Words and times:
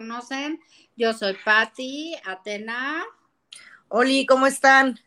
conocen, 0.00 0.58
yo 0.96 1.12
soy 1.12 1.36
Patti, 1.44 2.16
Atena. 2.24 3.04
Oli, 3.88 4.24
¿cómo 4.24 4.46
están? 4.46 4.98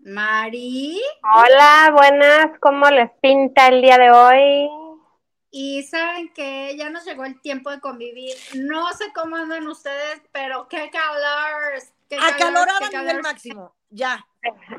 Mari. 0.00 1.00
Hola, 1.22 1.92
buenas, 1.92 2.58
¿cómo 2.58 2.90
les 2.90 3.08
pinta 3.22 3.68
el 3.68 3.80
día 3.80 3.96
de 3.96 4.10
hoy? 4.10 4.68
Y 5.52 5.84
saben 5.84 6.32
que 6.34 6.76
ya 6.76 6.90
nos 6.90 7.04
llegó 7.04 7.24
el 7.24 7.40
tiempo 7.40 7.70
de 7.70 7.78
convivir. 7.78 8.34
No 8.54 8.92
sé 8.94 9.04
cómo 9.14 9.36
andan 9.36 9.68
ustedes, 9.68 10.20
pero 10.32 10.66
qué 10.66 10.90
calor. 10.90 11.80
Qué 12.08 12.16
Acalorada 12.16 12.88
a 12.88 12.90
nivel 12.90 13.22
máximo, 13.22 13.72
ya. 13.88 14.26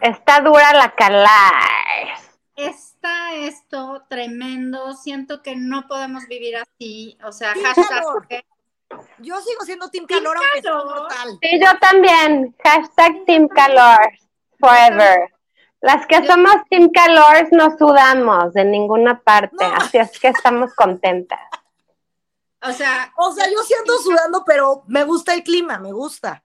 Está 0.01 0.41
dura 0.41 0.73
la 0.73 0.93
calor 0.95 2.30
está 2.55 3.33
esto 3.35 4.03
tremendo, 4.09 4.93
siento 4.93 5.41
que 5.41 5.55
no 5.55 5.87
podemos 5.87 6.27
vivir 6.27 6.57
así, 6.57 7.17
o 7.23 7.31
sea, 7.31 7.53
hashtag... 7.53 8.45
Yo 9.19 9.39
sigo 9.41 9.63
siendo 9.63 9.89
Team 9.89 10.05
Calor, 10.05 10.35
aunque. 10.37 11.47
Sí, 11.47 11.59
yo 11.61 11.79
también, 11.79 12.53
hashtag 12.63 13.25
Team 13.25 13.47
Calor, 13.47 14.11
forever. 14.59 15.33
Las 15.79 16.05
que 16.05 16.25
somos 16.27 16.55
Team 16.69 16.91
Calor 16.91 17.47
no 17.51 17.75
sudamos 17.77 18.53
de 18.53 18.65
ninguna 18.65 19.19
parte, 19.21 19.63
así 19.63 19.97
es 19.97 20.19
que 20.19 20.27
estamos 20.27 20.75
contentas. 20.75 21.39
O 22.61 22.71
sea, 22.71 23.11
o 23.17 23.31
sea, 23.31 23.49
yo 23.49 23.63
siento 23.63 23.97
sudando, 23.97 24.43
pero 24.45 24.83
me 24.87 25.03
gusta 25.03 25.33
el 25.33 25.43
clima, 25.43 25.79
me 25.79 25.91
gusta. 25.91 26.43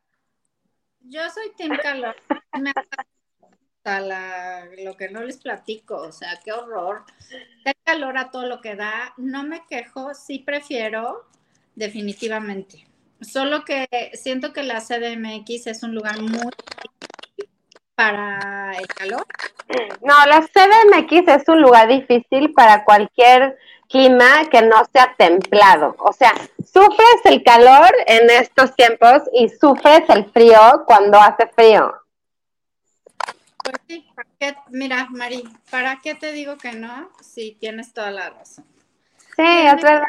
Yo 1.00 1.20
soy 1.30 1.52
Team 1.56 1.76
Calor. 1.82 2.16
Me 2.58 2.72
lo 4.84 4.96
que 4.96 5.08
no 5.08 5.22
les 5.22 5.38
platico, 5.38 5.96
o 5.96 6.12
sea, 6.12 6.40
qué 6.44 6.52
horror. 6.52 7.04
Qué 7.64 7.72
calor 7.84 8.18
a 8.18 8.30
todo 8.30 8.46
lo 8.46 8.60
que 8.60 8.74
da. 8.74 9.14
No 9.16 9.44
me 9.44 9.64
quejo, 9.66 10.14
sí 10.14 10.40
prefiero, 10.40 11.26
definitivamente. 11.74 12.86
Solo 13.20 13.64
que 13.64 13.86
siento 14.14 14.52
que 14.52 14.62
la 14.62 14.80
CDMX 14.80 15.68
es 15.68 15.82
un 15.82 15.94
lugar 15.94 16.20
muy 16.20 16.50
para 17.94 18.72
el 18.78 18.86
calor. 18.88 19.26
No, 20.02 20.14
la 20.26 20.42
CDMX 20.42 21.28
es 21.28 21.48
un 21.48 21.62
lugar 21.62 21.88
difícil 21.88 22.52
para 22.52 22.84
cualquier 22.84 23.56
clima 23.88 24.48
que 24.50 24.62
no 24.62 24.84
sea 24.92 25.14
templado. 25.16 25.96
O 25.98 26.12
sea, 26.12 26.32
sufres 26.58 27.20
el 27.24 27.42
calor 27.42 27.90
en 28.06 28.28
estos 28.30 28.74
tiempos 28.74 29.22
y 29.32 29.48
sufres 29.48 30.02
el 30.08 30.30
frío 30.30 30.84
cuando 30.86 31.18
hace 31.18 31.46
frío. 31.48 31.94
Pues 33.66 33.80
sí, 33.88 34.06
mira, 34.70 35.08
Mari, 35.10 35.42
¿para 35.72 35.98
qué 36.00 36.14
te 36.14 36.30
digo 36.30 36.56
que 36.56 36.72
no? 36.72 37.10
Sí, 37.20 37.56
tienes 37.58 37.92
toda 37.92 38.12
la 38.12 38.30
razón. 38.30 38.64
Sí, 39.34 39.42
es 39.42 39.82
verdad. 39.82 40.06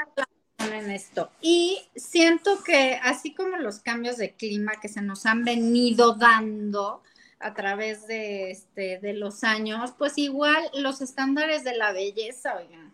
En 0.60 0.92
esto. 0.92 1.32
Y 1.42 1.90
siento 1.96 2.64
que 2.64 3.00
así 3.02 3.34
como 3.34 3.58
los 3.58 3.80
cambios 3.80 4.18
de 4.18 4.36
clima 4.36 4.74
que 4.80 4.90
se 4.90 5.02
nos 5.02 5.26
han 5.26 5.44
venido 5.44 6.14
dando 6.14 7.02
a 7.40 7.56
través 7.56 8.06
de, 8.06 8.52
este, 8.52 9.00
de 9.00 9.14
los 9.14 9.44
años, 9.44 9.94
pues 9.98 10.20
igual 10.20 10.70
los 10.76 11.02
estándares 11.02 11.64
de 11.64 11.76
la 11.76 11.94
belleza, 11.94 12.58
oigan, 12.58 12.94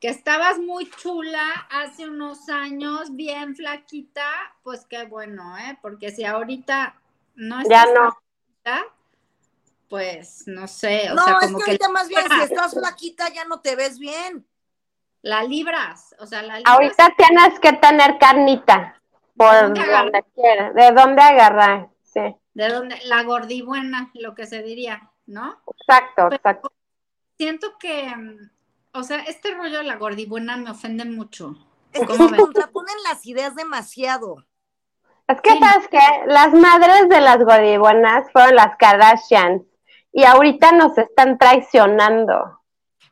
que 0.00 0.08
estabas 0.08 0.58
muy 0.58 0.90
chula 0.90 1.44
hace 1.70 2.08
unos 2.08 2.48
años, 2.48 3.14
bien 3.14 3.54
flaquita, 3.54 4.26
pues 4.64 4.86
qué 4.86 5.04
bueno, 5.04 5.56
¿eh? 5.58 5.78
Porque 5.80 6.10
si 6.10 6.24
ahorita 6.24 7.00
no 7.36 7.60
estás 7.60 7.86
ya 7.86 7.94
no 7.94 8.99
pues 9.90 10.44
no 10.46 10.68
sé. 10.68 11.10
O 11.10 11.14
no, 11.14 11.24
sea, 11.24 11.34
como 11.34 11.58
es 11.58 11.64
que 11.64 11.70
ahorita 11.72 11.88
más 11.90 12.08
bien, 12.08 12.22
si 12.30 12.42
estás 12.42 12.72
flaquita 12.72 13.28
ya 13.28 13.44
no 13.44 13.60
te 13.60 13.74
ves 13.74 13.98
bien. 13.98 14.46
La 15.20 15.42
libras, 15.42 16.14
o 16.18 16.26
sea, 16.26 16.42
la 16.42 16.58
libras. 16.58 16.72
Ahorita 16.72 17.14
tienes 17.18 17.58
que 17.58 17.72
tener 17.74 18.16
carnita, 18.18 19.02
por 19.36 19.52
donde, 19.52 19.82
quieras, 20.34 20.74
de 20.74 20.92
dónde 20.92 21.20
agarrar, 21.20 21.88
sí. 22.04 22.20
De 22.54 22.68
dónde, 22.68 22.98
la 23.04 23.22
gordibuena, 23.24 24.10
lo 24.14 24.34
que 24.34 24.46
se 24.46 24.62
diría, 24.62 25.10
¿no? 25.26 25.60
Exacto, 25.78 26.28
exacto. 26.32 26.72
Siento 27.36 27.76
que, 27.78 28.14
mm, 28.14 28.50
o 28.94 29.02
sea, 29.02 29.18
este 29.24 29.50
rollo 29.54 29.78
de 29.78 29.84
la 29.84 29.96
gordibuena 29.96 30.56
me 30.56 30.70
ofende 30.70 31.04
mucho. 31.04 31.56
Es 31.92 32.06
que 32.06 32.14
se 32.14 32.36
contraponen 32.36 32.96
las 33.10 33.26
ideas 33.26 33.56
demasiado. 33.56 34.46
Es 35.26 35.40
que, 35.40 35.58
¿sabes 35.58 35.88
qué? 35.88 35.98
Las 36.26 36.52
madres 36.54 37.08
de 37.08 37.20
las 37.20 37.38
gordibuenas 37.38 38.30
fueron 38.32 38.54
las 38.54 38.76
Kardashians 38.76 39.62
y 40.12 40.24
ahorita 40.24 40.72
nos 40.72 40.96
están 40.98 41.38
traicionando. 41.38 42.60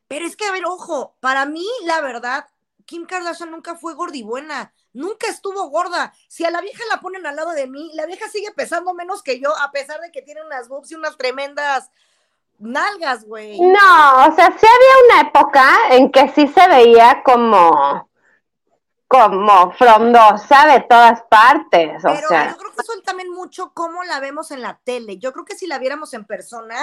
Pero 0.08 0.26
es 0.26 0.36
que, 0.36 0.46
a 0.46 0.52
ver, 0.52 0.64
ojo, 0.64 1.14
para 1.20 1.44
mí, 1.46 1.66
la 1.84 2.00
verdad, 2.00 2.46
Kim 2.86 3.04
Kardashian 3.04 3.50
nunca 3.50 3.74
fue 3.74 3.94
gordibuena, 3.94 4.72
nunca 4.94 5.26
estuvo 5.28 5.68
gorda. 5.68 6.14
Si 6.28 6.44
a 6.44 6.50
la 6.50 6.62
vieja 6.62 6.82
la 6.90 7.00
ponen 7.00 7.26
al 7.26 7.36
lado 7.36 7.52
de 7.52 7.66
mí, 7.66 7.90
la 7.94 8.06
vieja 8.06 8.28
sigue 8.28 8.50
pesando 8.52 8.94
menos 8.94 9.22
que 9.22 9.38
yo, 9.38 9.50
a 9.58 9.70
pesar 9.70 10.00
de 10.00 10.10
que 10.10 10.22
tiene 10.22 10.42
unas 10.42 10.68
boobs 10.68 10.90
y 10.90 10.94
unas 10.94 11.16
tremendas 11.18 11.90
nalgas, 12.58 13.24
güey. 13.24 13.60
No, 13.60 14.26
o 14.26 14.34
sea, 14.34 14.56
sí 14.58 14.66
había 14.66 15.20
una 15.20 15.28
época 15.28 15.64
en 15.90 16.10
que 16.10 16.28
sí 16.30 16.48
se 16.48 16.68
veía 16.68 17.22
como 17.24 18.07
como 19.08 19.72
frondosa 19.72 20.66
de 20.66 20.80
todas 20.82 21.22
partes. 21.22 22.02
Pero 22.02 22.26
o 22.26 22.28
sea. 22.28 22.50
yo 22.50 22.56
creo 22.58 22.72
que 22.72 22.82
eso 22.82 22.92
también 23.02 23.32
mucho 23.32 23.72
cómo 23.72 24.04
la 24.04 24.20
vemos 24.20 24.50
en 24.50 24.60
la 24.60 24.78
tele. 24.84 25.18
Yo 25.18 25.32
creo 25.32 25.46
que 25.46 25.56
si 25.56 25.66
la 25.66 25.78
viéramos 25.78 26.12
en 26.12 26.26
persona, 26.26 26.76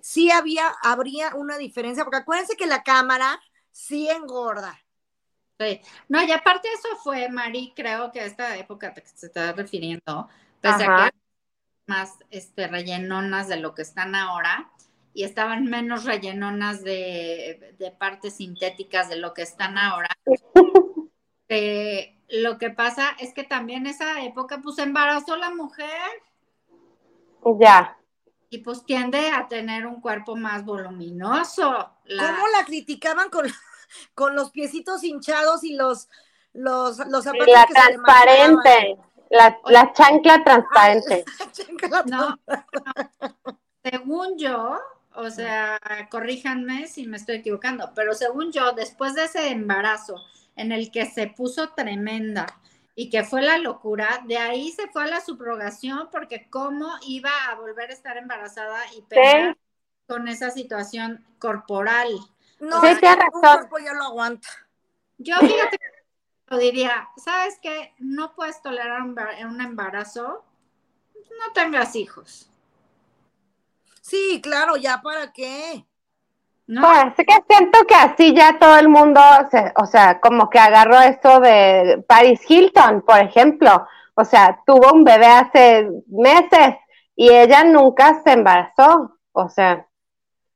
sí 0.00 0.30
había, 0.30 0.74
habría 0.82 1.34
una 1.34 1.58
diferencia, 1.58 2.02
porque 2.02 2.18
acuérdense 2.18 2.56
que 2.56 2.66
la 2.66 2.82
cámara 2.82 3.38
sí 3.70 4.08
engorda. 4.08 4.80
Sí. 5.60 5.80
No, 6.08 6.22
y 6.22 6.32
aparte 6.32 6.68
eso 6.72 6.96
fue, 7.02 7.28
Mari, 7.28 7.72
creo 7.76 8.10
que 8.10 8.20
a 8.20 8.24
esta 8.24 8.56
época 8.56 8.94
que 8.94 9.02
se 9.06 9.26
está 9.26 9.52
refiriendo, 9.52 10.28
pese 10.60 10.84
a 10.84 11.10
que 11.10 11.16
más 11.86 12.14
este, 12.30 12.66
rellenonas 12.68 13.48
de 13.48 13.58
lo 13.58 13.74
que 13.74 13.82
están 13.82 14.14
ahora, 14.14 14.70
y 15.14 15.24
estaban 15.24 15.64
menos 15.64 16.04
rellenonas 16.04 16.82
de, 16.82 17.74
de 17.78 17.90
partes 17.90 18.36
sintéticas 18.36 19.08
de 19.08 19.16
lo 19.16 19.32
que 19.34 19.42
están 19.42 19.78
ahora. 19.78 20.08
Eh, 21.48 22.18
lo 22.28 22.58
que 22.58 22.70
pasa 22.70 23.16
es 23.18 23.32
que 23.32 23.44
también 23.44 23.86
esa 23.86 24.22
época, 24.22 24.60
pues 24.62 24.78
embarazó 24.78 25.36
la 25.36 25.50
mujer. 25.50 25.88
Ya. 27.60 27.96
Y 28.50 28.58
pues 28.58 28.84
tiende 28.84 29.30
a 29.30 29.46
tener 29.48 29.86
un 29.86 30.00
cuerpo 30.00 30.36
más 30.36 30.64
voluminoso. 30.64 31.90
¿Cómo 32.04 32.48
la 32.56 32.64
criticaban 32.64 33.30
con, 33.30 33.46
con 34.14 34.34
los 34.34 34.50
piecitos 34.50 35.04
hinchados 35.04 35.62
y 35.64 35.74
los, 35.74 36.08
los, 36.52 36.98
los 37.06 37.24
zapatos 37.24 37.46
La 37.48 37.66
transparente, 37.66 38.98
la, 39.30 39.58
la, 39.66 39.92
chancla 39.92 40.42
transparente. 40.42 41.24
no, 42.06 42.38
según 43.82 44.38
yo, 44.38 44.78
o 45.14 45.30
sea, 45.30 45.78
corríjanme 46.10 46.88
si 46.88 47.06
me 47.06 47.16
estoy 47.16 47.36
equivocando, 47.36 47.92
pero 47.94 48.14
según 48.14 48.52
yo, 48.52 48.72
después 48.72 49.14
de 49.14 49.24
ese 49.24 49.50
embarazo, 49.50 50.16
en 50.56 50.72
el 50.72 50.90
que 50.90 51.06
se 51.06 51.28
puso 51.28 51.70
tremenda 51.70 52.46
y 52.94 53.10
que 53.10 53.24
fue 53.24 53.42
la 53.42 53.58
locura, 53.58 54.22
de 54.26 54.38
ahí 54.38 54.72
se 54.72 54.88
fue 54.88 55.04
a 55.04 55.06
la 55.06 55.20
subrogación 55.20 56.08
porque 56.10 56.48
cómo 56.50 56.90
iba 57.06 57.30
a 57.48 57.54
volver 57.54 57.90
a 57.90 57.92
estar 57.92 58.16
embarazada 58.16 58.80
y 58.96 59.02
pelear 59.02 59.56
con 60.06 60.28
esa 60.28 60.50
situación 60.50 61.24
corporal. 61.38 62.08
No, 62.58 62.80
sí, 62.80 62.94
sea, 63.00 63.18
cuerpo 63.30 63.78
ya 63.78 63.92
lo 63.92 64.04
aguanta. 64.04 64.48
Yo 65.18 65.36
fíjate 65.36 65.78
lo 66.48 66.58
diría, 66.58 67.08
¿sabes 67.16 67.58
qué? 67.60 67.92
No 67.98 68.34
puedes 68.34 68.62
tolerar 68.62 69.02
un 69.02 69.60
embarazo, 69.60 70.44
no 71.14 71.52
tengas 71.52 71.96
hijos. 71.96 72.50
Sí, 74.00 74.40
claro, 74.40 74.76
ya 74.76 75.02
para 75.02 75.32
qué. 75.32 75.84
¿No? 76.66 76.82
Pues 76.82 77.26
que 77.26 77.44
siento 77.48 77.84
que 77.86 77.94
así 77.94 78.34
ya 78.34 78.58
todo 78.58 78.78
el 78.78 78.88
mundo, 78.88 79.20
o 79.76 79.86
sea, 79.86 80.20
como 80.20 80.50
que 80.50 80.58
agarró 80.58 81.00
eso 81.00 81.40
de 81.40 82.04
Paris 82.08 82.40
Hilton, 82.48 83.02
por 83.02 83.18
ejemplo. 83.18 83.86
O 84.14 84.24
sea, 84.24 84.60
tuvo 84.66 84.92
un 84.92 85.04
bebé 85.04 85.26
hace 85.26 85.88
meses 86.08 86.76
y 87.14 87.28
ella 87.30 87.64
nunca 87.64 88.22
se 88.22 88.32
embarazó. 88.32 89.18
O 89.32 89.48
sea, 89.48 89.86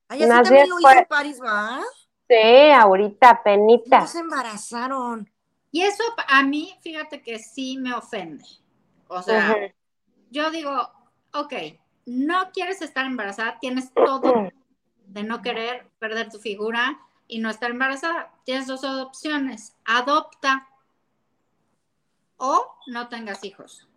Ay, 0.08 0.22
así 0.22 0.28
también 0.28 0.68
lo 0.68 0.80
hizo 0.80 1.06
Paris, 1.08 1.40
¿va? 1.42 1.80
Sí, 2.28 2.70
ahorita, 2.70 3.42
penita. 3.42 4.00
No 4.00 4.06
se 4.06 4.18
embarazaron. 4.20 5.30
Y 5.72 5.82
eso 5.82 6.02
a 6.28 6.42
mí, 6.42 6.74
fíjate 6.82 7.22
que 7.22 7.38
sí 7.38 7.76
me 7.78 7.92
ofende. 7.94 8.44
O 9.08 9.22
sea, 9.22 9.56
yo 10.30 10.50
digo, 10.50 10.72
ok, 11.34 11.52
no 12.06 12.50
quieres 12.52 12.82
estar 12.82 13.04
embarazada, 13.06 13.58
tienes 13.60 13.92
todo 13.92 14.32
de 15.12 15.24
no 15.24 15.42
querer 15.42 15.88
perder 15.98 16.30
tu 16.30 16.38
figura 16.38 17.00
y 17.26 17.40
no 17.40 17.50
estar 17.50 17.70
embarazada. 17.70 18.32
Tienes 18.44 18.66
dos 18.66 18.84
opciones, 18.84 19.76
adopta 19.84 20.68
o 22.36 22.76
no 22.86 23.08
tengas 23.08 23.44
hijos. 23.44 23.88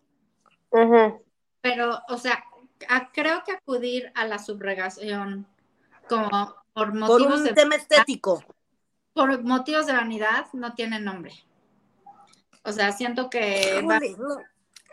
Pero, 1.61 1.99
o 2.09 2.17
sea, 2.17 2.43
creo 3.13 3.43
que 3.45 3.53
acudir 3.53 4.11
a 4.15 4.25
la 4.25 4.39
subrogación 4.39 5.47
como 6.09 6.55
por 6.73 6.93
motivos 6.93 7.41
por 7.41 7.49
un 7.49 7.53
tema 7.53 7.75
estético. 7.75 8.43
por 9.13 9.43
motivos 9.43 9.85
de 9.85 9.93
vanidad 9.93 10.47
no 10.53 10.73
tiene 10.73 10.99
nombre. 10.99 11.33
O 12.63 12.71
sea, 12.71 12.91
siento 12.91 13.29
que... 13.29 13.81
va-. 13.87 13.99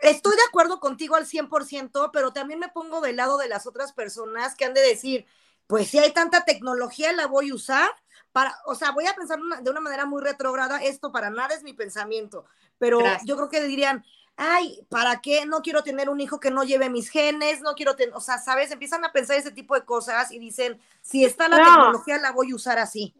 Estoy 0.01 0.35
de 0.35 0.43
acuerdo 0.49 0.79
contigo 0.79 1.15
al 1.15 1.27
100%, 1.27 2.09
pero 2.11 2.33
también 2.33 2.59
me 2.59 2.69
pongo 2.69 3.01
del 3.01 3.17
lado 3.17 3.37
de 3.37 3.47
las 3.47 3.67
otras 3.67 3.93
personas 3.93 4.55
que 4.55 4.65
han 4.65 4.73
de 4.73 4.81
decir, 4.81 5.25
pues 5.71 5.87
si 5.87 5.99
hay 5.99 6.11
tanta 6.11 6.43
tecnología, 6.43 7.13
la 7.13 7.27
voy 7.27 7.51
a 7.51 7.55
usar 7.55 7.89
para, 8.33 8.53
o 8.65 8.75
sea, 8.75 8.91
voy 8.91 9.07
a 9.07 9.15
pensar 9.15 9.39
una- 9.39 9.61
de 9.61 9.71
una 9.71 9.79
manera 9.79 10.05
muy 10.05 10.21
retrógrada, 10.21 10.83
esto 10.83 11.13
para 11.13 11.29
nada 11.29 11.55
es 11.55 11.63
mi 11.63 11.71
pensamiento, 11.71 12.43
pero 12.77 12.99
Gracias. 12.99 13.23
yo 13.25 13.37
creo 13.37 13.47
que 13.47 13.63
dirían, 13.63 14.03
ay, 14.35 14.85
¿para 14.89 15.21
qué? 15.21 15.45
No 15.45 15.61
quiero 15.61 15.81
tener 15.81 16.09
un 16.09 16.19
hijo 16.19 16.41
que 16.41 16.51
no 16.51 16.65
lleve 16.65 16.89
mis 16.89 17.09
genes, 17.09 17.61
no 17.61 17.73
quiero 17.73 17.95
tener, 17.95 18.13
o 18.13 18.19
sea, 18.19 18.37
¿sabes? 18.37 18.69
Empiezan 18.71 19.05
a 19.05 19.13
pensar 19.13 19.37
ese 19.37 19.51
tipo 19.51 19.73
de 19.73 19.85
cosas 19.85 20.33
y 20.33 20.39
dicen, 20.39 20.77
si 21.01 21.23
está 21.23 21.47
la 21.47 21.59
No. 21.59 21.63
tecnología, 21.63 22.17
la 22.17 22.33
voy 22.33 22.51
a 22.51 22.55
usar 22.55 22.77
así, 22.77 23.15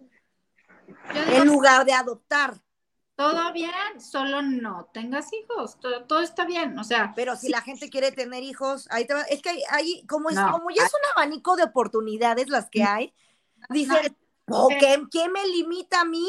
en 1.14 1.46
lugar 1.48 1.86
de 1.86 1.94
adoptar. 1.94 2.60
Todo 3.22 3.54
bien, 3.54 4.00
solo 4.00 4.42
no 4.42 4.90
tengas 4.94 5.32
hijos, 5.34 5.80
todo, 5.80 6.04
todo 6.06 6.20
está 6.22 6.46
bien, 6.46 6.78
o 6.78 6.84
sea, 6.84 7.14
Pero 7.16 7.36
si 7.36 7.50
la 7.50 7.62
gente 7.62 7.90
quiere 7.90 8.12
tener 8.12 8.44
hijos, 8.44 8.88
ahí 8.92 9.06
te 9.06 9.14
va. 9.14 9.22
Es 9.24 9.42
que 9.42 9.50
hay, 9.50 9.64
hay- 9.70 10.06
como, 10.08 10.30
es, 10.30 10.36
No. 10.36 10.52
como 10.52 10.70
ya 10.72 10.84
es 10.86 10.94
un 10.94 11.02
abanico 11.16 11.56
de 11.56 11.64
oportunidades 11.64 12.50
las 12.50 12.70
que 12.70 12.84
hay, 12.84 13.14
dice, 13.70 13.94
No. 14.48 14.58
"Oh, 14.58 14.70
¿qué, 14.70 15.02
qué 15.12 15.30
me 15.30 15.46
limita 15.48 16.02
a 16.02 16.06
mí? 16.06 16.28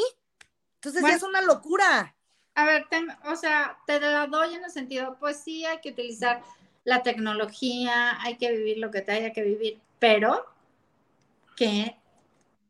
Entonces 0.75 1.01
Bueno. 1.01 1.13
ya 1.13 1.17
es 1.17 1.23
una 1.23 1.41
locura. 1.41 2.15
A 2.55 2.65
ver, 2.65 2.87
ten- 2.89 3.09
o 3.25 3.35
sea, 3.35 3.77
te 3.87 3.99
la 3.99 4.27
doy 4.27 4.53
en 4.55 4.63
el 4.63 4.71
sentido, 4.71 5.17
pues 5.19 5.37
sí, 5.37 5.65
hay 5.65 5.79
que 5.81 5.89
utilizar 5.91 6.41
la 6.83 7.01
tecnología, 7.01 8.21
hay 8.21 8.37
que 8.37 8.51
vivir 8.51 8.77
lo 8.77 8.91
que 8.91 9.01
te 9.01 9.11
haya 9.13 9.33
que 9.33 9.41
vivir, 9.43 9.79
pero 9.99 10.45
que, 11.55 11.95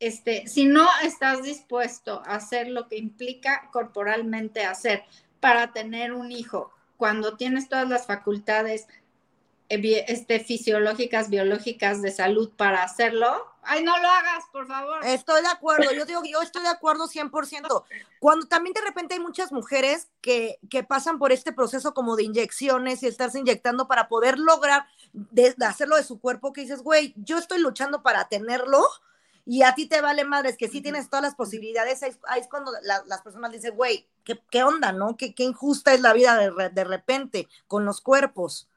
este, 0.07 0.47
si 0.47 0.65
no 0.65 0.87
estás 1.03 1.43
dispuesto 1.43 2.21
a 2.25 2.35
hacer 2.35 2.67
lo 2.67 2.87
que 2.87 2.97
implica 2.97 3.69
corporalmente 3.71 4.65
hacer 4.65 5.03
para 5.39 5.71
tener 5.71 6.13
un 6.13 6.31
hijo, 6.31 6.71
cuando 6.97 7.37
tienes 7.37 7.69
todas 7.69 7.87
las 7.87 8.05
facultades 8.05 8.87
eh, 9.69 10.05
este, 10.07 10.39
fisiológicas, 10.41 11.29
biológicas 11.29 12.01
de 12.01 12.11
salud 12.11 12.51
para 12.55 12.83
hacerlo, 12.83 13.47
ay, 13.63 13.83
no 13.83 13.97
lo 13.97 14.07
hagas, 14.07 14.43
por 14.51 14.67
favor. 14.67 15.05
Estoy 15.05 15.41
de 15.41 15.47
acuerdo, 15.47 15.91
yo 15.93 16.05
digo, 16.05 16.21
yo 16.29 16.41
estoy 16.41 16.63
de 16.63 16.69
acuerdo 16.69 17.07
100%. 17.07 17.83
Cuando 18.19 18.45
también 18.47 18.73
de 18.73 18.81
repente 18.81 19.13
hay 19.13 19.19
muchas 19.21 19.51
mujeres 19.51 20.09
que, 20.21 20.59
que 20.69 20.83
pasan 20.83 21.17
por 21.17 21.31
este 21.31 21.53
proceso 21.53 21.93
como 21.93 22.15
de 22.15 22.23
inyecciones 22.23 23.03
y 23.03 23.07
estarse 23.07 23.39
inyectando 23.39 23.87
para 23.87 24.09
poder 24.09 24.37
lograr 24.37 24.85
hacerlo 25.65 25.95
de 25.95 26.03
su 26.03 26.19
cuerpo, 26.19 26.51
que 26.51 26.61
dices, 26.61 26.81
güey, 26.83 27.13
yo 27.15 27.37
estoy 27.37 27.59
luchando 27.59 28.03
para 28.03 28.27
tenerlo 28.27 28.85
y 29.45 29.63
a 29.63 29.75
ti 29.75 29.87
te 29.87 30.01
vale 30.01 30.23
madres, 30.23 30.57
que 30.57 30.69
sí 30.69 30.81
tienes 30.81 31.09
todas 31.09 31.23
las 31.23 31.35
posibilidades, 31.35 32.01
ahí, 32.03 32.09
es- 32.11 32.19
ahí 32.27 32.41
es 32.41 32.47
cuando 32.47 32.71
la- 32.83 33.03
las 33.07 33.21
personas 33.21 33.51
dicen, 33.51 33.75
güey, 33.75 34.07
¿qué, 34.23 34.39
qué 34.49 34.63
onda, 34.63 34.91
no? 34.91 35.17
¿Qué, 35.17 35.35
qué 35.35 35.43
injusta 35.43 35.93
es 35.93 36.01
la 36.01 36.13
vida 36.13 36.37
de, 36.37 36.49
re- 36.49 36.69
de 36.69 36.83
repente 36.83 37.47
con 37.67 37.85
los 37.85 38.01
cuerpos. 38.01 38.69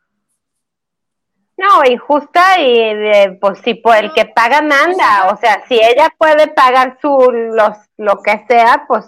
No, 1.57 1.85
injusta 1.85 2.61
y 2.61 2.95
de, 2.95 3.39
pues 3.41 3.61
si 3.65 3.75
por 3.75 3.97
el 3.97 4.13
que 4.13 4.27
paga 4.27 4.61
manda, 4.61 5.33
o 5.33 5.39
sea, 5.39 5.65
si 5.67 5.75
ella 5.83 6.13
puede 6.19 6.49
pagar 6.49 6.99
su 7.01 7.17
los 7.31 7.77
lo 7.97 8.21
que 8.23 8.45
sea, 8.47 8.85
pues 8.87 9.05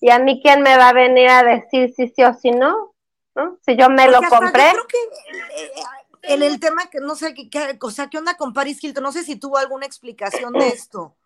y 0.00 0.08
a 0.10 0.18
mí 0.18 0.40
quién 0.42 0.62
me 0.62 0.78
va 0.78 0.88
a 0.88 0.92
venir 0.94 1.28
a 1.28 1.42
decir 1.42 1.92
si 1.94 2.08
sí 2.08 2.22
o 2.24 2.32
si 2.32 2.52
no, 2.52 2.94
¿no? 3.34 3.58
Si 3.66 3.76
yo 3.76 3.90
me 3.90 4.08
lo 4.08 4.20
Porque 4.20 4.28
compré. 4.30 4.62
Yo 4.64 4.70
creo 4.70 4.86
que 4.86 5.62
eh, 5.62 5.72
en 6.22 6.42
el 6.42 6.60
tema 6.60 6.88
que 6.90 7.00
no 7.00 7.14
sé, 7.14 7.34
qué, 7.34 7.48
qué- 7.50 7.78
o 7.80 7.90
sea, 7.90 8.08
¿qué 8.08 8.18
onda 8.18 8.36
con 8.36 8.52
Paris 8.52 8.82
Hilton? 8.82 9.02
No 9.02 9.12
sé 9.12 9.24
si 9.24 9.36
tuvo 9.36 9.58
alguna 9.58 9.86
explicación 9.86 10.52
de 10.52 10.68
esto. 10.68 11.02
O 11.02 11.16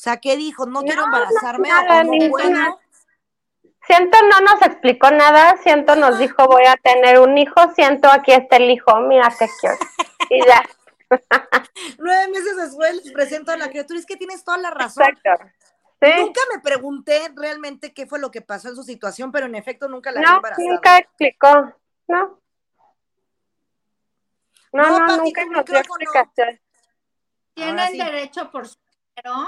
sea, 0.00 0.18
¿qué 0.18 0.36
dijo? 0.36 0.66
No, 0.66 0.82
quiero 0.82 1.02
No, 1.06 1.08
no, 1.08 1.16
embarazarme 1.18 1.68
no 1.68 2.30
puedo. 2.30 2.80
Siento 3.86 4.18
no 4.30 4.40
nos 4.40 4.60
explicó 4.62 5.10
nada, 5.10 5.56
siento 5.62 5.96
nos 5.96 6.18
dijo 6.18 6.46
voy 6.46 6.64
a 6.66 6.76
tener 6.76 7.18
un 7.20 7.38
hijo, 7.38 7.54
siento 7.74 8.08
aquí 8.10 8.32
está 8.32 8.56
el 8.56 8.70
hijo, 8.70 9.00
mira 9.00 9.32
qué 9.38 9.46
cute. 9.60 9.78
Y 10.30 10.44
ya, 10.46 10.62
Nueve 11.98 12.28
meses 12.30 12.56
después 12.56 12.94
les 12.96 13.12
presento 13.12 13.50
a 13.52 13.56
la 13.56 13.68
criatura. 13.70 13.98
Es 13.98 14.04
que 14.04 14.16
tienes 14.16 14.44
toda 14.44 14.58
la 14.58 14.70
razón. 14.70 15.06
exacto. 15.08 15.44
Sí. 16.02 16.08
Nunca 16.18 16.40
me 16.54 16.60
pregunté 16.60 17.32
realmente 17.34 17.92
qué 17.94 18.06
fue 18.06 18.18
lo 18.20 18.30
que 18.30 18.40
pasó 18.42 18.68
en 18.68 18.76
su 18.76 18.82
situación, 18.84 19.32
pero 19.32 19.46
en 19.46 19.54
efecto 19.54 19.88
nunca 19.88 20.12
la 20.12 20.20
vi 20.20 20.26
No, 20.26 20.36
embarazada. 20.36 20.68
nunca 20.68 20.98
explicó. 20.98 21.72
No. 22.08 22.38
No, 24.72 24.98
No, 25.06 25.16
nunca 25.18 25.44
nos 25.46 25.64
dio 25.64 25.78
explicación. 25.78 26.60
Tienen 27.54 27.88
sí. 27.92 27.98
derecho 27.98 28.50
por 28.50 28.68
su 28.68 28.76
dinero, 29.16 29.46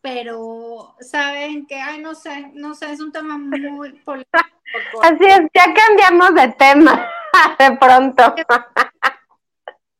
pero 0.00 0.94
saben 1.00 1.66
que, 1.66 1.76
ay, 1.76 1.98
no 2.00 2.14
sé, 2.14 2.50
no 2.54 2.74
sé, 2.74 2.92
es 2.92 3.00
un 3.00 3.12
tema 3.12 3.38
muy 3.38 3.92
político. 4.04 4.38
Así 5.02 5.24
es, 5.24 5.40
ya 5.54 5.72
cambiamos 5.74 6.34
de 6.34 6.48
tema 6.52 7.10
de 7.58 7.76
pronto. 7.76 8.34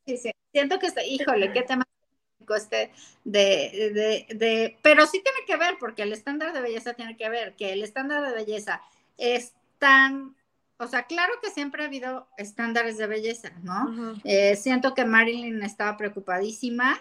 sí, 0.07 0.17
sí. 0.17 0.31
Siento 0.53 0.79
que, 0.79 0.87
está- 0.87 1.05
híjole, 1.05 1.53
qué 1.53 1.63
tema 1.63 1.85
político 1.85 2.55
este 2.57 2.93
de, 3.25 4.27
de, 4.29 4.35
de, 4.37 4.79
pero 4.83 5.07
sí 5.07 5.23
tiene 5.23 5.39
que 5.47 5.57
ver, 5.57 5.77
porque 5.79 6.03
el 6.03 6.13
estándar 6.13 6.53
de 6.53 6.61
belleza 6.61 6.95
tiene 6.95 7.17
que 7.17 7.29
ver, 7.29 7.55
que 7.57 7.73
el 7.73 7.83
estándar 7.83 8.23
de 8.27 8.35
belleza 8.35 8.83
es 9.17 9.55
tan, 9.79 10.35
o 10.81 10.89
sea, 10.89 11.03
claro 11.05 11.35
que 11.43 11.51
siempre 11.51 11.83
ha 11.83 11.87
habido 11.87 12.27
estándares 12.39 12.97
de 12.97 13.07
belleza, 13.07 13.53
¿no? 13.63 14.15
Eh, 14.25 14.57
siento 14.57 14.95
que 14.95 15.05
Marilyn 15.05 15.63
estaba 15.63 15.99
preocupadísima 15.99 16.99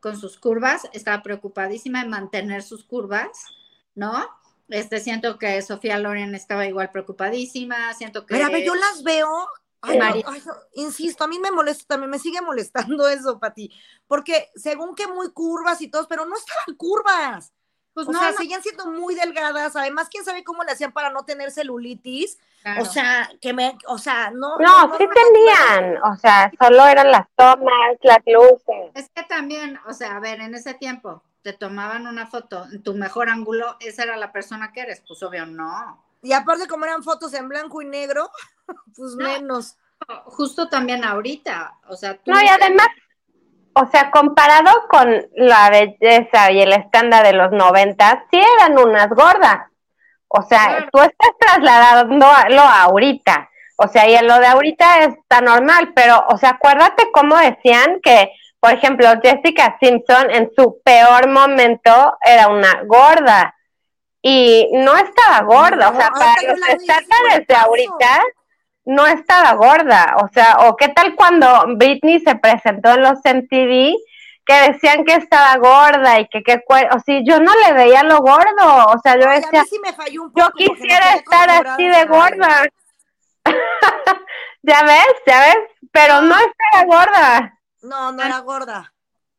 con 0.00 0.18
sus 0.18 0.38
curvas, 0.38 0.86
estaba 0.92 1.22
preocupadísima 1.22 2.02
en 2.02 2.10
mantener 2.10 2.62
sus 2.62 2.84
curvas, 2.84 3.30
¿no? 3.94 4.28
Este, 4.68 5.00
siento 5.00 5.38
que 5.38 5.62
Sofía 5.62 5.98
Loren 5.98 6.34
estaba 6.34 6.66
igual 6.66 6.90
preocupadísima, 6.90 7.94
siento 7.94 8.26
que... 8.26 8.34
Pero 8.34 8.46
a 8.46 8.50
ver, 8.50 8.64
yo 8.64 8.74
las 8.74 9.02
veo. 9.02 9.48
Ay, 9.80 10.22
insisto, 10.74 11.24
a 11.24 11.28
mí 11.28 11.38
me 11.38 11.50
molesta 11.50 11.86
también, 11.86 12.10
me 12.10 12.18
sigue 12.18 12.42
molestando 12.42 13.08
eso, 13.08 13.40
Pati. 13.40 13.70
Porque 14.06 14.50
según 14.54 14.94
que 14.94 15.06
muy 15.06 15.32
curvas 15.32 15.80
y 15.80 15.88
todo, 15.88 16.06
pero 16.06 16.26
no 16.26 16.36
estaban 16.36 16.76
curvas. 16.76 17.52
Pues 17.94 18.08
o 18.08 18.12
no, 18.12 18.18
sea, 18.18 18.30
no, 18.30 18.36
seguían 18.36 18.62
siendo 18.62 18.86
muy 18.86 19.14
delgadas. 19.14 19.76
Además, 19.76 20.08
quién 20.10 20.24
sabe 20.24 20.44
cómo 20.44 20.62
le 20.64 20.72
hacían 20.72 20.92
para 20.92 21.10
no 21.10 21.24
tener 21.24 21.50
celulitis. 21.50 22.38
claro. 22.62 22.82
O 22.82 22.84
sea, 22.86 23.30
que 23.40 23.52
me, 23.52 23.76
o 23.86 23.98
sea, 23.98 24.30
no. 24.30 24.56
No, 24.58 24.96
sí 24.98 25.04
tenían, 25.14 25.98
o 26.02 26.16
sea, 26.16 26.50
solo 26.60 26.86
eran 26.86 27.10
las 27.10 27.26
tomas, 27.36 27.96
las 28.02 28.18
luces. 28.26 28.90
es 28.94 29.10
que 29.14 29.22
también, 29.24 29.78
o 29.86 29.92
sea, 29.92 30.16
a 30.16 30.20
ver, 30.20 30.40
en 30.40 30.54
ese 30.54 30.74
tiempo 30.74 31.22
te 31.42 31.52
tomaban 31.52 32.06
una 32.06 32.26
foto 32.26 32.64
en 32.72 32.82
tu 32.82 32.94
mejor 32.94 33.28
ángulo, 33.28 33.76
esa 33.80 34.04
era 34.04 34.16
la 34.16 34.30
persona 34.32 34.72
que 34.72 34.80
eres, 34.82 35.02
pues 35.06 35.22
obvio 35.22 35.44
no. 35.44 36.02
Y 36.22 36.32
aparte, 36.32 36.68
como 36.68 36.84
eran 36.84 37.02
fotos 37.02 37.34
en 37.34 37.48
blanco 37.48 37.82
y 37.82 37.86
negro, 37.86 38.30
pues 38.96 39.14
No. 39.16 39.24
menos. 39.28 39.76
Justo 40.26 40.68
también 40.68 41.04
ahorita, 41.04 41.78
o 41.88 41.96
sea, 41.96 42.16
tú... 42.16 42.32
No, 42.32 42.40
y 42.40 42.46
además, 42.48 42.88
o 43.74 43.86
sea, 43.90 44.10
comparado 44.10 44.70
con 44.88 45.26
la 45.36 45.70
belleza 45.70 46.50
y 46.50 46.60
el 46.60 46.72
estándar 46.72 47.24
de 47.24 47.32
los 47.32 47.50
90, 47.52 48.26
sí 48.30 48.40
eran 48.58 48.78
unas 48.78 49.08
gordas. 49.08 49.68
O 50.28 50.42
sea, 50.42 50.66
Claro. 50.66 50.88
tú 50.92 50.98
estás 51.00 51.30
trasladándolo 51.38 52.62
a 52.62 52.82
ahorita. 52.82 53.48
O 53.76 53.88
sea, 53.88 54.08
y 54.08 54.14
en 54.14 54.26
lo 54.28 54.38
de 54.38 54.46
ahorita 54.46 54.98
está 55.04 55.40
normal, 55.40 55.92
pero, 55.94 56.24
o 56.28 56.36
sea, 56.38 56.50
acuérdate 56.50 57.10
cómo 57.12 57.36
decían 57.36 58.00
que, 58.02 58.30
por 58.60 58.72
ejemplo, 58.72 59.08
Jessica 59.22 59.76
Simpson 59.80 60.30
en 60.30 60.50
su 60.54 60.80
peor 60.84 61.28
momento 61.28 62.16
era 62.24 62.48
una 62.48 62.82
gorda. 62.86 63.54
Y 64.22 64.68
no 64.72 64.96
estaba 64.96 65.40
gorda, 65.42 65.88
o 65.90 65.96
sea, 65.96 66.10
para 66.10 66.34
los 66.46 66.60
estándares 66.68 67.46
de 67.48 67.56
ahorita, 67.56 68.22
no 68.84 69.06
estaba 69.06 69.54
gorda, 69.54 70.16
o 70.22 70.28
sea, 70.32 70.56
o 70.66 70.76
qué 70.76 70.88
tal 70.88 71.14
cuando 71.14 71.64
Britney 71.76 72.20
se 72.20 72.34
presentó 72.34 72.94
en 72.94 73.02
los 73.02 73.18
MTV 73.24 73.94
que 74.44 74.72
decían 74.72 75.04
que 75.04 75.14
estaba 75.14 75.56
gorda 75.56 76.18
y 76.18 76.28
que 76.28 76.42
qué 76.42 76.62
o 76.66 76.98
sea, 76.98 77.20
yo 77.24 77.38
no 77.40 77.52
le 77.64 77.72
veía 77.74 78.02
lo 78.02 78.18
gordo, 78.18 78.86
o 78.86 78.98
sea, 79.02 79.18
yo 79.18 79.28
Ay, 79.28 79.40
decía, 79.40 79.62
mí 79.62 79.68
sí 79.68 79.78
me 79.78 79.92
falló 79.92 80.22
un 80.24 80.32
yo 80.34 80.46
poco. 80.46 80.56
quisiera 80.56 81.14
estar 81.14 81.48
así 81.48 81.86
de 81.86 82.04
gorda. 82.06 82.66
ya 84.62 84.82
ves, 84.84 85.14
ya 85.26 85.40
ves, 85.40 85.58
pero 85.92 86.22
no 86.22 86.34
estaba 86.36 86.84
gorda. 86.86 87.58
No, 87.82 88.12
no 88.12 88.22
era 88.22 88.38
gorda. 88.40 88.92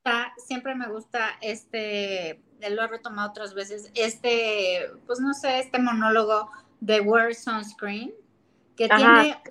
gusta, 0.03 0.33
siempre 0.38 0.75
me 0.75 0.88
gusta 0.88 1.38
este, 1.41 2.41
lo 2.69 2.83
he 2.83 2.88
retomado 2.88 3.29
otras 3.29 3.53
veces, 3.53 3.91
este, 3.95 4.89
pues 5.05 5.19
no 5.19 5.33
sé, 5.33 5.59
este 5.59 5.79
monólogo 5.79 6.50
de 6.79 7.01
Wear 7.01 7.33
Sunscreen, 7.33 8.13
que 8.75 8.86
Ajá. 8.86 8.98
tiene 8.98 9.42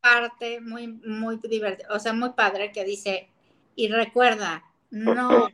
parte 0.00 0.60
muy, 0.60 0.88
muy 0.88 1.38
divertida, 1.38 1.88
o 1.90 1.98
sea, 1.98 2.12
muy 2.12 2.30
padre, 2.30 2.72
que 2.72 2.84
dice, 2.84 3.28
y 3.74 3.88
recuerda, 3.88 4.64
no 4.90 5.48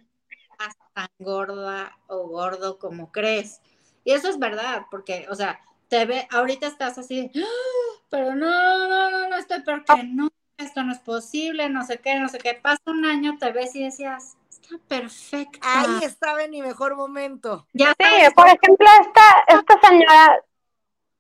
estás 0.53 0.77
tan 0.95 1.09
gorda 1.19 1.99
o 2.07 2.29
gordo 2.29 2.79
como 2.79 3.11
crees. 3.13 3.61
Y 4.05 4.13
eso 4.13 4.29
es 4.29 4.39
verdad, 4.39 4.83
porque, 4.91 5.27
o 5.31 5.35
sea, 5.35 5.61
te 5.89 6.05
ve, 6.05 6.27
ahorita 6.31 6.67
estás 6.67 6.99
así, 6.99 7.31
"Ah, 7.37 8.01
pero 8.11 8.35
no, 8.35 8.89
no, 8.89 9.11
no, 9.11 9.29
no, 9.29 9.37
estoy 9.37 9.63
peor 9.63 9.85
que 9.85 10.03
no, 10.05 10.29
esto 10.59 10.83
no 10.83 10.93
es 10.93 10.99
posible, 11.01 11.69
no 11.69 11.85
sé 11.85 11.99
qué, 11.99 12.19
no 12.19 12.29
sé 12.29 12.39
qué. 12.39 12.55
Pasa 12.55 12.83
un 12.87 13.05
año, 13.05 13.37
te 13.39 13.53
ves 13.53 13.75
y 13.75 13.85
decías, 13.85 14.37
es 14.51 14.59
que 14.61 14.79
perfecta. 14.79 15.81
Ahí 15.81 16.05
estaba 16.05 16.45
en 16.45 16.51
mi 16.51 16.63
mejor 16.63 16.97
momento. 16.97 17.67
Ya 17.73 17.95
sí, 17.99 18.35
por 18.35 18.47
ejemplo, 18.47 18.87
esta, 19.01 19.59
esta 19.59 19.89
señora 19.89 20.43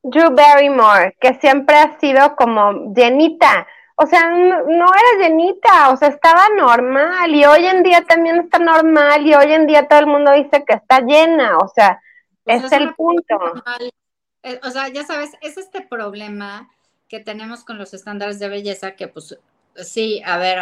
Drew 0.03 0.35
Barrymore, 0.35 1.17
que 1.21 1.35
siempre 1.35 1.77
ha 1.77 1.99
sido 1.99 2.35
como 2.37 2.93
llenita. 2.95 3.67
O 3.97 4.07
sea, 4.07 4.31
no, 4.31 4.65
era 4.67 5.29
llenita, 5.29 5.91
o 5.91 5.97
sea, 5.97 6.09
estaba 6.09 6.49
normal 6.57 7.35
y 7.35 7.45
hoy 7.45 7.67
en 7.67 7.83
día 7.83 8.03
también 8.05 8.41
está 8.41 8.59
normal 8.59 9.27
y 9.27 9.35
hoy 9.35 9.53
en 9.53 9.67
día 9.67 9.87
todo 9.87 10.01
el 10.01 10.07
mundo 10.07 10.33
dice 10.33 10.65
que 10.65 10.75
está 10.75 11.01
llena, 11.01 11.59
o 11.59 11.69
sea, 11.69 12.01
pues 12.45 12.65
es 12.65 12.73
el 12.73 12.95
punto. 12.95 13.39
Eh, 14.43 14.59
o 14.65 14.71
sea, 14.71 14.89
ya 14.89 15.05
sabes, 15.05 15.31
es 15.41 15.57
este 15.57 15.83
problema 15.83 16.69
que 17.09 17.21
tenemos 17.21 17.65
con 17.65 17.79
los 17.79 17.95
estándares 17.95 18.39
de 18.39 18.49
belleza 18.49 18.97
que 18.97 19.07
pues 19.07 19.39
Sí, 19.76 20.23
a 20.25 20.37
ver, 20.37 20.61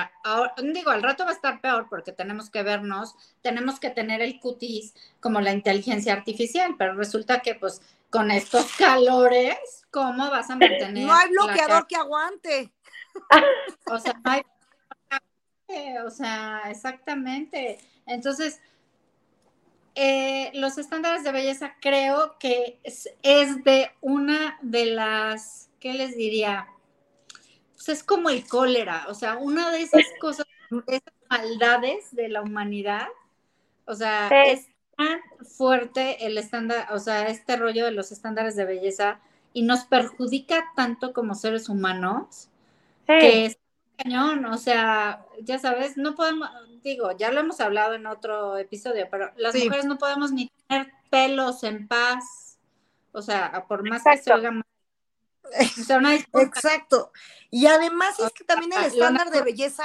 digo, 0.73 0.91
al 0.91 1.03
rato 1.03 1.25
va 1.25 1.31
a 1.31 1.35
estar 1.35 1.61
peor 1.61 1.89
porque 1.89 2.13
tenemos 2.13 2.49
que 2.49 2.63
vernos, 2.63 3.17
tenemos 3.43 3.81
que 3.81 3.91
tener 3.91 4.23
el 4.23 4.39
cutis 4.39 4.95
como 5.21 5.41
la 5.41 5.53
inteligencia 5.53 6.13
artificial, 6.13 6.77
pero 6.79 6.95
resulta 6.95 7.41
que 7.41 7.57
pues 7.57 7.83
con 8.09 8.31
estos 8.31 8.73
calores, 8.79 9.59
¿cómo 9.91 10.31
vas 10.31 10.51
a 10.51 10.57
mantener? 10.57 11.05
No 11.05 11.13
hay 11.13 11.29
bloqueador 11.31 11.87
que 11.87 11.97
aguante. 11.97 12.73
O 13.91 13.99
sea, 13.99 14.15
no 14.25 14.31
hay... 14.31 14.43
O 16.05 16.11
sea, 16.11 16.63
exactamente. 16.69 17.79
Entonces, 18.05 18.61
eh, 19.95 20.51
los 20.55 20.79
estándares 20.79 21.23
de 21.23 21.31
belleza 21.31 21.77
creo 21.81 22.39
que 22.41 22.81
es, 22.83 23.09
es 23.23 23.63
de 23.63 23.93
una 24.01 24.59
de 24.63 24.87
las, 24.87 25.71
¿qué 25.79 25.95
les 25.95 26.17
diría? 26.17 26.67
Pues 27.81 27.99
es 27.99 28.05
como 28.05 28.29
el 28.29 28.47
cólera, 28.47 29.07
o 29.09 29.15
sea, 29.15 29.39
una 29.39 29.71
de 29.71 29.81
esas 29.81 30.05
cosas, 30.21 30.47
esas 30.87 31.15
maldades 31.31 32.15
de 32.15 32.29
la 32.29 32.43
humanidad, 32.43 33.09
o 33.87 33.95
sea, 33.95 34.29
es 34.45 34.69
tan 34.99 35.19
fuerte 35.57 36.27
el 36.27 36.37
estándar, 36.37 36.89
o 36.93 36.99
sea, 36.99 37.29
este 37.29 37.57
rollo 37.57 37.87
de 37.87 37.93
los 37.93 38.13
estándares 38.13 38.55
de 38.55 38.67
belleza 38.67 39.21
y 39.55 39.63
nos 39.63 39.85
perjudica 39.85 40.67
tanto 40.77 41.15
como 41.15 41.35
seres 41.35 41.71
humanos 41.71 42.49
que 43.07 43.47
es 43.47 43.59
cañón, 43.97 44.45
o 44.45 44.59
sea, 44.59 45.25
ya 45.41 45.59
sabes, 45.59 45.97
no 45.97 46.15
podemos, 46.15 46.51
digo, 46.83 47.17
ya 47.17 47.33
lo 47.33 47.41
hemos 47.41 47.63
hablado 47.63 47.95
en 47.95 48.07
otro 48.07 48.59
episodio, 48.59 49.09
pero 49.11 49.33
las 49.37 49.55
mujeres 49.55 49.87
no 49.87 49.97
podemos 49.97 50.33
ni 50.33 50.53
tener 50.69 50.93
pelos 51.09 51.65
en 51.65 51.89
paz, 51.89 52.59
o 53.13 53.23
sea, 53.23 53.65
por 53.67 53.89
más 53.89 54.05
que 54.05 54.19
se 54.19 54.35
oiga 54.35 54.53
Exacto. 56.33 57.13
Y 57.51 57.67
además 57.67 58.19
es 58.21 58.31
que 58.33 58.45
también 58.45 58.73
el 58.73 58.85
estándar 58.85 59.31
de 59.31 59.43
belleza 59.43 59.85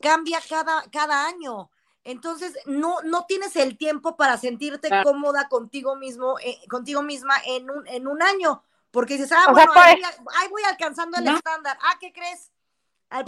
cambia 0.00 0.40
cada, 0.48 0.82
cada 0.90 1.26
año. 1.26 1.70
Entonces, 2.04 2.56
no, 2.66 3.00
no 3.02 3.26
tienes 3.26 3.56
el 3.56 3.76
tiempo 3.76 4.16
para 4.16 4.38
sentirte 4.38 4.88
cómoda 5.02 5.48
contigo 5.48 5.96
mismo, 5.96 6.38
eh, 6.38 6.60
contigo 6.68 7.02
misma 7.02 7.34
en 7.44 7.68
un, 7.68 7.86
en 7.88 8.06
un 8.06 8.22
año. 8.22 8.62
Porque 8.92 9.14
dices, 9.14 9.32
ah, 9.32 9.50
bueno, 9.52 9.72
ahí, 9.74 10.48
voy 10.48 10.62
alcanzando 10.62 11.18
el 11.18 11.26
estándar. 11.26 11.76
Ah, 11.82 11.96
¿qué 12.00 12.12
crees? 12.12 12.52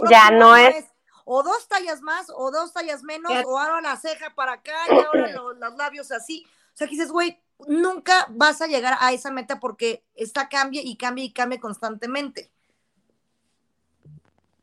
ya 0.09 0.31
no 0.31 0.55
es. 0.55 0.85
O 1.25 1.43
dos 1.43 1.67
tallas 1.67 2.01
más, 2.01 2.27
o 2.33 2.51
dos 2.51 2.71
tallas 2.73 3.03
menos, 3.03 3.31
o 3.45 3.59
ahora 3.59 3.81
la 3.81 3.97
ceja 3.97 4.33
para 4.33 4.53
acá, 4.53 4.77
y 4.89 4.97
ahora 4.97 5.31
los, 5.33 5.57
los 5.57 5.75
labios 5.75 6.11
así. 6.11 6.47
O 6.73 6.77
sea, 6.77 6.87
que 6.87 6.95
dices, 6.95 7.11
güey, 7.11 7.39
nunca 7.67 8.27
vas 8.29 8.61
a 8.61 8.67
llegar 8.67 8.97
a 8.99 9.11
esa 9.11 9.31
meta 9.31 9.59
porque 9.59 10.03
está 10.15 10.49
cambia 10.49 10.81
y 10.83 10.95
cambia 10.95 11.25
y 11.25 11.31
cambia 11.31 11.59
constantemente. 11.59 12.51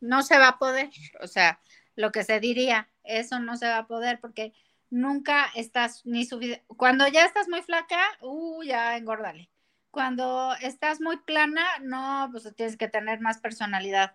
No 0.00 0.22
se 0.22 0.38
va 0.38 0.48
a 0.48 0.58
poder, 0.58 0.90
o 1.20 1.26
sea, 1.26 1.60
lo 1.94 2.12
que 2.12 2.24
se 2.24 2.40
diría, 2.40 2.88
eso 3.04 3.38
no 3.38 3.56
se 3.56 3.66
va 3.66 3.78
a 3.78 3.86
poder 3.86 4.20
porque 4.20 4.52
nunca 4.90 5.46
estás 5.54 6.04
ni 6.04 6.24
subido. 6.24 6.58
Cuando 6.76 7.08
ya 7.08 7.24
estás 7.24 7.48
muy 7.48 7.62
flaca, 7.62 7.98
uh, 8.20 8.62
ya 8.62 8.96
engordale. 8.96 9.50
Cuando 9.90 10.54
estás 10.60 11.00
muy 11.00 11.16
plana, 11.18 11.64
no, 11.80 12.28
pues 12.30 12.54
tienes 12.54 12.76
que 12.76 12.88
tener 12.88 13.20
más 13.20 13.38
personalidad. 13.38 14.14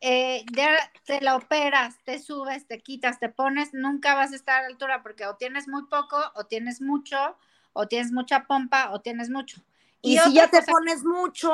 Eh, 0.00 0.44
ya 0.52 0.76
te 1.04 1.20
la 1.20 1.36
operas, 1.36 1.96
te 2.04 2.18
subes, 2.18 2.66
te 2.66 2.80
quitas, 2.80 3.20
te 3.20 3.28
pones, 3.28 3.74
nunca 3.74 4.14
vas 4.14 4.32
a 4.32 4.36
estar 4.36 4.58
a 4.58 4.62
la 4.62 4.68
altura 4.68 5.02
porque 5.02 5.26
o 5.26 5.36
tienes 5.36 5.68
muy 5.68 5.86
poco 5.86 6.16
o 6.34 6.46
tienes 6.46 6.80
mucho 6.80 7.36
o 7.72 7.86
tienes 7.86 8.12
mucha 8.12 8.44
pompa 8.44 8.90
o 8.92 9.00
tienes 9.00 9.30
mucho. 9.30 9.60
Y, 10.02 10.18
si 10.18 10.34
ya 10.34 10.48
te 10.48 10.62
pones 10.62 11.04
mucho, 11.04 11.52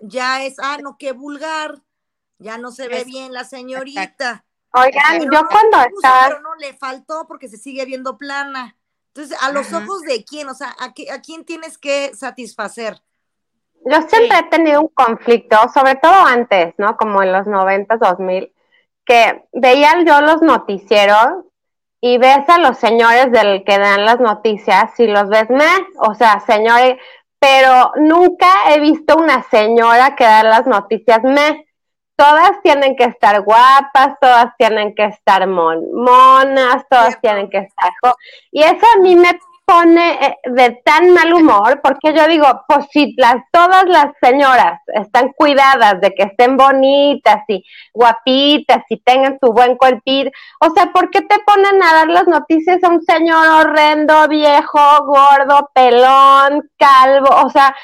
ya 0.00 0.44
es, 0.44 0.56
ah, 0.58 0.78
no, 0.80 0.96
qué 0.98 1.12
vulgar, 1.12 1.82
ya 2.38 2.58
no 2.58 2.70
se 2.70 2.88
ve 2.88 3.04
bien 3.04 3.32
la 3.32 3.44
señorita. 3.44 4.44
Oigan, 4.72 5.22
yo 5.22 5.40
cuando 5.48 5.78
estaba... 5.96 6.28
Pero 6.28 6.40
no 6.40 6.54
le 6.56 6.74
faltó 6.74 7.26
porque 7.26 7.48
se 7.48 7.56
sigue 7.56 7.84
viendo 7.84 8.16
plana. 8.16 8.76
Entonces, 9.08 9.36
¿a 9.42 9.50
los 9.50 9.72
ojos 9.72 10.02
de 10.02 10.24
quién? 10.24 10.48
O 10.48 10.54
sea, 10.54 10.76
¿a, 10.78 10.92
¿a 11.12 11.20
quién 11.20 11.44
tienes 11.44 11.76
que 11.76 12.14
satisfacer? 12.14 13.02
Yo 13.84 14.02
siempre 14.02 14.38
he 14.38 14.42
tenido 14.44 14.82
un 14.82 14.88
conflicto, 14.88 15.56
sobre 15.72 15.96
todo 15.96 16.12
antes, 16.12 16.74
¿no? 16.78 16.96
Como 16.96 17.22
en 17.22 17.32
los 17.32 17.46
90, 17.46 17.96
2000, 17.96 18.52
que 19.04 19.44
veía 19.52 20.04
yo 20.04 20.20
los 20.20 20.42
noticieros 20.42 21.46
y 22.00 22.18
ves 22.18 22.48
a 22.48 22.58
los 22.58 22.78
señores 22.78 23.32
del 23.32 23.64
que 23.64 23.78
dan 23.78 24.04
las 24.04 24.20
noticias 24.20 24.98
y 24.98 25.06
los 25.06 25.28
ves 25.28 25.50
más, 25.50 25.80
o 25.98 26.14
sea, 26.14 26.40
señores, 26.40 26.96
pero 27.40 27.92
nunca 27.96 28.46
he 28.68 28.80
visto 28.80 29.16
una 29.16 29.42
señora 29.44 30.16
que 30.16 30.24
da 30.24 30.42
las 30.42 30.66
noticias 30.66 31.22
me. 31.22 31.64
Todas 32.16 32.60
tienen 32.64 32.96
que 32.96 33.04
estar 33.04 33.42
guapas, 33.42 34.18
todas 34.20 34.48
tienen 34.58 34.92
que 34.96 35.04
estar 35.04 35.46
monas, 35.46 36.84
todas 36.90 37.20
tienen 37.20 37.48
que 37.48 37.58
estar... 37.58 37.92
Y 38.50 38.64
eso 38.64 38.84
a 38.96 39.00
mí 39.00 39.14
me 39.14 39.38
pone 39.68 40.12
eh, 40.12 40.36
de 40.46 40.80
tan 40.82 41.12
mal 41.12 41.30
humor, 41.34 41.80
porque 41.82 42.14
yo 42.14 42.26
digo, 42.26 42.46
pues 42.66 42.86
si 42.90 43.12
las, 43.18 43.36
todas 43.52 43.84
las 43.84 44.06
señoras 44.22 44.80
están 44.94 45.30
cuidadas 45.34 46.00
de 46.00 46.14
que 46.14 46.22
estén 46.22 46.56
bonitas 46.56 47.42
y 47.48 47.62
guapitas 47.92 48.82
y 48.88 48.98
tengan 49.00 49.38
su 49.38 49.52
buen 49.52 49.76
cuerpito, 49.76 50.30
o 50.60 50.70
sea, 50.70 50.90
¿por 50.90 51.10
qué 51.10 51.20
te 51.20 51.38
ponen 51.40 51.82
a 51.82 51.92
dar 51.92 52.08
las 52.08 52.26
noticias 52.26 52.82
a 52.82 52.88
un 52.88 53.02
señor 53.02 53.46
horrendo, 53.46 54.26
viejo, 54.28 55.04
gordo, 55.04 55.68
pelón, 55.74 56.70
calvo? 56.78 57.28
O 57.44 57.50
sea, 57.50 57.76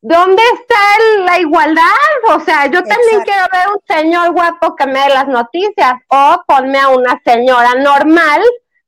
¿dónde 0.00 0.42
está 0.54 1.24
la 1.24 1.38
igualdad? 1.38 2.34
O 2.34 2.40
sea, 2.40 2.66
yo 2.66 2.82
también 2.82 3.22
quiero 3.24 3.44
ver 3.52 3.68
un 3.72 3.96
señor 3.96 4.32
guapo 4.32 4.74
que 4.74 4.86
me 4.86 4.98
dé 4.98 5.08
las 5.10 5.28
noticias, 5.28 5.94
o 6.08 6.42
ponme 6.48 6.80
a 6.80 6.88
una 6.88 7.20
señora 7.24 7.74
normal 7.76 8.42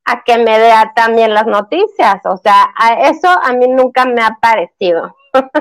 a 0.05 0.23
que 0.23 0.37
me 0.37 0.59
dé 0.59 0.73
también 0.95 1.33
las 1.33 1.45
noticias. 1.45 2.21
O 2.25 2.37
sea, 2.37 2.73
a 2.75 3.09
eso 3.09 3.27
a 3.27 3.53
mí 3.53 3.67
nunca 3.67 4.05
me 4.05 4.21
ha 4.21 4.37
parecido. 4.41 5.15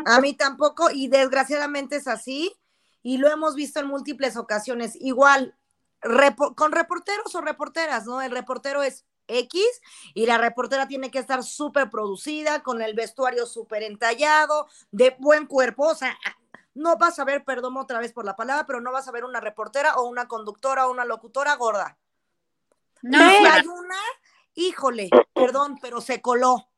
A 0.06 0.20
mí 0.20 0.34
tampoco, 0.34 0.90
y 0.90 1.08
desgraciadamente 1.08 1.96
es 1.96 2.08
así, 2.08 2.52
y 3.02 3.18
lo 3.18 3.28
hemos 3.28 3.54
visto 3.54 3.80
en 3.80 3.86
múltiples 3.86 4.36
ocasiones. 4.36 4.96
Igual, 4.96 5.54
con 6.56 6.72
reporteros 6.72 7.34
o 7.34 7.40
reporteras, 7.40 8.06
¿no? 8.06 8.20
El 8.22 8.32
reportero 8.32 8.82
es 8.82 9.04
X 9.28 9.62
y 10.14 10.26
la 10.26 10.38
reportera 10.38 10.88
tiene 10.88 11.10
que 11.10 11.18
estar 11.18 11.44
súper 11.44 11.88
producida, 11.88 12.62
con 12.62 12.82
el 12.82 12.94
vestuario 12.94 13.46
súper 13.46 13.82
entallado, 13.82 14.66
de 14.90 15.16
buen 15.18 15.46
cuerpo, 15.46 15.88
o 15.88 15.94
sea, 15.94 16.18
no 16.74 16.96
vas 16.96 17.18
a 17.18 17.24
ver, 17.24 17.44
perdón 17.44 17.76
otra 17.76 18.00
vez 18.00 18.12
por 18.12 18.24
la 18.24 18.36
palabra, 18.36 18.66
pero 18.66 18.80
no 18.80 18.92
vas 18.92 19.06
a 19.08 19.12
ver 19.12 19.24
una 19.24 19.40
reportera 19.40 19.96
o 19.96 20.08
una 20.08 20.28
conductora 20.28 20.86
o 20.86 20.90
una 20.90 21.04
locutora 21.04 21.54
gorda. 21.54 21.96
No, 23.02 23.18
hay 23.18 23.66
una 23.66 23.96
híjole, 24.54 25.08
perdón, 25.34 25.78
pero 25.80 26.00
se 26.00 26.20
coló. 26.20 26.68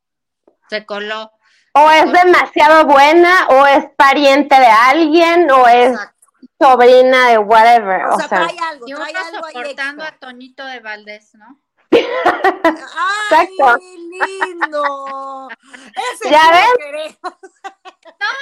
Se 0.69 0.87
coló. 0.87 1.33
O 1.75 1.91
es 1.91 2.13
demasiado 2.13 2.85
buena, 2.85 3.47
o 3.49 3.67
es 3.67 3.87
pariente 3.97 4.55
de 4.59 4.67
alguien, 4.67 5.51
o 5.51 5.67
es 5.67 5.99
sobrina 6.61 7.29
de 7.31 7.39
whatever. 7.39 8.07
O, 8.07 8.19
sea, 8.19 8.29
trae 8.29 8.57
algo, 8.59 8.87
trae 8.87 9.15
algo 9.15 9.49
soportando 9.49 10.05
a 10.05 10.13
Toñito 10.13 10.65
de 10.67 10.81
Valdés, 10.81 11.35
¿no? 11.35 11.59
¡Ay, 13.35 13.49
lindo! 14.11 15.49
Ese 16.13 16.31
¿Ya 16.31 16.51
ves? 16.51 17.19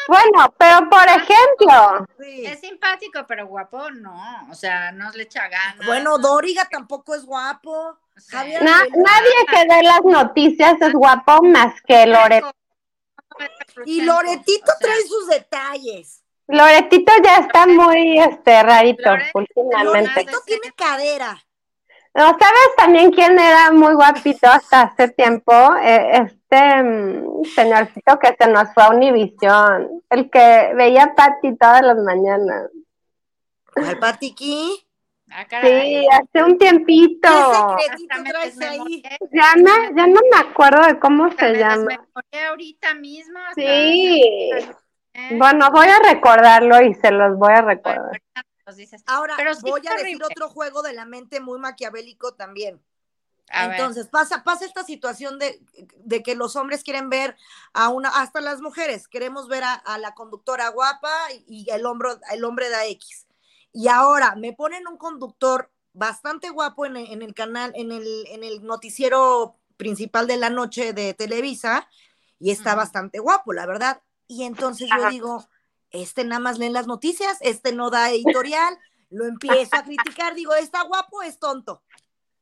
bueno, 0.09 0.55
pero 0.59 0.89
por 0.89 1.07
ejemplo. 1.09 2.07
Es 2.19 2.61
simpático, 2.61 3.25
pero 3.27 3.47
guapo 3.47 3.91
no. 3.91 4.49
O 4.51 4.55
sea, 4.55 4.93
no 4.93 5.11
le 5.11 5.25
echa 5.25 5.49
ganas. 5.49 5.87
Bueno, 5.87 6.19
Doriga 6.19 6.69
tampoco 6.69 7.15
es 7.15 7.25
guapo. 7.25 7.99
Nadie 8.33 9.47
que 9.49 9.75
dé 9.75 9.83
las 9.83 10.05
noticias 10.05 10.75
es 10.81 10.93
guapo 10.93 11.43
más 11.43 11.75
que 11.83 12.07
Loretito. 12.07 12.52
Y 13.87 14.02
Loretito 14.02 14.73
trae 14.81 15.02
sus 15.02 15.29
detalles. 15.29 16.23
Loretito 16.47 17.12
ya 17.23 17.37
está 17.37 17.67
muy 17.67 18.19
este 18.19 18.62
rarito 18.62 19.11
últimamente. 19.35 20.11
Loretito 20.11 20.40
tiene 20.45 20.73
cadera. 20.76 21.38
No, 22.12 22.25
¿sabes 22.25 22.76
también 22.76 23.12
quién 23.12 23.38
era 23.38 23.71
muy 23.71 23.95
guapito 23.95 24.49
hasta 24.49 24.83
hace 24.83 25.09
tiempo? 25.11 25.52
Eh, 25.81 26.25
este 26.25 26.83
mm, 26.83 27.45
señorcito 27.55 28.19
que 28.19 28.35
se 28.37 28.50
nos 28.50 28.75
fue 28.75 28.83
a 28.83 28.90
Univisión, 28.90 30.02
el 30.11 30.29
que 30.29 30.73
veía 30.75 31.05
a 31.05 31.14
Patti 31.14 31.57
todas 31.57 31.83
las 31.83 31.99
mañanas. 31.99 32.71
¿El 33.76 33.99
Patti 34.00 34.35
Ah. 35.33 35.47
Sí, 35.63 36.07
hace 36.11 36.43
un 36.45 36.59
tiempito. 36.59 37.29
Ya 39.33 39.55
no, 39.57 39.97
ya 39.97 40.07
no 40.07 40.21
me 40.31 40.39
acuerdo 40.39 40.87
de 40.87 40.99
cómo 40.99 41.27
hasta 41.27 41.47
se 41.47 41.53
me 41.53 41.59
llama. 41.59 42.09
ahorita 42.49 42.95
mismo. 42.95 43.39
Sí. 43.55 44.51
Eh, 45.13 45.37
Bueno, 45.37 45.71
voy 45.71 45.87
a 45.87 45.99
recordarlo 45.99 46.81
y 46.83 46.95
se 46.95 47.11
los 47.11 47.37
voy 47.39 47.53
a 47.53 47.63
recordar. 47.63 48.21
Ahora, 49.07 49.35
Pero 49.37 49.55
sí 49.55 49.63
voy 49.63 49.81
a 49.81 49.95
decir 49.95 50.01
horrible. 50.17 50.27
otro 50.27 50.49
juego 50.49 50.83
de 50.83 50.93
la 50.93 51.05
mente 51.05 51.41
muy 51.41 51.59
maquiavélico 51.59 52.35
también. 52.35 52.81
A 53.53 53.67
ver. 53.67 53.77
Entonces, 53.81 54.07
pasa, 54.07 54.45
pasa 54.45 54.65
esta 54.65 54.85
situación 54.85 55.41
de, 55.41 55.61
de 55.97 56.23
que 56.23 56.37
los 56.37 56.55
hombres 56.55 56.85
quieren 56.85 57.11
ver 57.11 57.37
a 57.73 57.89
una, 57.89 58.09
hasta 58.11 58.41
las 58.41 58.61
mujeres, 58.61 59.09
queremos 59.09 59.49
ver 59.49 59.65
a, 59.65 59.75
a 59.75 59.99
la 59.99 60.15
conductora 60.15 60.69
guapa 60.69 61.11
y 61.49 61.69
el, 61.71 61.85
hombro, 61.85 62.17
el 62.33 62.45
hombre 62.45 62.69
da 62.71 62.87
X. 62.87 63.27
Y 63.73 63.89
ahora 63.89 64.35
me 64.37 64.53
ponen 64.53 64.87
un 64.89 64.97
conductor 64.97 65.71
bastante 65.93 66.50
guapo 66.50 66.87
en 66.87 66.97
el, 66.97 67.12
en 67.12 67.23
el 67.23 67.35
canal, 67.35 67.73
en 67.75 67.93
el, 67.93 68.27
en 68.29 68.45
el 68.45 68.65
noticiero 68.65 69.57
principal 69.77 70.27
de 70.27 70.37
la 70.37 70.50
noche 70.50 70.93
de 70.93 71.15
Televisa, 71.15 71.89
y 72.39 72.50
está 72.50 72.75
bastante 72.75 73.19
guapo, 73.19 73.53
la 73.53 73.67
verdad. 73.67 74.03
Y 74.27 74.45
entonces 74.45 74.89
yo 74.97 75.11
digo, 75.11 75.49
este 75.91 76.25
nada 76.25 76.41
más 76.41 76.59
lee 76.59 76.71
las 76.71 76.87
noticias, 76.87 77.39
este 77.41 77.73
no 77.73 77.91
da 77.91 78.11
editorial, 78.11 78.79
lo 79.11 79.25
empiezo 79.29 79.77
a 79.77 79.85
criticar, 79.85 80.35
digo, 80.35 80.55
está 80.55 80.83
guapo, 80.83 81.23
es 81.23 81.39
tonto. 81.39 81.83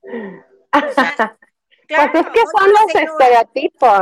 Claro, 1.88 2.20
es 2.20 2.26
que 2.26 2.40
son 2.54 2.70
los 2.70 2.92
señora. 2.92 3.12
estereotipos. 3.12 4.00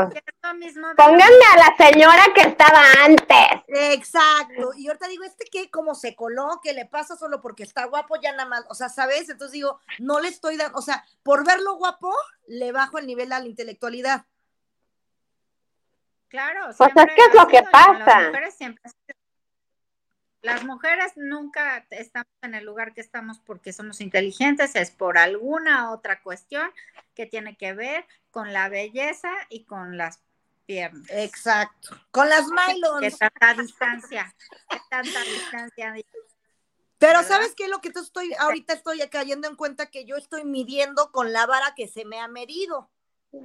Pónganme 0.96 1.44
a 1.52 1.56
la 1.56 1.76
señora 1.78 2.24
que 2.34 2.40
estaba 2.40 2.82
antes. 3.04 3.62
Exacto. 3.68 4.72
Y 4.76 4.88
ahorita 4.88 5.06
digo, 5.06 5.22
este 5.22 5.44
que 5.44 5.70
como 5.70 5.94
se 5.94 6.16
coló, 6.16 6.60
que 6.60 6.72
le 6.72 6.86
pasa 6.86 7.16
solo 7.16 7.40
porque 7.40 7.62
está 7.62 7.84
guapo, 7.84 8.16
ya 8.20 8.32
nada 8.32 8.46
más, 8.48 8.64
o 8.68 8.74
sea, 8.74 8.88
¿sabes? 8.88 9.28
Entonces 9.28 9.52
digo, 9.52 9.78
no 10.00 10.18
le 10.18 10.28
estoy 10.28 10.56
dando, 10.56 10.76
o 10.76 10.82
sea, 10.82 11.04
por 11.22 11.46
verlo 11.46 11.76
guapo, 11.76 12.12
le 12.48 12.72
bajo 12.72 12.98
el 12.98 13.06
nivel 13.06 13.32
a 13.32 13.38
la 13.38 13.46
intelectualidad. 13.46 14.24
Claro, 16.28 16.66
Pues 16.76 16.90
es 16.96 17.14
que 17.14 17.22
es 17.22 17.34
lo 17.34 17.46
que 17.46 17.62
pasa. 17.70 18.04
Las 18.04 18.26
mujeres 18.26 18.54
siempre. 18.56 18.82
Las 20.46 20.64
mujeres 20.64 21.12
nunca 21.16 21.84
estamos 21.90 22.32
en 22.40 22.54
el 22.54 22.64
lugar 22.64 22.94
que 22.94 23.00
estamos 23.00 23.40
porque 23.40 23.72
somos 23.72 24.00
inteligentes, 24.00 24.76
es 24.76 24.92
por 24.92 25.18
alguna 25.18 25.90
otra 25.90 26.22
cuestión 26.22 26.70
que 27.14 27.26
tiene 27.26 27.56
que 27.56 27.72
ver 27.72 28.06
con 28.30 28.52
la 28.52 28.68
belleza 28.68 29.32
y 29.48 29.64
con 29.64 29.96
las 29.96 30.20
piernas. 30.64 31.04
Exacto. 31.10 32.00
Con 32.12 32.28
las 32.28 32.44
¿Qué 32.46 32.74
Mylons. 32.74 33.18
tanta 33.18 33.54
distancia? 33.60 34.34
¿Qué 34.68 34.78
tanta 34.88 35.20
distancia? 35.22 35.94
Pero 36.98 37.18
¿verdad? 37.18 37.28
¿sabes 37.28 37.54
qué 37.56 37.64
es 37.64 37.70
lo 37.70 37.80
que 37.80 37.90
te 37.90 37.98
estoy, 37.98 38.32
ahorita 38.38 38.72
estoy 38.72 39.00
cayendo 39.10 39.48
en 39.48 39.56
cuenta 39.56 39.86
que 39.86 40.04
yo 40.04 40.16
estoy 40.16 40.44
midiendo 40.44 41.10
con 41.10 41.32
la 41.32 41.46
vara 41.46 41.74
que 41.74 41.88
se 41.88 42.04
me 42.04 42.20
ha 42.20 42.28
medido. 42.28 42.88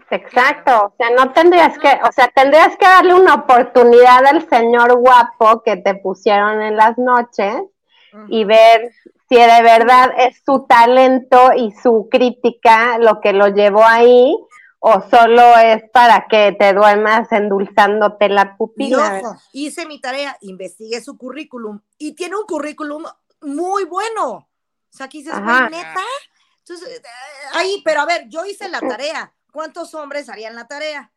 Exacto, 0.10 0.86
o 0.86 0.94
sea, 0.98 1.10
no 1.12 1.34
tendrías 1.34 1.78
que, 1.78 2.00
o 2.08 2.12
sea, 2.12 2.30
tendrías 2.30 2.78
que 2.78 2.86
darle 2.86 3.14
una 3.14 3.36
oportunidad 3.36 4.26
al 4.26 4.48
señor 4.50 4.96
guapo 4.96 5.64
que 5.64 5.78
te 5.78 5.96
pusieron 5.96 6.62
en 6.62 6.78
las 6.78 6.98
noches 6.98 7.64
y 8.28 8.44
ver 8.44 8.92
si 9.30 9.36
de 9.36 9.62
verdad 9.62 10.12
es 10.18 10.42
su 10.46 10.66
talento 10.68 11.52
y 11.56 11.72
su 11.72 12.10
crítica 12.12 12.98
lo 12.98 13.22
que 13.22 13.32
lo 13.32 13.48
llevó 13.48 13.86
ahí 13.86 14.36
o 14.84 15.02
solo 15.10 15.58
es 15.60 15.84
para 15.94 16.26
que 16.28 16.56
te 16.58 16.74
duermas 16.74 17.32
endulzándote 17.32 18.30
la 18.30 18.58
pupila. 18.58 19.22
hice 19.54 19.86
mi 19.86 20.02
tarea, 20.02 20.36
investigué 20.42 21.02
su 21.02 21.18
currículum 21.18 21.80
y 22.00 22.14
tiene 22.16 22.36
un 22.36 22.46
currículum 22.46 23.04
muy 23.42 23.86
bueno. 23.86 24.32
O 24.32 24.48
sea, 24.90 25.06
aquí 25.06 25.20
dices, 25.20 25.40
neta. 25.40 26.04
Entonces, 26.60 26.98
eh, 26.98 27.02
ahí, 27.54 27.82
pero 27.86 28.02
a 28.02 28.06
ver, 28.06 28.28
yo 28.28 28.44
hice 28.44 28.68
la 28.70 28.80
tarea. 28.80 29.32
¿Cuántos 29.52 29.94
hombres 29.94 30.30
harían 30.30 30.56
la 30.56 30.68
tarea? 30.68 31.12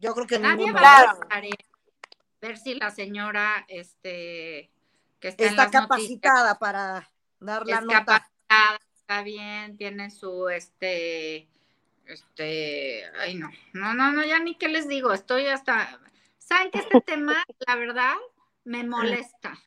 Yo 0.00 0.14
creo 0.14 0.26
que 0.26 0.38
Nadie 0.38 0.66
ninguno. 0.66 0.82
va 0.82 1.16
a 1.30 1.40
ver 2.40 2.58
si 2.58 2.74
la 2.74 2.90
señora 2.90 3.64
este, 3.68 4.70
que 5.20 5.28
está, 5.28 5.44
noticias 5.50 5.70
capacitada 5.70 6.58
para 6.58 7.10
dar 7.38 7.66
la 7.66 7.76
es 7.76 7.82
nota. 7.82 7.98
capacitada, 8.04 8.78
está 8.94 9.22
bien, 9.22 9.76
tiene 9.76 10.10
su 10.10 10.48
este, 10.48 11.48
este, 12.06 13.04
ay 13.18 13.34
no, 13.34 13.50
no, 13.72 13.94
no, 13.94 14.12
no, 14.12 14.24
ya 14.24 14.38
ni 14.38 14.56
qué 14.56 14.68
les 14.68 14.88
digo, 14.88 15.12
estoy 15.12 15.46
hasta, 15.46 16.00
¿saben 16.38 16.70
que 16.70 16.78
este 16.80 17.00
tema, 17.06 17.44
la 17.66 17.76
verdad, 17.76 18.14
me 18.64 18.84
molesta? 18.84 19.58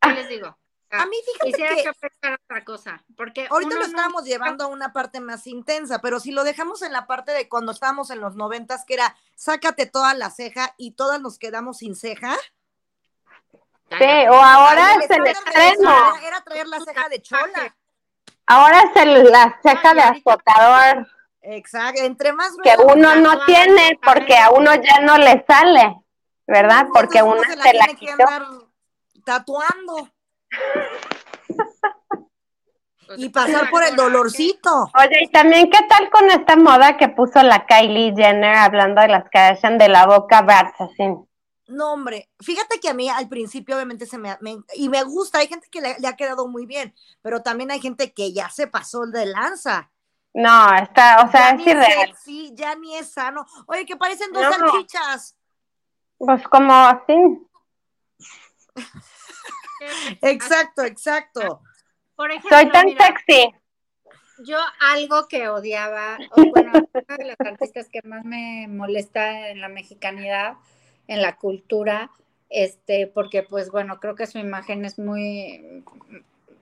¿Qué 0.00 0.12
les 0.12 0.28
digo? 0.28 0.58
A 0.90 1.04
mí, 1.06 1.16
fíjate 1.26 1.46
Quisiera 1.50 1.74
que 1.74 1.82
que 1.82 2.34
otra 2.44 2.64
cosa, 2.64 3.02
porque 3.16 3.48
ahorita 3.50 3.74
lo 3.74 3.80
no- 3.80 3.86
estábamos 3.86 4.24
llevando 4.24 4.64
a 4.64 4.68
una 4.68 4.92
parte 4.92 5.20
más 5.20 5.46
intensa, 5.46 6.00
pero 6.00 6.20
si 6.20 6.30
lo 6.30 6.44
dejamos 6.44 6.82
en 6.82 6.92
la 6.92 7.06
parte 7.06 7.32
de 7.32 7.48
cuando 7.48 7.72
estábamos 7.72 8.10
en 8.10 8.20
los 8.20 8.36
noventas, 8.36 8.84
que 8.84 8.94
era 8.94 9.16
sácate 9.34 9.86
toda 9.86 10.14
la 10.14 10.30
ceja 10.30 10.74
y 10.78 10.92
todas 10.92 11.20
nos 11.20 11.38
quedamos 11.38 11.78
sin 11.78 11.96
ceja. 11.96 12.36
Sí, 13.90 14.28
o 14.30 14.34
ahora 14.34 14.88
Ay, 14.92 14.98
es 15.04 15.10
el 15.10 15.26
extremo. 15.26 15.90
Era, 15.90 16.26
era 16.28 16.40
traer 16.42 16.66
la 16.66 16.80
ceja 16.80 17.08
de 17.08 17.22
chola. 17.22 17.76
Ahora 18.46 18.80
es 18.82 18.96
el, 19.02 19.24
la 19.30 19.58
ceja 19.62 19.90
Ay, 19.90 19.94
de 19.96 20.02
azotador 20.02 21.08
Exacto, 21.42 22.00
entre 22.02 22.32
más 22.32 22.52
que 22.62 22.74
uno 22.82 23.14
no 23.16 23.44
tiene 23.44 23.98
porque 24.04 24.36
a 24.36 24.50
uno 24.50 24.74
ya 24.74 25.00
no 25.00 25.16
le 25.18 25.44
sale, 25.48 25.94
¿verdad? 26.46 26.86
Porque 26.92 27.22
una 27.22 27.34
uno 27.34 27.42
se 27.44 27.56
la 27.56 27.62
tiene 27.64 27.86
que 27.88 27.96
quitó. 27.96 28.12
andar 28.12 28.42
tatuando 29.24 30.10
y 33.16 33.28
pasar 33.28 33.70
por 33.70 33.82
el 33.84 33.94
dolorcito. 33.94 34.90
Oye, 34.98 35.22
y 35.22 35.30
también, 35.30 35.70
¿qué 35.70 35.78
tal 35.88 36.10
con 36.10 36.28
esta 36.30 36.56
moda 36.56 36.96
que 36.96 37.08
puso 37.08 37.42
la 37.42 37.64
Kylie 37.66 38.14
Jenner 38.16 38.56
hablando 38.56 39.00
de 39.00 39.08
las 39.08 39.24
Kardashian 39.30 39.78
de 39.78 39.88
la 39.88 40.06
boca 40.06 40.42
Bratz, 40.42 40.80
así? 40.80 41.04
No, 41.68 41.92
hombre, 41.92 42.28
fíjate 42.40 42.78
que 42.80 42.88
a 42.88 42.94
mí 42.94 43.08
al 43.08 43.28
principio 43.28 43.74
obviamente 43.76 44.06
se 44.06 44.18
me, 44.18 44.36
me- 44.40 44.58
y 44.74 44.88
me 44.88 45.02
gusta, 45.04 45.38
hay 45.38 45.48
gente 45.48 45.68
que 45.70 45.80
le, 45.80 45.96
le 45.98 46.06
ha 46.08 46.16
quedado 46.16 46.46
muy 46.48 46.64
bien, 46.66 46.94
pero 47.22 47.42
también 47.42 47.70
hay 47.70 47.80
gente 47.80 48.12
que 48.12 48.32
ya 48.32 48.50
se 48.50 48.66
pasó 48.66 49.06
de 49.06 49.26
lanza. 49.26 49.90
No, 50.34 50.74
está, 50.76 51.24
o 51.26 51.30
sea, 51.30 51.56
ya 51.56 51.62
es 51.62 51.66
irreal. 51.66 52.08
sexy, 52.08 52.52
ya 52.54 52.74
ni 52.76 52.94
es 52.96 53.10
sano. 53.12 53.46
Oye, 53.66 53.86
que 53.86 53.96
parecen 53.96 54.32
dos 54.32 54.42
No. 54.42 54.52
salchichas. 54.52 55.36
Pues 56.18 56.46
como 56.48 56.72
así. 56.72 57.14
Exacto, 60.22 60.84
exacto. 60.84 61.62
Por 62.14 62.30
ejemplo, 62.30 62.50
Soy 62.50 62.70
tan 62.70 62.86
mira, 62.86 63.06
sexy. 63.06 63.54
Yo 64.44 64.58
algo 64.80 65.28
que 65.28 65.48
odiaba, 65.48 66.18
o 66.30 66.44
bueno, 66.50 66.72
una 66.92 67.16
de 67.16 67.24
las 67.24 67.40
artistas 67.40 67.88
que 67.88 68.00
más 68.04 68.24
me 68.24 68.66
molesta 68.68 69.48
en 69.50 69.60
la 69.60 69.68
mexicanidad, 69.68 70.54
en 71.08 71.22
la 71.22 71.36
cultura, 71.36 72.10
este, 72.50 73.06
porque 73.06 73.42
pues 73.42 73.70
bueno, 73.70 73.98
creo 73.98 74.14
que 74.14 74.26
su 74.26 74.38
imagen 74.38 74.84
es 74.84 74.98
muy, 74.98 75.82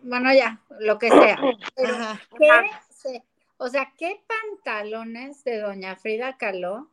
bueno, 0.02 0.32
ya, 0.32 0.60
lo 0.80 0.98
que 0.98 1.10
sea. 1.10 1.38
Pero, 1.74 1.94
Ajá. 1.94 2.20
¿qué 2.38 2.70
se- 2.90 3.24
o 3.56 3.68
sea, 3.68 3.92
¿qué 3.96 4.20
pantalones 4.26 5.42
de 5.44 5.58
Doña 5.58 5.96
Frida 5.96 6.36
Kahlo 6.36 6.88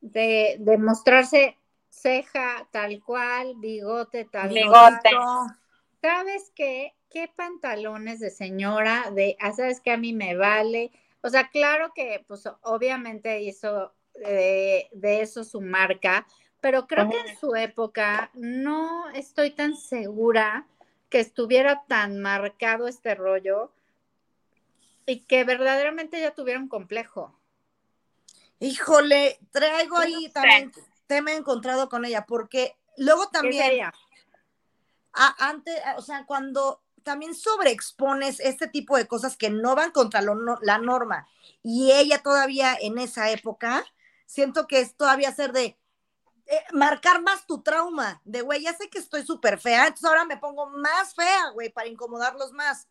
de, 0.00 0.56
de 0.58 0.78
mostrarse 0.78 1.56
ceja 1.92 2.66
tal 2.72 3.02
cual, 3.04 3.54
bigote 3.56 4.24
tal 4.24 4.48
Bigote. 4.48 5.10
cual? 5.10 5.56
¿Sabes 6.00 6.50
qué? 6.56 6.94
¿Qué 7.10 7.28
pantalones 7.36 8.18
de 8.20 8.30
señora? 8.30 9.10
De, 9.14 9.36
ah, 9.40 9.52
¿sabes 9.52 9.80
qué? 9.80 9.92
A 9.92 9.96
mí 9.98 10.12
me 10.12 10.34
vale. 10.34 10.90
O 11.20 11.28
sea, 11.28 11.48
claro 11.48 11.92
que, 11.94 12.24
pues, 12.26 12.48
obviamente 12.62 13.42
hizo 13.42 13.92
eh, 14.24 14.88
de 14.92 15.20
eso 15.20 15.44
su 15.44 15.60
marca, 15.60 16.26
pero 16.60 16.86
creo 16.86 17.08
que 17.08 17.18
en 17.18 17.36
su 17.38 17.54
época 17.54 18.30
no 18.34 19.08
estoy 19.10 19.50
tan 19.50 19.76
segura 19.76 20.66
que 21.10 21.20
estuviera 21.20 21.84
tan 21.86 22.20
marcado 22.20 22.88
este 22.88 23.14
rollo 23.14 23.70
y 25.06 25.20
que 25.20 25.44
verdaderamente 25.44 26.20
ya 26.20 26.34
tuviera 26.34 26.58
un 26.60 26.68
complejo. 26.68 27.38
Híjole, 28.60 29.38
traigo 29.50 29.98
ahí 29.98 30.12
No 30.12 30.20
sé. 30.20 30.32
también 30.32 30.72
tema 31.14 31.32
encontrado 31.32 31.88
con 31.88 32.04
ella, 32.04 32.24
porque 32.26 32.76
luego 32.96 33.24
¿Qué 33.24 33.38
también, 33.38 33.64
sería? 33.64 33.92
a- 35.12 35.48
antes, 35.48 35.78
a- 35.84 35.96
o 35.96 36.02
sea, 36.02 36.24
cuando 36.26 36.82
también 37.02 37.34
sobreexpones 37.34 38.40
este 38.40 38.68
tipo 38.68 38.96
de 38.96 39.06
cosas 39.06 39.36
que 39.36 39.50
no 39.50 39.74
van 39.74 39.90
contra 39.90 40.22
lo 40.22 40.34
no- 40.34 40.58
la 40.62 40.78
norma, 40.78 41.28
y 41.62 41.92
ella 41.92 42.22
todavía 42.22 42.76
en 42.80 42.98
esa 42.98 43.30
época, 43.30 43.84
siento 44.26 44.66
que 44.66 44.80
es 44.80 44.96
todavía 44.96 45.32
ser 45.34 45.52
de 45.52 45.76
eh, 46.46 46.64
marcar 46.72 47.22
más 47.22 47.46
tu 47.46 47.62
trauma, 47.62 48.20
de 48.24 48.42
güey, 48.42 48.62
ya 48.62 48.74
sé 48.76 48.90
que 48.90 48.98
estoy 48.98 49.24
súper 49.24 49.60
fea, 49.60 49.82
entonces 49.86 50.04
ahora 50.04 50.24
me 50.24 50.36
pongo 50.36 50.66
más 50.66 51.14
fea, 51.14 51.50
güey, 51.50 51.70
para 51.70 51.86
incomodarlos 51.88 52.52
más. 52.52 52.88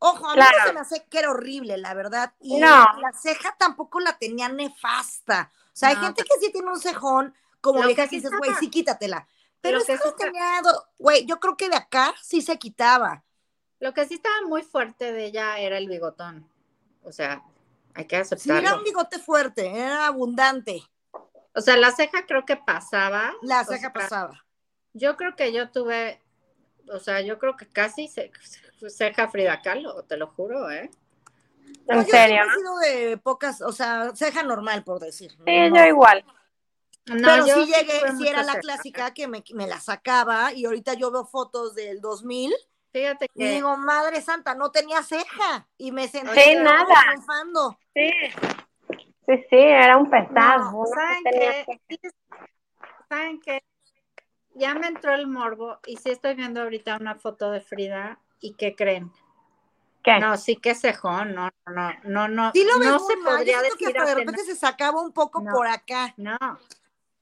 Ojo, 0.00 0.28
a 0.28 0.34
mí 0.34 0.40
no 0.40 0.66
se 0.66 0.72
me 0.72 0.80
hace 0.80 1.04
que 1.08 1.18
era 1.20 1.30
horrible, 1.30 1.76
la 1.78 1.94
verdad. 1.94 2.34
Y 2.40 2.58
No. 2.58 2.66
la 3.00 3.12
ceja 3.20 3.54
tampoco 3.58 4.00
la 4.00 4.18
tenía 4.18 4.48
nefasta. 4.48 5.50
O 5.72 5.76
sea, 5.78 5.90
hay 5.90 5.96
gente 5.96 6.22
que 6.24 6.40
sí 6.44 6.52
tiene 6.52 6.68
un 6.70 6.80
cejón, 6.80 7.34
como 7.60 7.80
Lo 7.80 7.86
vieja 7.86 8.04
que 8.04 8.08
sí 8.10 8.16
dices, 8.16 8.30
güey, 8.36 8.50
sí, 8.60 8.70
quítatela. 8.70 9.26
Pero 9.60 9.76
lo 9.78 9.80
es 9.82 9.86
que 9.86 9.92
que 9.94 9.98
sí 9.98 10.14
tenía, 10.16 10.60
do- 10.62 10.86
güey, 10.98 11.26
yo 11.26 11.40
creo 11.40 11.56
que 11.56 11.68
de 11.68 11.76
acá 11.76 12.14
sí 12.22 12.40
se 12.42 12.58
quitaba. 12.58 13.24
Lo 13.80 13.92
que 13.94 14.06
sí 14.06 14.14
estaba 14.14 14.36
muy 14.46 14.62
fuerte 14.62 15.12
de 15.12 15.26
ella 15.26 15.58
era 15.58 15.78
el 15.78 15.88
bigotón. 15.88 16.48
O 17.02 17.12
sea, 17.12 17.42
hay 17.94 18.04
que 18.06 18.16
Sí, 18.24 18.34
aceptarlo. 18.34 18.68
era 18.68 18.76
un 18.76 18.84
bigote 18.84 19.18
fuerte, 19.18 19.66
era 19.68 20.06
abundante. 20.06 20.82
O 21.54 21.60
sea, 21.60 21.76
la 21.76 21.90
ceja 21.92 22.24
creo 22.26 22.44
que 22.44 22.56
pasaba. 22.56 23.32
La 23.42 23.62
o 23.62 23.64
ceja 23.64 23.78
sea, 23.80 23.92
pasaba. 23.92 24.44
Yo 24.92 25.16
creo 25.16 25.34
que 25.36 25.52
yo 25.52 25.70
tuve, 25.70 26.20
o 26.92 26.98
sea, 27.00 27.20
yo 27.20 27.38
creo 27.38 27.56
que 27.56 27.66
casi 27.66 28.06
ce- 28.08 28.30
ceja 28.88 29.28
Frida 29.28 29.60
Kahlo, 29.62 30.02
te 30.04 30.16
lo 30.16 30.28
juro, 30.28 30.70
¿eh? 30.70 30.90
¿En 31.88 32.04
yo 32.04 32.10
serio? 32.10 32.42
siempre 32.44 32.46
he 32.46 32.58
sido 32.58 32.78
de 32.78 33.16
pocas, 33.18 33.60
o 33.62 33.72
sea, 33.72 34.12
ceja 34.14 34.42
normal, 34.42 34.84
por 34.84 35.00
decir. 35.00 35.32
Sí, 35.44 35.70
no. 35.70 35.76
yo 35.76 35.84
igual. 35.86 36.24
No, 37.08 37.28
Pero 37.28 37.46
yo 37.46 37.64
sí 37.64 37.72
llegué, 37.72 38.02
sí 38.18 38.28
era 38.28 38.42
la 38.42 38.60
clásica 38.60 39.14
que 39.14 39.28
me, 39.28 39.42
me 39.54 39.66
la 39.66 39.80
sacaba 39.80 40.52
y 40.52 40.64
ahorita 40.64 40.94
yo 40.94 41.10
veo 41.10 41.24
fotos 41.24 41.74
del 41.74 42.00
2000 42.00 42.54
Fíjate 42.92 43.26
y 43.34 43.38
que 43.38 43.50
digo, 43.52 43.76
madre 43.76 44.22
santa, 44.22 44.54
no 44.54 44.70
tenía 44.70 45.02
ceja 45.02 45.68
y 45.76 45.92
me 45.92 46.08
sentí 46.08 46.40
Sí, 46.40 46.54
nada. 46.56 46.86
triunfando. 47.06 47.78
Sí. 47.94 48.10
Sí, 49.26 49.36
sí, 49.50 49.56
era 49.56 49.98
un 49.98 50.08
pesado. 50.08 50.72
No, 50.72 50.86
¿saben 50.86 51.22
no 51.24 51.30
tenía 51.30 51.64
qué? 51.66 51.80
Sí, 51.88 51.98
¿Saben 53.08 53.40
qué? 53.40 53.62
Ya 54.54 54.74
me 54.74 54.86
entró 54.86 55.14
el 55.14 55.26
morbo 55.26 55.78
y 55.86 55.98
sí 55.98 56.10
estoy 56.10 56.34
viendo 56.34 56.62
ahorita 56.62 56.96
una 56.96 57.14
foto 57.14 57.50
de 57.50 57.60
Frida 57.60 58.18
y 58.40 58.54
¿qué 58.54 58.74
creen? 58.74 59.12
¿Qué? 60.02 60.18
No, 60.18 60.36
sí 60.38 60.56
que 60.56 60.74
cejón, 60.74 61.34
no, 61.34 61.50
no, 61.66 61.92
no, 62.04 62.28
no, 62.28 62.52
Sí 62.52 62.64
lo 62.64 62.78
no 62.78 62.98
se 63.00 63.16
mal, 63.16 63.32
yo 63.32 63.36
podría 63.36 63.60
siento 63.60 63.76
que 63.76 63.84
decir 63.84 63.98
hasta 63.98 64.08
de 64.08 64.14
repente 64.14 64.44
se 64.44 64.56
sacaba 64.56 65.02
un 65.02 65.12
poco 65.12 65.42
No. 65.42 65.52
por 65.52 65.66
acá. 65.66 66.14
No, 66.16 66.38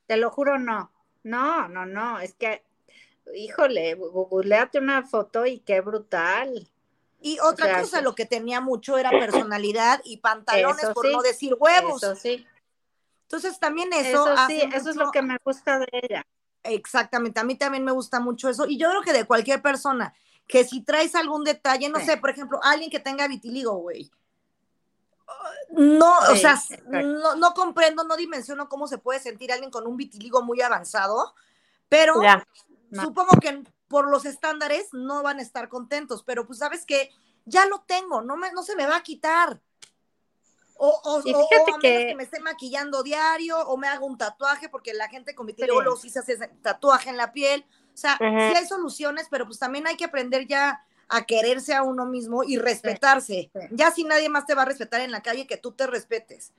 te 0.06 0.16
lo 0.16 0.30
juro, 0.30 0.58
no. 0.58 0.92
No, 1.22 1.68
no, 1.68 1.86
no, 1.86 2.20
es 2.20 2.34
que, 2.34 2.62
híjole, 3.34 3.94
googleate 3.94 4.78
una 4.78 5.02
foto 5.02 5.44
y 5.46 5.58
qué 5.60 5.80
brutal. 5.80 6.68
Y 7.20 7.38
otra 7.40 7.66
O 7.66 7.68
sea, 7.68 7.80
cosa, 7.80 8.00
lo 8.00 8.14
que 8.14 8.26
tenía 8.26 8.60
mucho 8.60 8.98
era 8.98 9.10
personalidad 9.10 10.00
y 10.04 10.18
pantalones, 10.18 10.86
por 10.94 11.06
sí, 11.06 11.12
no 11.12 11.22
decir 11.22 11.56
huevos. 11.58 12.02
Eso 12.02 12.14
sí, 12.14 12.46
Entonces 13.22 13.58
también 13.58 13.92
eso, 13.92 14.32
eso, 14.32 14.46
sí, 14.46 14.62
eso 14.72 14.90
es 14.90 14.96
lo 14.96 15.10
que 15.10 15.22
me 15.22 15.36
gusta 15.44 15.80
de 15.80 15.88
ella. 15.92 16.24
Exactamente, 16.62 17.40
a 17.40 17.44
mí 17.44 17.56
también 17.56 17.84
me 17.84 17.92
gusta 17.92 18.20
mucho 18.20 18.48
eso. 18.48 18.66
Y 18.66 18.78
yo 18.78 18.88
creo 18.90 19.02
que 19.02 19.12
de 19.12 19.24
cualquier 19.24 19.62
persona, 19.62 20.14
que 20.46 20.64
si 20.64 20.82
traes 20.82 21.14
algún 21.16 21.42
detalle, 21.42 21.88
no 21.88 21.98
Sí. 21.98 22.06
sé, 22.06 22.16
por 22.18 22.30
ejemplo, 22.30 22.60
alguien 22.62 22.90
que 22.90 23.00
tenga 23.00 23.26
vitiligo, 23.26 23.74
güey. 23.76 24.10
No, 25.70 26.18
o 26.30 26.36
sea, 26.36 26.58
no, 26.86 27.34
no 27.36 27.52
comprendo, 27.54 28.04
no 28.04 28.16
dimensiono 28.16 28.68
cómo 28.68 28.86
se 28.86 28.98
puede 28.98 29.20
sentir 29.20 29.52
alguien 29.52 29.70
con 29.70 29.86
un 29.86 29.96
vitiligo 29.96 30.42
muy 30.42 30.60
avanzado, 30.62 31.34
pero 31.88 32.22
Ya. 32.22 32.46
No. 32.90 33.02
supongo 33.02 33.38
que 33.40 33.64
por 33.88 34.08
los 34.08 34.24
estándares 34.24 34.88
no 34.92 35.22
van 35.22 35.38
a 35.38 35.42
estar 35.42 35.68
contentos, 35.68 36.22
pero 36.22 36.46
pues 36.46 36.60
sabes 36.60 36.86
que 36.86 37.10
ya 37.44 37.66
lo 37.66 37.80
tengo, 37.80 38.22
no, 38.22 38.36
me, 38.36 38.52
no 38.52 38.62
se 38.62 38.76
me 38.76 38.86
va 38.86 38.96
a 38.96 39.02
quitar. 39.02 39.60
O, 40.78 40.88
o, 41.04 41.22
Y 41.24 41.32
o- 41.34 41.38
a 41.38 41.48
menos 41.50 41.78
que- 41.80 42.06
que 42.08 42.14
me 42.14 42.22
esté 42.22 42.38
maquillando 42.40 43.02
diario 43.02 43.58
o 43.58 43.76
me 43.76 43.88
hago 43.88 44.06
un 44.06 44.18
tatuaje, 44.18 44.68
porque 44.68 44.92
la 44.94 45.08
gente 45.08 45.34
con 45.34 45.46
vitiligo 45.46 45.96
Sí. 45.96 46.02
sí 46.02 46.10
se 46.10 46.18
hace 46.20 46.36
tatuaje 46.62 47.08
en 47.10 47.16
la 47.16 47.32
piel. 47.32 47.64
O 47.94 47.96
sea, 47.96 48.18
Ujú. 48.20 48.28
sí 48.50 48.56
hay 48.56 48.66
soluciones, 48.66 49.26
pero 49.30 49.46
pues 49.46 49.58
también 49.58 49.86
hay 49.86 49.96
que 49.96 50.04
aprender 50.04 50.46
ya 50.46 50.84
a 51.08 51.24
quererse 51.26 51.74
a 51.74 51.82
uno 51.82 52.06
mismo 52.06 52.44
y 52.44 52.58
respetarse. 52.58 53.50
sí. 53.52 53.60
Ya 53.70 53.90
si 53.90 54.04
nadie 54.04 54.28
más 54.28 54.46
te 54.46 54.54
va 54.54 54.62
a 54.62 54.66
respetar 54.66 55.00
en 55.00 55.10
la 55.10 55.22
calle, 55.22 55.46
que 55.46 55.56
tú 55.56 55.72
te 55.72 55.86
respetes. 55.86 56.52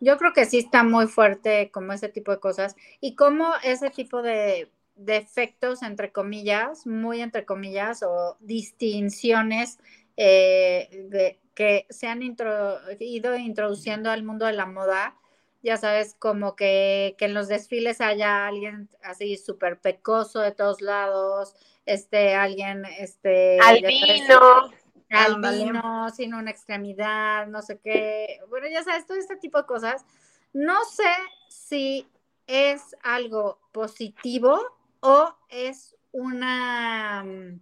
Yo 0.00 0.16
creo 0.16 0.32
que 0.32 0.46
sí 0.46 0.58
está 0.58 0.84
muy 0.84 1.06
fuerte 1.06 1.70
como 1.72 1.92
ese 1.92 2.08
tipo 2.08 2.30
de 2.30 2.38
cosas 2.40 2.76
y 3.00 3.16
como 3.16 3.52
ese 3.64 3.90
tipo 3.90 4.22
de 4.22 4.70
defectos, 4.94 5.82
entre 5.82 6.12
comillas, 6.12 6.86
muy 6.86 7.20
entre 7.20 7.44
comillas, 7.44 8.02
o 8.02 8.36
distinciones 8.40 9.78
eh, 10.16 10.88
de, 11.10 11.40
que 11.54 11.86
se 11.90 12.06
han 12.06 12.22
intro- 12.22 12.78
ido 13.00 13.36
introduciendo 13.36 14.10
al 14.10 14.22
mundo 14.22 14.46
de 14.46 14.52
la 14.52 14.66
moda. 14.66 15.16
Ya 15.62 15.76
sabes, 15.76 16.14
como 16.18 16.54
que, 16.54 17.16
que 17.18 17.24
en 17.24 17.34
los 17.34 17.48
desfiles 17.48 18.00
haya 18.00 18.46
alguien 18.46 18.88
así 19.02 19.36
súper 19.36 19.80
pecoso 19.80 20.38
de 20.40 20.52
todos 20.52 20.80
lados, 20.80 21.54
este, 21.88 22.34
alguien, 22.34 22.84
este, 22.84 23.58
Albino. 23.60 24.70
albino, 25.10 26.10
sin 26.10 26.34
una 26.34 26.50
extremidad, 26.50 27.46
no 27.46 27.62
sé 27.62 27.78
qué. 27.78 28.40
Bueno, 28.48 28.66
ya 28.68 28.84
sabes, 28.84 29.06
todo 29.06 29.16
este 29.16 29.36
tipo 29.36 29.58
de 29.58 29.66
cosas. 29.66 30.04
No 30.52 30.84
sé 30.84 31.10
si 31.48 32.06
es 32.46 32.96
algo 33.02 33.58
positivo 33.72 34.60
o 35.00 35.34
es 35.48 35.96
una 36.12 37.24
mm, 37.24 37.60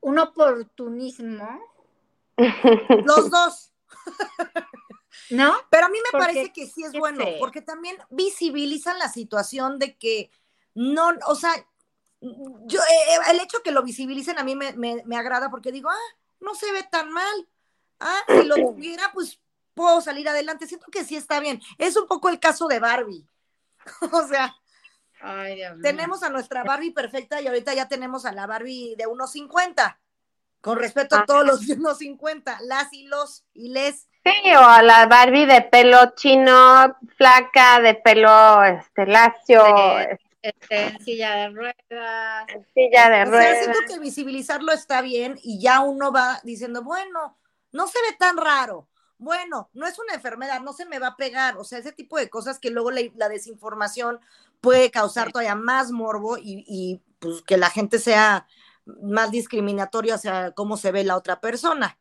un 0.00 0.18
oportunismo, 0.18 1.60
Los 3.04 3.30
dos. 3.30 3.72
¿no? 5.30 5.54
Pero 5.70 5.86
a 5.86 5.88
mí 5.88 5.98
me 5.98 6.10
Porque, 6.10 6.26
parece 6.26 6.52
que 6.52 6.66
sí 6.66 6.84
es 6.84 6.92
bueno, 6.92 7.24
feo. 7.24 7.38
porque 7.38 7.62
también 7.62 7.96
visibilizan 8.10 8.98
la 8.98 9.08
situación 9.08 9.78
de 9.78 9.96
que 9.96 10.30
no, 10.74 11.10
o 11.26 11.34
sea, 11.34 11.52
yo, 12.20 12.80
eh, 12.80 13.18
el 13.30 13.40
hecho 13.40 13.62
que 13.62 13.70
lo 13.72 13.82
visibilicen 13.82 14.38
a 14.38 14.44
mí 14.44 14.56
me, 14.56 14.72
me- 14.72 15.02
me 15.04 15.16
agrada 15.16 15.50
porque 15.50 15.72
digo, 15.72 15.90
ah, 15.90 16.14
no 16.40 16.54
se 16.54 16.70
ve 16.72 16.82
tan 16.90 17.10
mal. 17.10 17.48
Ah, 18.00 18.20
si 18.28 18.44
lo 18.46 18.54
tuviera, 18.56 19.10
pues 19.12 19.40
puedo 19.74 20.00
salir 20.00 20.28
adelante. 20.28 20.66
Siento 20.66 20.86
que 20.90 21.04
sí 21.04 21.16
está 21.16 21.40
bien. 21.40 21.60
Es 21.78 21.96
un 21.96 22.06
poco 22.06 22.28
el 22.28 22.40
caso 22.40 22.68
de 22.68 22.78
Barbie. 22.80 23.26
o 24.12 24.26
sea, 24.26 24.56
Ay, 25.20 25.60
tenemos 25.82 26.22
a 26.22 26.28
nuestra 26.30 26.62
Barbie 26.64 26.92
perfecta 26.92 27.40
y 27.40 27.46
ahorita 27.46 27.74
ya 27.74 27.88
tenemos 27.88 28.26
a 28.26 28.32
la 28.32 28.46
Barbie 28.46 28.94
de 28.96 29.06
1.50. 29.06 29.98
Con 30.60 30.78
respeto 30.78 31.14
a 31.14 31.18
Ajá. 31.18 31.26
todos 31.26 31.46
los 31.46 31.66
de 31.66 31.76
1.50, 31.78 32.58
las 32.62 32.92
y 32.92 33.04
los 33.04 33.44
y 33.54 33.68
les. 33.68 34.08
Sí, 34.24 34.54
o 34.56 34.60
a 34.60 34.82
la 34.82 35.06
Barbie 35.06 35.46
de 35.46 35.62
pelo 35.62 36.14
chino, 36.16 36.96
flaca, 37.16 37.80
de 37.80 37.94
pelo 37.94 38.64
este, 38.64 39.06
lacio, 39.06 39.62
Sí. 39.64 40.25
Este, 40.46 40.86
en 40.88 41.00
silla 41.00 41.34
de 41.36 41.48
ruedas. 41.50 42.46
silla 42.74 43.10
de 43.10 43.24
O 43.24 43.32
sea, 43.32 43.54
ruedas. 43.54 43.58
siento 43.58 43.80
que 43.86 43.98
visibilizarlo 43.98 44.72
está 44.72 45.02
bien 45.02 45.38
y 45.42 45.60
ya 45.60 45.80
uno 45.80 46.12
va 46.12 46.40
diciendo, 46.44 46.82
bueno, 46.84 47.38
no 47.72 47.86
se 47.88 47.98
ve 48.02 48.16
tan 48.18 48.36
raro. 48.36 48.88
Bueno, 49.18 49.70
no 49.72 49.86
es 49.86 49.98
una 49.98 50.14
enfermedad, 50.14 50.60
no 50.60 50.72
se 50.74 50.86
me 50.86 50.98
va 50.98 51.08
a 51.08 51.16
pegar. 51.16 51.56
O 51.58 51.64
sea, 51.64 51.78
ese 51.78 51.92
tipo 51.92 52.18
de 52.18 52.30
cosas 52.30 52.58
que 52.58 52.70
luego 52.70 52.90
la, 52.90 53.00
la 53.16 53.28
desinformación 53.28 54.20
puede 54.60 54.90
causar 54.90 55.28
Sí. 55.28 55.32
todavía 55.32 55.54
más 55.54 55.90
morbo 55.92 56.38
y, 56.38 56.64
y, 56.68 57.02
pues 57.18 57.42
que 57.42 57.56
la 57.56 57.70
gente 57.70 57.98
sea 57.98 58.46
más 59.02 59.30
discriminatoria 59.30 60.16
hacia 60.16 60.52
cómo 60.52 60.76
se 60.76 60.92
ve 60.92 61.04
la 61.04 61.16
otra 61.16 61.40
persona. 61.40 61.98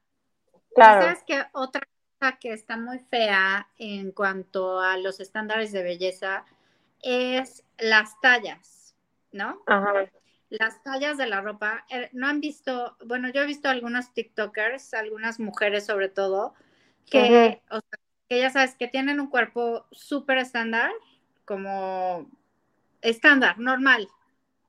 Claro. 0.76 1.02
¿Sabes 1.04 1.24
qué? 1.26 1.46
Otra 1.54 1.82
cosa 2.20 2.38
que 2.40 2.54
está 2.54 2.78
muy 2.78 3.00
fea 3.00 3.70
en 3.78 4.12
cuanto 4.12 4.80
a 4.82 4.98
los 4.98 5.20
estándares 5.20 5.72
de 5.72 5.84
belleza 5.84 6.46
es 7.02 7.65
las 7.80 8.20
tallas, 8.22 8.96
¿no? 9.32 9.62
Ajá. 9.68 10.10
Las 10.50 10.82
tallas 10.84 11.18
de 11.18 11.28
la 11.28 11.42
ropa. 11.42 11.86
Eh, 11.90 12.10
No 12.14 12.28
han 12.28 12.40
visto, 12.40 12.96
bueno, 13.06 13.30
yo 13.30 13.42
he 13.42 13.46
visto 13.46 13.70
algunos 13.70 14.14
TikTokers, 14.14 14.94
algunas 14.94 15.40
mujeres 15.40 15.86
sobre 15.86 16.10
todo, 16.10 16.54
que, 17.10 17.62
o 17.70 17.80
sea, 17.80 18.00
que 18.30 18.40
ya 18.40 18.50
sabes, 18.50 18.76
que 18.76 18.88
tienen 18.88 19.20
un 19.20 19.28
cuerpo 19.28 19.86
súper 19.92 20.38
estándar, 20.38 20.92
como 21.46 22.30
estándar, 23.02 23.60
normal, 23.60 24.08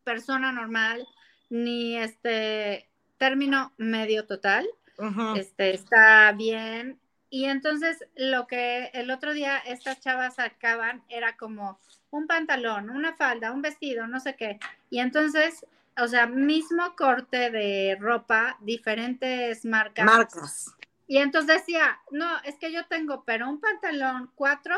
persona 0.05 0.53
normal, 0.53 1.07
ni 1.49 1.97
este 1.97 2.89
término 3.19 3.73
medio 3.79 4.27
total 4.27 4.69
Ujú. 4.99 5.37
este, 5.37 5.75
está 5.75 6.33
bien. 6.33 6.99
Y 7.29 7.47
entonces 7.47 8.05
lo 8.15 8.47
que 8.47 8.91
el 8.95 9.11
otro 9.11 9.35
día 9.35 9.59
estas 9.59 10.01
chavas 10.01 10.37
sacaban 10.37 11.03
era 11.09 11.37
como 11.37 11.79
un 12.17 12.27
pantalón, 12.27 12.91
una 12.91 13.15
falda, 13.15 13.53
un 13.53 13.63
vestido, 13.63 14.07
no 14.07 14.21
sé 14.21 14.37
qué. 14.37 14.59
Y 14.91 15.01
entonces, 15.01 15.67
o 15.99 16.09
sea, 16.09 16.27
mismo 16.27 16.95
corte 16.97 17.51
de 17.51 17.97
ropa, 18.01 18.57
diferentes 18.61 19.65
marcas. 19.65 20.05
Marcas. 20.05 20.77
Y 21.07 21.19
entonces 21.19 21.59
decía, 21.59 22.01
no, 22.11 22.29
es 22.45 22.57
que 22.59 22.73
yo 22.73 22.87
tengo, 22.87 23.25
pero 23.25 23.49
un 23.49 23.61
pantalón 23.61 24.31
4 24.35 24.77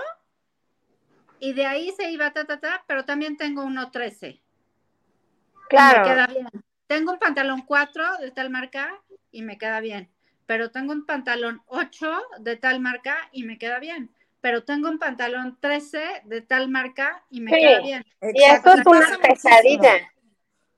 y 1.40 1.52
de 1.52 1.66
ahí 1.66 1.92
se 1.96 2.10
iba 2.10 2.32
ta, 2.32 2.44
ta, 2.44 2.60
ta, 2.60 2.84
pero 2.86 3.04
también 3.04 3.36
tengo 3.36 3.62
uno 3.62 3.90
13. 3.90 4.26
Me 4.26 4.40
Claro. 5.68 6.02
queda 6.02 6.26
bien. 6.26 6.48
Tengo 6.86 7.12
un 7.12 7.18
pantalón 7.18 7.62
4 7.62 8.18
de 8.18 8.30
tal 8.30 8.50
marca 8.50 9.00
y 9.30 9.42
me 9.42 9.58
queda 9.58 9.80
bien. 9.80 10.08
Pero 10.46 10.70
tengo 10.70 10.92
un 10.92 11.04
pantalón 11.04 11.62
8 11.66 12.22
de 12.40 12.56
tal 12.56 12.80
marca 12.80 13.28
y 13.32 13.44
me 13.44 13.58
queda 13.58 13.78
bien. 13.78 14.10
Pero 14.40 14.62
tengo 14.64 14.88
un 14.88 14.98
pantalón 14.98 15.58
13 15.60 16.22
de 16.24 16.40
tal 16.42 16.68
marca 16.68 17.24
y 17.30 17.40
me 17.40 17.50
Sí. 17.52 17.58
queda 17.60 17.80
bien. 17.80 18.04
Y 18.22 18.42
Exacto, 18.42 18.74
es 18.74 18.86
una 18.86 19.18
pesadilla. 19.20 20.10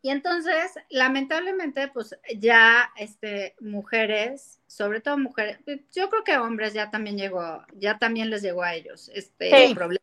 Y 0.02 0.08
entonces, 0.08 0.72
lamentablemente, 0.88 1.88
pues 1.88 2.18
ya 2.38 2.90
este, 2.96 3.54
mujeres, 3.60 4.58
sobre 4.66 5.02
todo 5.02 5.18
mujeres, 5.18 5.58
yo 5.94 6.08
creo 6.08 6.24
que 6.24 6.38
hombres 6.38 6.72
ya 6.72 6.90
también 6.90 7.18
llegó, 7.18 7.66
ya 7.74 7.98
también 7.98 8.30
les 8.30 8.40
llegó 8.40 8.62
a 8.62 8.74
ellos 8.74 9.10
este 9.14 9.68
Sí. 9.68 9.74
problema. 9.74 10.00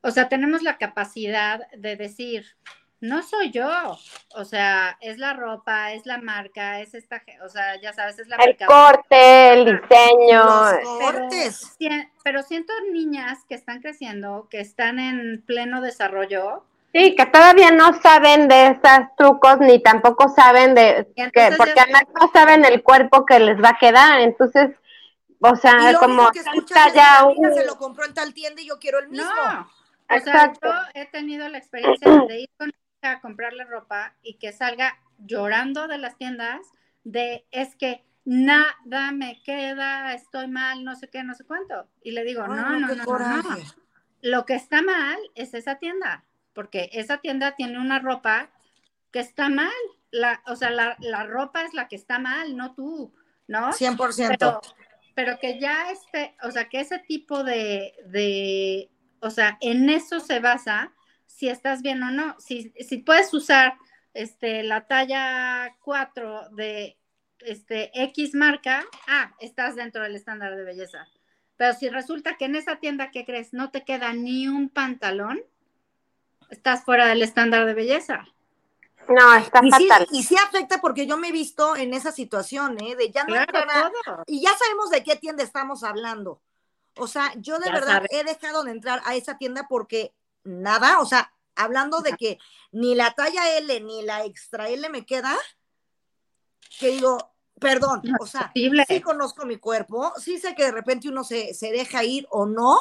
O 0.00 0.10
sea, 0.10 0.28
tenemos 0.28 0.62
la 0.62 0.76
capacidad 0.76 1.70
de 1.70 1.94
decir, 1.96 2.46
no 3.06 3.22
soy 3.22 3.50
yo. 3.50 3.98
O 4.34 4.44
sea, 4.44 4.96
es 5.00 5.18
la 5.18 5.32
ropa, 5.32 5.92
es 5.92 6.06
la 6.06 6.18
marca, 6.18 6.80
es 6.80 6.94
esta, 6.94 7.22
o 7.44 7.48
sea, 7.48 7.80
ya 7.80 7.92
sabes, 7.92 8.18
es 8.18 8.28
la 8.28 8.36
El 8.36 8.56
corte, 8.66 9.52
el 9.54 9.64
diseño. 9.64 10.44
Los 10.44 10.98
cortes. 10.98 11.76
Pero, 11.78 11.94
pero 12.22 12.42
siento 12.42 12.72
niñas 12.92 13.44
que 13.48 13.54
están 13.54 13.80
creciendo, 13.80 14.48
que 14.50 14.60
están 14.60 14.98
en 14.98 15.42
pleno 15.46 15.80
desarrollo. 15.80 16.64
Sí, 16.92 17.14
que 17.14 17.26
todavía 17.26 17.70
no 17.72 17.92
saben 18.00 18.48
de 18.48 18.68
esos 18.68 19.14
trucos 19.18 19.58
ni 19.60 19.82
tampoco 19.82 20.28
saben 20.34 20.74
de 20.74 21.06
que, 21.14 21.50
porque 21.56 21.78
además 21.78 22.04
no 22.18 22.30
saben 22.32 22.64
el 22.64 22.82
cuerpo 22.82 23.26
que 23.26 23.38
les 23.38 23.62
va 23.62 23.70
a 23.70 23.78
quedar, 23.78 24.20
entonces, 24.20 24.70
o 25.40 25.56
sea, 25.56 25.94
como 25.98 26.30
que 26.30 26.40
ya 26.94 27.24
un... 27.26 27.54
se 27.54 27.66
lo 27.66 27.76
compró 27.76 28.06
en 28.06 28.14
tal 28.14 28.32
tienda 28.32 28.62
y 28.62 28.68
yo 28.68 28.78
quiero 28.78 29.00
el 29.00 29.08
mismo. 29.08 29.26
No, 29.26 29.68
o 30.08 30.20
sea, 30.20 30.52
yo 30.62 30.70
he 30.94 31.04
tenido 31.06 31.48
la 31.50 31.58
experiencia 31.58 32.10
de 32.26 32.40
ir 32.40 32.50
con 32.56 32.72
a 33.06 33.20
comprarle 33.20 33.64
ropa 33.64 34.14
y 34.22 34.34
que 34.34 34.52
salga 34.52 34.98
llorando 35.18 35.88
de 35.88 35.98
las 35.98 36.16
tiendas 36.16 36.60
de 37.04 37.46
es 37.50 37.76
que 37.76 38.04
nada 38.24 39.12
me 39.12 39.40
queda, 39.42 40.12
estoy 40.12 40.48
mal, 40.48 40.84
no 40.84 40.96
sé 40.96 41.08
qué, 41.08 41.22
no 41.22 41.34
sé 41.34 41.44
cuánto. 41.44 41.88
Y 42.02 42.10
le 42.10 42.24
digo, 42.24 42.46
no, 42.46 42.56
no, 42.56 42.80
no, 42.80 42.94
no, 42.94 43.42
no, 43.42 43.56
Lo 44.20 44.44
que 44.44 44.54
está 44.54 44.82
mal 44.82 45.16
es 45.36 45.54
esa 45.54 45.76
tienda, 45.76 46.24
porque 46.52 46.90
esa 46.92 47.18
tienda 47.18 47.54
tiene 47.54 47.78
una 47.78 48.00
ropa 48.00 48.50
que 49.12 49.20
está 49.20 49.48
mal. 49.48 49.70
La, 50.10 50.42
o 50.46 50.56
sea, 50.56 50.70
la, 50.70 50.96
la 51.00 51.24
ropa 51.24 51.62
es 51.62 51.74
la 51.74 51.88
que 51.88 51.96
está 51.96 52.18
mal, 52.18 52.56
no 52.56 52.74
tú, 52.74 53.14
¿no? 53.46 53.70
100%. 53.70 54.36
Pero, 54.38 54.60
pero 55.14 55.38
que 55.38 55.60
ya 55.60 55.90
este, 55.90 56.36
o 56.42 56.50
sea, 56.50 56.68
que 56.68 56.80
ese 56.80 56.98
tipo 56.98 57.44
de, 57.44 57.94
de, 58.06 58.90
o 59.20 59.30
sea, 59.30 59.56
en 59.60 59.88
eso 59.88 60.18
se 60.18 60.40
basa 60.40 60.92
si 61.36 61.50
estás 61.50 61.82
bien 61.82 62.02
o 62.02 62.10
no. 62.10 62.34
Si, 62.40 62.72
si 62.80 62.98
puedes 62.98 63.32
usar 63.34 63.76
este, 64.14 64.62
la 64.62 64.86
talla 64.86 65.76
4 65.82 66.48
de 66.52 66.96
este, 67.40 67.90
X 68.04 68.34
marca, 68.34 68.86
ah, 69.06 69.34
estás 69.38 69.76
dentro 69.76 70.02
del 70.02 70.16
estándar 70.16 70.56
de 70.56 70.64
belleza. 70.64 71.06
Pero 71.58 71.74
si 71.74 71.90
resulta 71.90 72.36
que 72.38 72.46
en 72.46 72.56
esa 72.56 72.76
tienda 72.76 73.10
que 73.10 73.26
crees 73.26 73.52
no 73.52 73.70
te 73.70 73.84
queda 73.84 74.14
ni 74.14 74.48
un 74.48 74.70
pantalón, 74.70 75.42
estás 76.48 76.84
fuera 76.84 77.06
del 77.06 77.20
estándar 77.20 77.66
de 77.66 77.74
belleza. 77.74 78.26
No, 79.06 79.34
está 79.34 79.60
y 79.62 79.70
fatal. 79.70 80.06
Sí, 80.10 80.18
y 80.18 80.22
sí 80.22 80.36
afecta 80.36 80.80
porque 80.80 81.06
yo 81.06 81.18
me 81.18 81.28
he 81.28 81.32
visto 81.32 81.76
en 81.76 81.92
esa 81.92 82.12
situación, 82.12 82.82
¿eh? 82.82 82.96
De 82.96 83.10
ya 83.10 83.24
no 83.24 83.34
Y 84.26 84.40
ya 84.40 84.56
sabemos 84.56 84.88
de 84.88 85.04
qué 85.04 85.16
tienda 85.16 85.44
estamos 85.44 85.84
hablando. 85.84 86.40
O 86.96 87.06
sea, 87.06 87.30
yo 87.36 87.58
de 87.58 87.70
verdad 87.70 88.06
he 88.08 88.24
dejado 88.24 88.64
de 88.64 88.70
entrar 88.70 89.02
a 89.04 89.14
esa 89.14 89.36
tienda 89.36 89.66
porque 89.68 90.14
nada, 90.46 91.00
o 91.00 91.06
sea, 91.06 91.32
hablando 91.54 92.00
de 92.00 92.12
que 92.12 92.38
ni 92.72 92.94
la 92.94 93.12
talla 93.12 93.56
L 93.58 93.80
ni 93.80 94.02
la 94.02 94.24
extra 94.24 94.68
L 94.68 94.88
me 94.88 95.04
queda, 95.04 95.36
que 96.78 96.88
digo, 96.88 97.34
perdón, 97.58 98.02
o 98.20 98.26
sea, 98.26 98.52
sí 98.54 99.00
conozco 99.00 99.46
mi 99.46 99.56
cuerpo, 99.56 100.12
sí 100.18 100.38
sé 100.38 100.54
que 100.54 100.64
de 100.64 100.72
repente 100.72 101.08
uno 101.08 101.24
se, 101.24 101.52
deja 101.60 102.04
ir 102.04 102.26
o 102.30 102.46
no, 102.46 102.78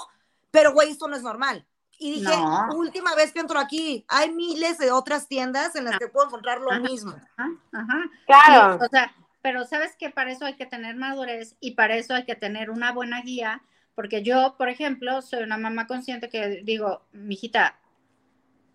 pero 0.52 0.74
güey, 0.74 0.92
esto 0.92 1.08
no 1.08 1.16
es 1.16 1.24
normal. 1.24 1.66
Y 1.98 2.20
dije, 2.20 2.34
última 2.76 3.16
vez 3.16 3.32
que 3.32 3.40
entro 3.40 3.58
aquí, 3.58 4.04
hay 4.10 4.30
miles 4.30 4.78
de 4.78 4.92
otras 4.92 5.30
tiendas 5.30 5.78
en 5.78 5.86
las 5.86 5.98
que 5.98 6.10
puedo 6.10 6.28
encontrar 6.28 6.60
lo 6.60 6.78
mismo. 6.82 7.16
Ajá, 7.38 8.10
Claro. 8.26 8.84
o 8.84 8.90
sea, 8.90 9.16
pero 9.42 9.64
sabes 9.64 9.96
que 9.96 10.10
para 10.10 10.32
eso 10.32 10.44
hay 10.44 10.56
que 10.56 10.66
tener 10.66 10.96
madurez 10.96 11.56
y 11.62 11.72
para 11.72 11.96
eso 11.96 12.14
hay 12.14 12.26
que 12.26 12.36
tener 12.36 12.70
una 12.70 12.92
buena 12.92 13.22
guía, 13.22 13.62
porque 13.96 14.22
yo, 14.22 14.56
por 14.58 14.70
ejemplo, 14.70 15.22
soy 15.22 15.44
una 15.44 15.58
mamá 15.58 15.88
consciente 15.88 16.30
que 16.30 16.62
digo, 16.64 17.02
mijita, 17.14 17.80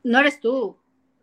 no 0.03 0.19
eres 0.19 0.41
tú, 0.41 0.79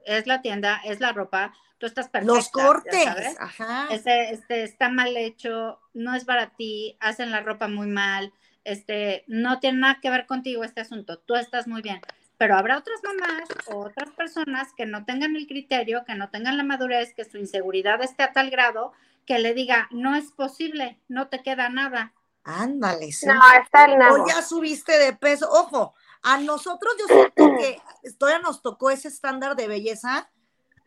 es 0.06 0.28
la 0.28 0.42
tienda, 0.42 0.82
es 0.86 1.00
la 1.00 1.12
ropa, 1.12 1.54
tú 1.78 1.86
estás 1.86 2.08
perfecta. 2.10 2.36
Los 2.36 2.50
cortes, 2.50 3.36
ajá. 3.40 3.88
Este, 3.92 4.32
este, 4.32 4.64
está 4.64 4.90
mal 4.90 5.18
hecho, 5.18 5.80
no 5.94 6.16
es 6.16 6.26
para 6.26 6.52
ti, 6.52 6.96
hacen 7.00 7.32
la 7.32 7.42
ropa 7.42 7.68
muy 7.68 7.88
mal, 7.88 8.32
este, 8.64 9.24
no 9.28 9.60
tiene 9.60 9.80
nada 9.80 10.00
que 10.02 10.10
ver 10.10 10.26
contigo 10.26 10.64
este 10.64 10.82
asunto, 10.82 11.20
tú 11.20 11.36
estás 11.36 11.68
muy 11.68 11.82
bien. 11.82 12.02
Pero 12.38 12.56
habrá 12.56 12.78
otras 12.78 13.02
mamás 13.04 13.50
o 13.66 13.80
otras 13.86 14.12
personas 14.12 14.72
que 14.78 14.86
no 14.86 15.06
tengan 15.06 15.36
el 15.36 15.48
criterio, 15.48 16.06
que 16.06 16.14
no 16.14 16.30
tengan 16.30 16.56
la 16.56 16.64
madurez, 16.64 17.16
que 17.16 17.26
su 17.26 17.40
inseguridad 17.40 18.02
esté 18.04 18.22
a 18.22 18.32
tal 18.32 18.52
grado 18.52 18.94
que 19.28 19.40
le 19.40 19.54
diga, 19.54 19.88
no 19.92 20.16
es 20.16 20.32
posible, 20.32 20.98
no 21.10 21.28
te 21.28 21.44
queda 21.44 21.70
nada. 21.70 22.14
Ándale, 22.48 23.10
No, 23.26 23.42
está 23.62 23.84
el 23.84 24.02
O 24.02 24.26
ya 24.26 24.42
subiste 24.42 24.98
de 24.98 25.12
peso. 25.12 25.50
Ojo, 25.52 25.94
a 26.24 26.38
nosotros 26.38 26.94
yo 26.98 27.06
siento 27.08 27.34
que 27.60 27.82
todavía 28.18 28.40
nos 28.42 28.62
tocó 28.62 28.90
ese 28.90 29.10
estándar 29.10 29.58
de 29.58 29.68
belleza, 29.68 30.32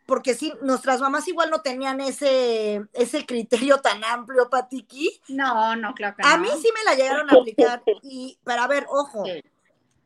porque 0.07 0.33
sí, 0.33 0.51
nuestras 0.63 1.01
mamás 1.01 1.27
igual 1.27 1.51
no 1.51 1.61
tenían 1.61 2.01
ese, 2.01 2.81
ese 2.93 3.27
criterio 3.27 3.79
tan 3.79 4.03
amplio, 4.03 4.49
Patiki. 4.49 5.21
No, 5.27 5.75
no, 5.75 5.93
claro 5.93 6.15
que 6.17 6.27
A 6.27 6.35
mí 6.37 6.49
sí 6.59 6.69
me 6.73 6.83
la 6.83 6.95
llegaron 6.95 7.29
a 7.29 7.33
aplicar, 7.33 7.83
y, 8.01 8.39
para 8.43 8.65
ver, 8.65 8.87
ojo, 8.89 9.23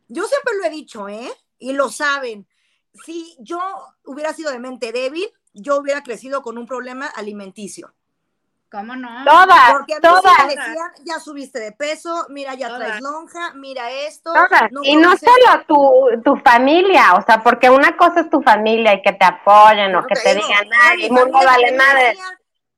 yo 0.10 0.26
siempre 0.26 0.58
lo 0.58 0.66
he 0.66 0.70
dicho, 0.70 1.08
¿eh? 1.08 1.32
Y 1.58 1.72
lo 1.72 1.90
saben, 1.90 2.46
si 3.06 3.38
yo 3.40 3.60
hubiera 4.04 4.34
sido 4.34 4.52
de 4.52 4.60
mente 4.60 4.92
débil, 4.92 5.32
yo 5.54 5.78
hubiera 5.78 6.04
crecido 6.04 6.42
con 6.42 6.58
un 6.58 6.66
problema 6.66 7.08
alimenticio. 7.08 7.95
¿Cómo 8.76 8.94
no? 8.94 9.24
Todas, 9.24 9.72
Porque 9.72 9.96
todas. 10.02 10.48
decían, 10.48 10.92
ya 11.06 11.18
subiste 11.18 11.60
de 11.62 11.72
peso, 11.72 12.26
mira, 12.28 12.56
ya 12.56 12.76
traes 12.76 13.00
lonja, 13.00 13.54
mira 13.54 13.90
esto. 13.90 14.34
y 14.84 14.98
no 14.98 15.16
solo 15.16 15.64
tu, 15.66 16.22
tu, 16.26 16.36
familia, 16.44 17.14
o 17.14 17.22
sea, 17.22 17.42
porque 17.42 17.70
una 17.70 17.96
cosa 17.96 18.20
es 18.20 18.30
tu 18.30 18.42
familia 18.42 18.94
y 18.96 19.02
que 19.02 19.14
te 19.14 19.24
apoyen 19.24 19.96
o 19.96 20.06
que 20.06 20.16
te, 20.16 20.36
digan, 20.36 20.68
ay, 20.90 21.10
mundo 21.10 21.40
vale 21.46 21.72
madre. 21.72 22.18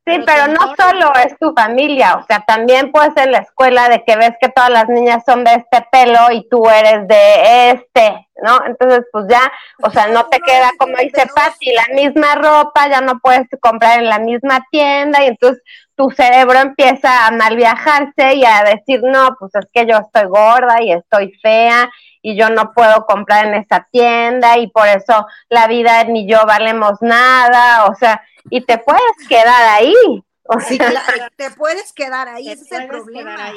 Sí, 0.05 0.21
pero 0.25 0.47
no 0.47 0.73
solo 0.77 1.11
es 1.15 1.37
tu 1.37 1.53
familia, 1.53 2.15
o 2.15 2.25
sea, 2.27 2.39
también 2.47 2.91
puede 2.93 3.11
ser 3.11 3.29
la 3.29 3.39
escuela 3.39 3.89
de 3.89 4.05
que 4.05 4.15
ves 4.15 4.31
que 4.39 4.47
todas 4.47 4.69
las 4.69 4.87
niñas 4.87 5.23
son 5.25 5.43
de 5.43 5.55
este 5.55 5.85
pelo 5.91 6.31
y 6.31 6.47
tú 6.47 6.69
eres 6.69 7.05
de 7.09 7.71
este, 7.71 8.27
¿no? 8.41 8.65
Entonces, 8.65 9.03
pues 9.11 9.25
ya, 9.27 9.51
o 9.83 9.89
sea, 9.89 10.07
no 10.07 10.27
te 10.27 10.39
queda, 10.39 10.71
como 10.77 10.95
dice 10.95 11.27
Patti, 11.35 11.73
la 11.73 11.93
misma 11.93 12.35
ropa, 12.35 12.87
ya 12.87 13.01
no 13.01 13.19
puedes 13.19 13.47
comprar 13.59 13.99
en 13.99 14.07
la 14.07 14.19
misma 14.19 14.65
tienda 14.71 15.25
y 15.25 15.27
entonces 15.27 15.61
tu 15.97 16.11
cerebro 16.11 16.59
empieza 16.59 17.25
a 17.25 17.31
mal 17.31 17.55
viajarse 17.55 18.35
y 18.35 18.45
a 18.45 18.63
decir, 18.63 19.01
no, 19.01 19.35
pues 19.39 19.53
es 19.55 19.65
que 19.73 19.87
yo 19.87 19.97
estoy 19.97 20.27
gorda 20.27 20.81
y 20.81 20.91
estoy 20.91 21.33
fea 21.41 21.89
y 22.21 22.37
yo 22.37 22.49
no 22.49 22.71
puedo 22.71 23.05
comprar 23.07 23.47
en 23.47 23.55
esa 23.55 23.87
tienda 23.91 24.59
y 24.59 24.67
por 24.67 24.87
eso 24.87 25.25
la 25.49 25.67
vida 25.67 26.03
ni 26.03 26.29
yo 26.29 26.45
valemos 26.45 27.01
nada, 27.01 27.85
o 27.85 27.95
sea, 27.95 28.21
y 28.51 28.61
te 28.61 28.77
puedes 28.77 29.27
quedar 29.27 29.75
ahí. 29.75 30.23
O 30.43 30.59
sea, 30.59 30.93
te 31.35 31.49
puedes 31.51 31.91
quedar 31.93 32.29
ahí, 32.29 32.49
ese 32.49 32.63
es 32.63 32.71
el 32.71 32.87
problema. 32.87 33.51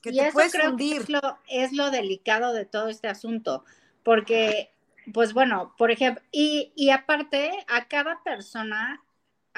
Que 0.00 0.10
y 0.10 0.20
eso 0.20 0.38
creo 0.50 0.76
que 0.76 0.96
es 0.96 1.08
lo, 1.10 1.38
es 1.48 1.72
lo 1.72 1.90
delicado 1.90 2.54
de 2.54 2.64
todo 2.64 2.88
este 2.88 3.08
asunto, 3.08 3.64
porque, 4.04 4.70
pues 5.12 5.34
bueno, 5.34 5.74
por 5.76 5.90
ejemplo, 5.90 6.22
y, 6.30 6.72
y 6.76 6.90
aparte, 6.90 7.52
a 7.68 7.86
cada 7.86 8.22
persona 8.22 9.02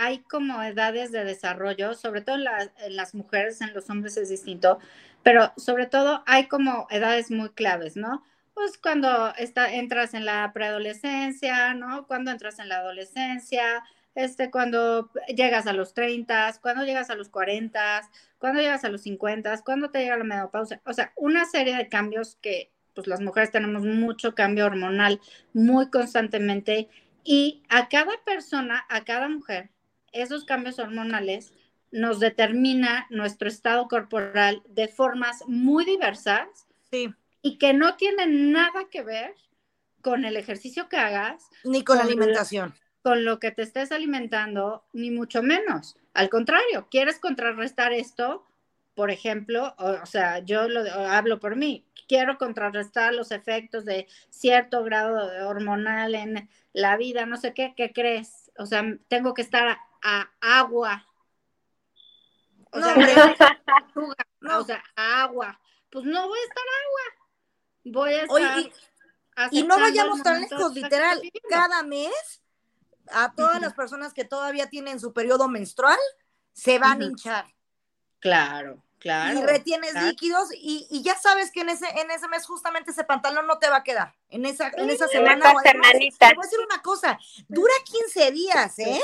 hay 0.02 0.18
como 0.18 0.62
edades 0.62 1.12
de 1.12 1.24
desarrollo, 1.24 1.94
sobre 1.94 2.22
todo 2.22 2.36
en, 2.36 2.96
las 2.96 3.14
mujeres, 3.14 3.60
en 3.60 3.72
los 3.72 3.88
hombres 3.88 4.16
es 4.16 4.28
distinto, 4.28 4.78
pero 5.22 5.52
sobre 5.56 5.86
todo 5.86 6.24
hay 6.26 6.46
como 6.48 6.88
edades 6.90 7.30
muy 7.30 7.50
claves, 7.50 7.96
¿no? 7.96 8.24
Pues 8.52 8.78
cuando 8.78 9.32
entras 9.36 10.14
en 10.14 10.24
la 10.24 10.50
preadolescencia, 10.52 11.74
¿no? 11.74 12.06
Cuando 12.08 12.32
entras 12.32 12.58
en 12.58 12.68
la 12.68 12.78
adolescencia, 12.78 13.84
este, 14.16 14.50
cuando 14.50 15.10
llegas 15.28 15.68
a 15.68 15.72
los 15.72 15.94
30, 15.94 16.58
cuando 16.60 16.84
llegas 16.84 17.08
a 17.10 17.14
los 17.14 17.28
40, 17.28 18.02
cuando 18.38 18.60
llegas 18.60 18.84
a 18.84 18.88
los 18.88 19.02
50, 19.02 19.62
cuando 19.62 19.90
te 19.90 20.00
llega 20.00 20.16
la 20.16 20.24
menopausia, 20.24 20.82
o 20.84 20.92
sea, 20.92 21.12
una 21.16 21.46
serie 21.46 21.76
de 21.76 21.88
cambios 21.88 22.36
que 22.42 22.72
pues 22.94 23.06
las 23.06 23.20
mujeres 23.20 23.52
tenemos 23.52 23.84
mucho 23.84 24.34
cambio 24.34 24.66
hormonal 24.66 25.20
muy 25.54 25.88
constantemente 25.90 26.88
y 27.24 27.62
a 27.68 27.88
cada 27.88 28.12
persona, 28.24 28.84
a 28.88 29.04
cada 29.04 29.28
mujer, 29.28 29.70
esos 30.12 30.44
cambios 30.44 30.78
hormonales 30.78 31.52
nos 31.90 32.20
determina 32.20 33.06
nuestro 33.10 33.48
estado 33.48 33.88
corporal 33.88 34.62
de 34.66 34.88
formas 34.88 35.44
muy 35.46 35.84
diversas 35.84 36.48
y 37.42 37.58
que 37.58 37.74
no 37.74 37.96
tienen 37.96 38.52
nada 38.52 38.88
que 38.90 39.02
ver 39.02 39.34
con 40.00 40.24
el 40.24 40.36
ejercicio 40.36 40.88
que 40.88 40.96
hagas. 40.96 41.48
Ni 41.64 41.84
con 41.84 41.98
la 41.98 42.04
alimentación 42.04 42.74
con 43.02 43.24
lo 43.24 43.38
que 43.40 43.50
te 43.50 43.62
estés 43.62 43.92
alimentando, 43.92 44.84
ni 44.92 45.10
mucho 45.10 45.42
menos. 45.42 45.96
Al 46.14 46.30
contrario, 46.30 46.86
quieres 46.90 47.18
contrarrestar 47.18 47.92
esto, 47.92 48.46
por 48.94 49.10
ejemplo, 49.10 49.74
o, 49.78 50.06
sea, 50.06 50.38
yo 50.38 50.68
lo 50.68 50.82
hablo 50.92 51.40
por 51.40 51.56
mí, 51.56 51.84
quiero 52.06 52.38
contrarrestar 52.38 53.12
los 53.12 53.32
efectos 53.32 53.84
de 53.84 54.06
cierto 54.30 54.84
grado 54.84 55.48
hormonal 55.48 56.14
en 56.14 56.48
la 56.72 56.96
vida, 56.96 57.26
no 57.26 57.36
sé 57.36 57.54
qué, 57.54 57.74
¿qué 57.76 57.92
crees? 57.92 58.52
O 58.56 58.66
sea, 58.66 58.84
tengo 59.08 59.34
que 59.34 59.42
estar 59.42 59.78
a, 60.02 60.30
agua. 60.40 61.06
O 62.70 62.80
sea, 62.80 62.94
no. 64.40 64.58
o 64.58 64.64
sea, 64.64 64.82
agua. 64.96 65.60
Pues 65.90 66.04
no 66.04 66.28
voy 66.28 66.38
a 66.38 66.42
estar 66.42 66.64
agua. 66.84 67.22
Voy 67.84 68.14
a 68.14 68.22
estar. 68.22 69.50
y, 69.50 69.58
y 69.58 69.62
no 69.64 69.78
vayamos 69.78 70.22
tan 70.22 70.40
lejos, 70.40 70.74
literal. 70.74 71.20
Cada 71.48 71.82
mes 71.82 72.42
a 73.10 73.34
todas 73.34 73.60
las 73.60 73.74
personas 73.74 74.12
que 74.12 74.24
todavía 74.24 74.68
tienen 74.68 75.00
su 75.00 75.12
periodo 75.12 75.48
menstrual, 75.48 75.98
se 76.52 76.78
van 76.78 77.02
a 77.02 77.04
hinchar. 77.04 77.46
Claro, 78.20 78.82
claro. 78.98 79.38
y 79.38 79.42
retienes 79.42 79.92
claro. 79.92 80.06
líquidos 80.06 80.50
y, 80.54 80.86
y 80.90 81.02
ya 81.02 81.18
sabes 81.18 81.50
que 81.50 81.62
en 81.62 81.70
ese, 81.70 81.88
en 82.00 82.10
ese 82.10 82.28
mes 82.28 82.46
justamente 82.46 82.92
ese 82.92 83.04
pantalón 83.04 83.46
no 83.46 83.58
te 83.58 83.68
va 83.68 83.78
a 83.78 83.82
quedar. 83.82 84.14
En 84.28 84.46
esa, 84.46 84.68
en 84.68 84.90
esa 84.90 85.06
en 85.06 85.10
semana. 85.10 85.44
esa 85.44 85.54
o 85.54 85.58
además, 85.58 85.88
semanita. 85.88 86.28
Te 86.28 86.34
voy 86.34 86.44
a 86.44 86.46
decir 86.46 86.60
una 86.64 86.82
cosa, 86.82 87.18
dura 87.48 87.74
15 87.84 88.30
días, 88.30 88.78
¿eh? 88.78 89.00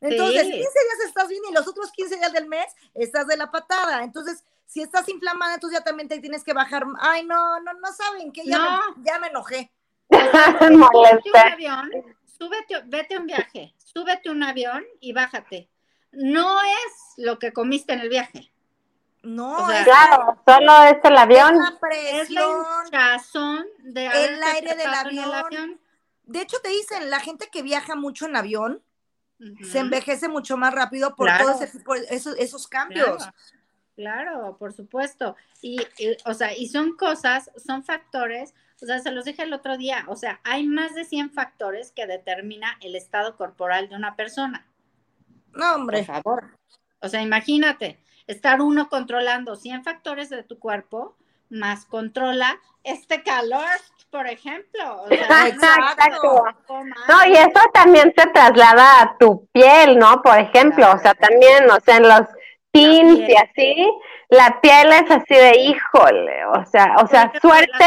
Entonces, 0.00 0.42
Sí. 0.42 0.50
15 0.52 0.60
días 0.62 1.06
estás 1.06 1.28
bien 1.28 1.42
y 1.50 1.52
los 1.52 1.66
otros 1.68 1.90
15 1.92 2.16
días 2.16 2.32
del 2.32 2.46
mes 2.46 2.66
estás 2.94 3.26
de 3.26 3.36
la 3.36 3.50
patada. 3.50 4.02
Entonces, 4.02 4.44
si 4.66 4.80
estás 4.82 5.08
inflamada, 5.08 5.54
entonces 5.54 5.78
ya 5.78 5.84
también 5.84 6.08
te 6.08 6.18
tienes 6.20 6.42
que 6.44 6.52
bajar. 6.52 6.84
Ay, 7.00 7.24
no, 7.24 7.60
no, 7.60 7.72
no 7.74 7.92
saben 7.92 8.32
que 8.32 8.44
ya, 8.46 8.58
No. 8.58 8.80
Me, 8.96 9.04
ya 9.04 9.18
me 9.18 9.28
enojé. 9.28 9.70
Súbete 10.10 11.30
un 11.30 11.52
avión, 11.52 11.90
súbete, 12.24 12.82
vete 12.86 13.14
a 13.14 13.20
un 13.20 13.26
viaje, 13.26 13.74
súbete 13.84 14.28
a 14.28 14.32
un 14.32 14.42
avión 14.42 14.84
y 15.00 15.12
bájate. 15.12 15.68
No 16.12 16.60
es 16.62 16.92
lo 17.18 17.38
que 17.38 17.52
comiste 17.52 17.92
en 17.92 18.00
el 18.00 18.08
viaje, 18.08 18.52
No, 19.22 19.58
O 19.58 19.66
sea, 19.68 19.78
es, 19.80 19.84
Claro, 19.84 20.42
solo 20.46 20.82
es 20.84 20.96
el 21.04 21.12
es 21.14 21.18
avión. 21.20 21.58
la 21.58 21.64
es 21.68 21.72
la 21.72 21.78
presión. 21.78 22.66
hinchazón 22.86 23.66
de 23.80 24.06
El 24.06 24.42
aire 24.42 24.74
del 24.74 24.94
avión. 24.94 25.80
De 26.24 26.40
hecho, 26.40 26.56
te 26.62 26.68
dicen, 26.70 27.10
la 27.10 27.20
gente 27.20 27.48
que 27.52 27.62
viaja 27.62 27.94
mucho 27.96 28.26
en 28.26 28.34
avión 28.36 28.82
Se 29.62 29.78
envejece 29.78 30.28
mucho 30.28 30.56
más 30.56 30.74
rápido 30.74 31.14
por 31.16 31.26
Claro. 31.26 31.44
todo 31.46 31.54
ese 31.62 31.78
tipo 31.78 31.94
de- 31.94 32.06
esos, 32.10 32.36
esos 32.38 32.66
cambios. 32.68 33.16
Claro, 33.16 33.34
claro, 33.96 34.56
por 34.58 34.72
supuesto. 34.72 35.36
Y, 35.62 35.80
y, 35.98 36.16
o 36.24 36.34
sea, 36.34 36.56
y 36.56 36.68
son 36.68 36.96
cosas, 36.96 37.50
son 37.56 37.82
factores, 37.84 38.54
o 38.82 38.86
sea, 38.86 38.98
se 39.00 39.10
los 39.12 39.24
dije 39.24 39.42
el 39.42 39.52
otro 39.52 39.76
día, 39.76 40.04
o 40.08 40.16
sea, 40.16 40.40
hay 40.44 40.66
más 40.66 40.94
de 40.94 41.04
100 41.04 41.30
factores 41.30 41.92
que 41.92 42.06
determina 42.06 42.78
el 42.80 42.96
estado 42.96 43.36
corporal 43.36 43.88
de 43.88 43.96
una 43.96 44.16
persona. 44.16 44.66
No, 45.52 45.58
Por 45.72 45.80
hombre. 45.80 46.04
favor. 46.04 46.56
O 47.00 47.08
sea, 47.08 47.22
imagínate, 47.22 47.98
estar 48.26 48.60
uno 48.62 48.88
controlando 48.88 49.56
100 49.56 49.84
factores 49.84 50.30
de 50.30 50.42
tu 50.42 50.58
cuerpo, 50.58 51.16
más 51.50 51.84
controla 51.86 52.58
este 52.84 53.22
calor, 53.22 53.66
por 54.10 54.26
ejemplo. 54.26 55.02
O 55.02 55.08
sea, 55.08 55.48
Exacto. 55.48 56.44
no, 57.08 57.26
y 57.26 57.32
eso 57.34 57.60
también 57.74 58.12
se 58.16 58.26
traslada 58.28 59.02
a 59.02 59.16
tu 59.18 59.46
piel, 59.52 59.98
¿no? 59.98 60.22
Por 60.22 60.38
ejemplo, 60.38 60.90
o 60.92 60.98
sea, 60.98 61.14
también, 61.14 61.70
o 61.70 61.78
sea, 61.80 61.96
en 61.98 62.08
los 62.08 62.22
teens 62.72 63.28
y 63.28 63.34
así, 63.36 63.92
la 64.28 64.60
piel 64.60 64.92
es 64.92 65.10
así 65.10 65.34
de 65.34 65.58
híjole, 65.58 66.44
o 66.46 66.64
sea, 66.64 66.94
o 67.02 67.06
sea, 67.08 67.32
suerte, 67.40 67.84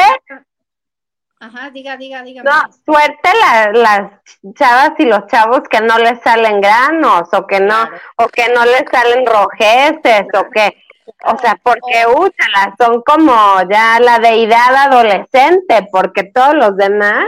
Ajá, 1.40 1.70
diga, 1.72 1.98
diga, 1.98 2.22
diga. 2.24 2.42
no, 2.44 2.52
suerte 2.86 3.30
la- 3.42 3.72
las 3.74 4.12
chavas 4.56 4.92
y 4.98 5.04
los 5.06 5.28
chavos 5.28 5.62
que 5.70 5.82
no 5.82 5.98
les 6.00 6.22
salen 6.22 6.62
granos, 6.62 7.28
o 7.34 7.46
que 7.48 7.60
no, 7.60 7.86
Claro. 7.88 8.02
o 8.18 8.28
que 8.30 8.48
no 8.54 8.64
les 8.64 8.84
salen 8.90 9.26
rojeces, 9.26 10.26
o 10.34 10.50
que, 10.50 10.82
o 11.26 11.38
sea, 11.38 11.60
porque 11.62 12.06
úsalas, 12.08 12.76
son 12.78 13.02
como 13.02 13.34
ya 13.70 14.00
la 14.00 14.20
deidad 14.20 14.76
adolescente, 14.76 15.88
porque 15.92 16.24
todos 16.24 16.56
los 16.56 16.78
demás, 16.78 17.26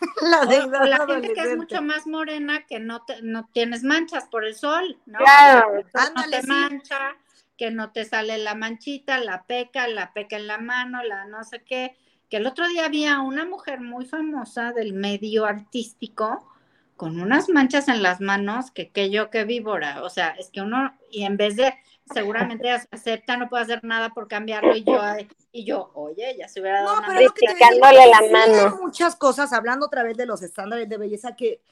La 0.22 0.44
deidad 0.46 0.82
o 0.82 0.84
la 0.84 1.06
gente 1.06 1.32
que 1.32 1.40
es 1.40 1.56
mucho 1.56 1.82
más 1.82 2.06
morena 2.06 2.64
que 2.66 2.78
no 2.80 3.02
te, 3.04 3.22
no 3.22 3.48
tienes 3.52 3.82
manchas 3.82 4.24
por 4.28 4.44
el 4.44 4.54
sol, 4.54 4.98
¿no? 5.06 5.18
Claro. 5.18 5.76
El 5.76 5.90
sol 5.90 6.12
no 6.14 6.22
te 6.24 6.42
sí. 6.42 6.46
mancha, 6.46 7.16
que 7.56 7.70
no 7.70 7.92
te 7.92 8.04
sale 8.04 8.38
la 8.38 8.54
manchita, 8.54 9.18
la 9.18 9.44
peca, 9.44 9.86
la 9.88 10.12
peca 10.12 10.36
en 10.36 10.46
la 10.46 10.58
mano, 10.58 11.02
la 11.02 11.24
no 11.26 11.44
sé 11.44 11.62
qué. 11.62 11.96
Que 12.30 12.38
el 12.38 12.46
otro 12.46 12.66
día 12.68 12.86
había 12.86 13.20
una 13.20 13.44
mujer 13.44 13.80
muy 13.80 14.06
famosa 14.06 14.72
del 14.72 14.92
medio 14.92 15.44
artístico 15.44 16.50
con 16.96 17.20
unas 17.20 17.48
manchas 17.48 17.88
en 17.88 18.02
las 18.02 18.20
manos 18.20 18.70
que, 18.70 18.90
que 18.90 19.10
yo 19.10 19.30
que 19.30 19.44
víbora. 19.44 20.02
O 20.02 20.10
sea, 20.10 20.30
es 20.30 20.50
que 20.50 20.60
uno, 20.60 20.94
y 21.10 21.24
en 21.24 21.36
vez 21.36 21.56
de 21.56 21.74
seguramente 22.12 22.64
se 22.80 22.88
acepta, 22.90 23.36
no 23.36 23.48
puede 23.48 23.62
hacer 23.64 23.82
nada 23.84 24.10
por 24.10 24.28
cambiarlo, 24.28 24.74
y 24.76 24.84
yo, 24.84 25.00
y 25.52 25.64
yo, 25.64 25.90
oye, 25.94 26.36
ya 26.38 26.48
se 26.48 26.60
hubiera 26.60 26.82
dado 26.82 26.92
No, 26.94 26.98
una 26.98 27.06
pero 27.08 27.20
lo 27.22 27.32
que 27.34 27.46
te 27.46 27.52
decía, 27.54 27.70
la 28.06 28.20
mano. 28.32 28.52
hay 28.76 28.82
muchas 28.82 29.16
cosas, 29.16 29.52
hablando 29.52 29.86
otra 29.86 30.02
vez 30.02 30.16
de 30.16 30.26
los 30.26 30.42
estándares 30.42 30.88
de 30.88 30.98
belleza, 30.98 31.34
que, 31.34 31.62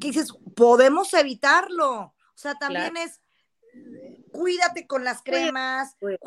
que 0.00 0.08
dices, 0.08 0.32
podemos 0.54 1.12
evitarlo. 1.14 1.92
O 1.94 2.14
sea, 2.38 2.54
también 2.54 2.92
Claro. 2.92 3.06
es, 3.10 3.20
cuídate 4.32 4.86
con 4.86 5.04
las 5.04 5.22
cremas, 5.22 5.96
eh, 6.02 6.18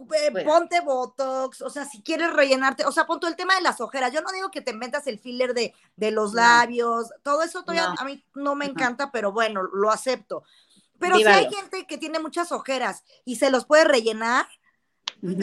ponte 0.44 0.80
botox, 0.82 1.62
o 1.62 1.70
sea, 1.70 1.86
si 1.86 2.02
quieres 2.02 2.34
rellenarte, 2.34 2.86
o 2.86 2.92
sea, 2.92 3.06
pon 3.06 3.20
todo 3.20 3.30
el 3.30 3.38
tema 3.38 3.56
de 3.56 3.62
las 3.62 3.80
ojeras. 3.82 4.12
Yo 4.12 4.22
no 4.22 4.32
digo 4.32 4.50
que 4.52 4.62
te 4.62 4.74
metas 4.74 5.06
el 5.08 5.20
filler 5.20 5.54
de, 5.54 5.74
de 5.96 6.12
los 6.12 6.34
No. 6.34 6.42
labios, 6.42 7.12
todo 7.24 7.44
eso 7.44 7.62
todavía 7.64 7.90
No. 7.90 7.96
a 8.00 8.06
mí 8.06 8.24
no 8.36 8.56
me 8.56 8.66
encanta, 8.66 9.12
pero 9.12 9.32
bueno, 9.32 9.62
lo 9.64 9.92
acepto. 9.92 10.44
Pero 11.00 11.18
si 11.18 11.26
hay 11.26 11.48
gente 11.54 11.86
que 11.88 11.98
tiene 11.98 12.20
muchas 12.20 12.52
ojeras 12.52 13.04
y 13.26 13.38
se 13.38 13.50
los 13.52 13.66
puede 13.66 13.86
rellenar, 13.86 14.48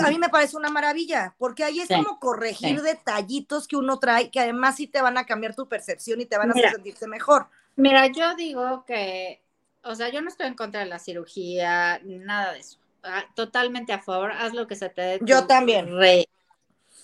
a 0.05 0.11
mí 0.11 0.19
me 0.19 0.29
parece 0.29 0.57
una 0.57 0.71
maravilla, 0.71 1.35
porque 1.39 1.65
ahí 1.65 1.81
es 1.81 1.89
Sí, 1.89 1.95
como 1.95 2.19
corregir 2.19 2.79
sí. 2.81 2.83
detallitos 2.87 3.69
que 3.69 3.77
uno 3.77 3.99
trae, 3.99 4.31
que 4.31 4.41
además 4.41 4.77
sí 4.77 4.87
te 4.87 5.03
van 5.03 5.19
a 5.19 5.27
cambiar 5.27 5.55
tu 5.55 5.69
percepción 5.69 6.21
y 6.21 6.27
te 6.27 6.39
van 6.39 6.51
a 6.51 6.55
Mira. 6.55 6.69
hacer 6.69 6.77
sentirte 6.77 7.07
mejor. 7.07 7.49
Mira, 7.77 8.07
yo 8.07 8.35
digo 8.37 8.85
que, 8.87 9.43
o 9.83 9.95
sea, 9.95 10.09
yo 10.09 10.23
no 10.23 10.29
estoy 10.29 10.47
en 10.47 10.55
contra 10.55 10.81
de 10.81 10.87
la 10.87 10.99
cirugía, 10.99 12.01
nada 12.05 12.53
de 12.53 12.61
eso. 12.61 12.79
Ah, 13.03 13.25
Totalmente 13.35 13.93
a 13.93 14.01
favor, 14.01 14.33
haz 14.33 14.55
lo 14.55 14.67
que 14.67 14.77
se 14.77 14.89
te 14.89 15.03
dé. 15.03 15.19
Yo 15.23 15.47
también. 15.47 15.97
re- 15.99 16.29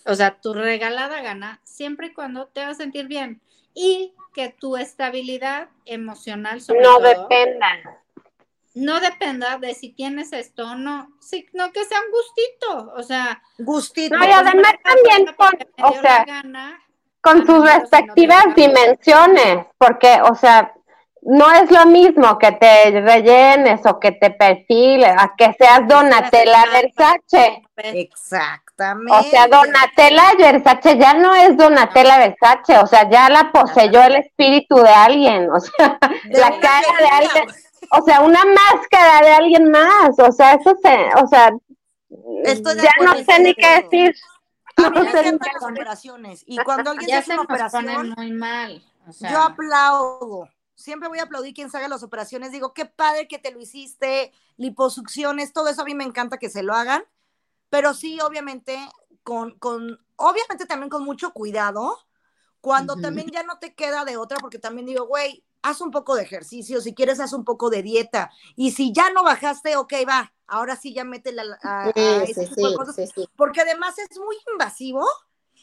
o 0.04 0.14
sea, 0.14 0.40
tu 0.40 0.52
regalada 0.54 1.22
gana, 1.22 1.60
siempre 1.64 2.08
y 2.08 2.12
cuando 2.14 2.46
te 2.48 2.60
vas 2.60 2.70
a 2.70 2.74
sentir 2.82 3.06
bien. 3.06 3.40
Y 3.74 4.14
que 4.34 4.48
tu 4.48 4.76
estabilidad 4.76 5.68
emocional, 5.84 6.60
sobre 6.60 6.82
no 6.82 6.98
todo, 6.98 7.28
dependa. 7.28 8.01
No 8.74 9.00
dependa 9.00 9.58
de 9.58 9.74
si 9.74 9.90
tienes 9.92 10.32
esto 10.32 10.64
o 10.64 10.74
no, 10.74 11.08
sino 11.20 11.72
que 11.72 11.84
sea 11.84 11.98
un 12.00 12.10
gustito. 12.10 12.92
O 12.96 13.02
sea, 13.02 13.42
Gustito. 13.58 14.16
No, 14.16 14.24
y 14.24 14.30
además 14.30 14.74
también 14.82 15.34
con, 15.36 15.50
o 15.82 16.00
sea, 16.00 16.24
gana, 16.24 16.80
con 17.20 17.46
sus 17.46 17.58
no 17.58 17.64
respectivas 17.64 18.54
dimensiones, 18.56 19.66
porque, 19.78 20.20
o 20.22 20.34
sea, 20.34 20.72
no 21.22 21.52
es 21.52 21.70
lo 21.70 21.86
mismo 21.86 22.36
que 22.36 22.50
te 22.52 23.00
rellenes 23.00 23.80
o 23.86 24.00
que 24.00 24.10
te 24.12 24.30
perfiles, 24.30 25.14
a 25.16 25.32
que 25.36 25.52
seas 25.52 25.86
Donatella 25.86 26.64
Versace. 26.72 27.62
Exactamente. 27.76 29.12
O 29.12 29.22
sea, 29.22 29.46
Donatella 29.46 30.32
Versace 30.36 30.98
ya 30.98 31.14
no 31.14 31.32
es 31.34 31.56
Donatella 31.56 32.18
Versace, 32.18 32.78
o 32.78 32.86
sea, 32.86 33.08
ya 33.08 33.28
la 33.28 33.52
poseyó 33.52 34.02
el 34.02 34.16
espíritu 34.16 34.76
de 34.76 34.90
alguien, 34.90 35.48
o 35.50 35.60
sea, 35.60 35.98
De 36.24 36.40
la 36.40 36.50
cara 36.58 36.98
de 36.98 37.06
alguien. 37.06 37.44
O 37.90 38.04
sea, 38.04 38.20
una 38.20 38.44
máscara 38.44 39.26
de 39.26 39.32
alguien 39.32 39.70
más, 39.70 40.18
o 40.18 40.32
sea, 40.32 40.54
eso 40.54 40.76
se, 40.82 41.10
o 41.22 41.26
sea, 41.26 41.52
Estoy 42.44 42.76
ya 42.76 42.90
no 43.04 43.14
sé 43.14 43.38
ni 43.40 43.54
qué 43.54 43.82
decir. 43.82 44.14
No 44.78 45.04
sé 45.10 45.32
ni 45.32 45.38
las 45.38 45.62
operaciones 45.62 46.44
y 46.46 46.56
cuando 46.58 46.90
alguien 46.90 47.06
se 47.06 47.10
ya 47.10 47.18
hace 47.18 47.26
se 47.26 47.32
una 47.34 47.42
operación, 47.42 48.14
muy 48.16 48.32
mal. 48.32 48.82
O 49.06 49.12
sea, 49.12 49.30
yo 49.30 49.40
aplaudo. 49.40 50.48
Siempre 50.74 51.08
voy 51.08 51.18
a 51.18 51.24
aplaudir 51.24 51.54
quien 51.54 51.70
se 51.70 51.76
haga 51.76 51.88
las 51.88 52.02
operaciones. 52.02 52.52
Digo, 52.52 52.72
qué 52.72 52.86
padre 52.86 53.28
que 53.28 53.38
te 53.38 53.52
lo 53.52 53.60
hiciste, 53.60 54.32
liposucciones, 54.56 55.52
todo 55.52 55.68
eso 55.68 55.82
a 55.82 55.84
mí 55.84 55.94
me 55.94 56.04
encanta 56.04 56.38
que 56.38 56.50
se 56.50 56.62
lo 56.62 56.74
hagan. 56.74 57.04
Pero 57.68 57.94
sí, 57.94 58.18
obviamente, 58.20 58.78
con, 59.22 59.58
con 59.58 60.00
obviamente 60.16 60.66
también 60.66 60.90
con 60.90 61.04
mucho 61.04 61.32
cuidado, 61.32 61.98
cuando 62.60 62.96
también 62.96 63.28
ya 63.28 63.42
no 63.42 63.58
te 63.58 63.74
queda 63.74 64.04
de 64.04 64.16
otra, 64.16 64.38
porque 64.38 64.58
también 64.58 64.86
digo, 64.86 65.06
güey, 65.06 65.44
haz 65.62 65.80
un 65.80 65.90
poco 65.90 66.14
de 66.16 66.22
ejercicio, 66.22 66.80
si 66.80 66.94
quieres, 66.94 67.20
haz 67.20 67.32
un 67.32 67.44
poco 67.44 67.70
de 67.70 67.82
dieta. 67.82 68.30
Y 68.56 68.72
si 68.72 68.92
ya 68.92 69.10
no 69.12 69.22
bajaste, 69.24 69.76
ok, 69.76 69.92
va, 70.08 70.32
ahora 70.46 70.76
sí 70.76 70.94
ya 70.94 71.04
métela 71.04 71.44
a, 71.62 72.20
a 72.20 72.24
sí, 72.26 72.34
ese 72.34 72.46
sí, 72.46 72.54
tipo 72.54 72.66
de 72.68 72.74
cosas. 72.74 73.00
sí. 73.14 73.26
Porque 73.36 73.60
además 73.62 73.98
es 73.98 74.18
muy 74.18 74.36
invasivo 74.52 75.06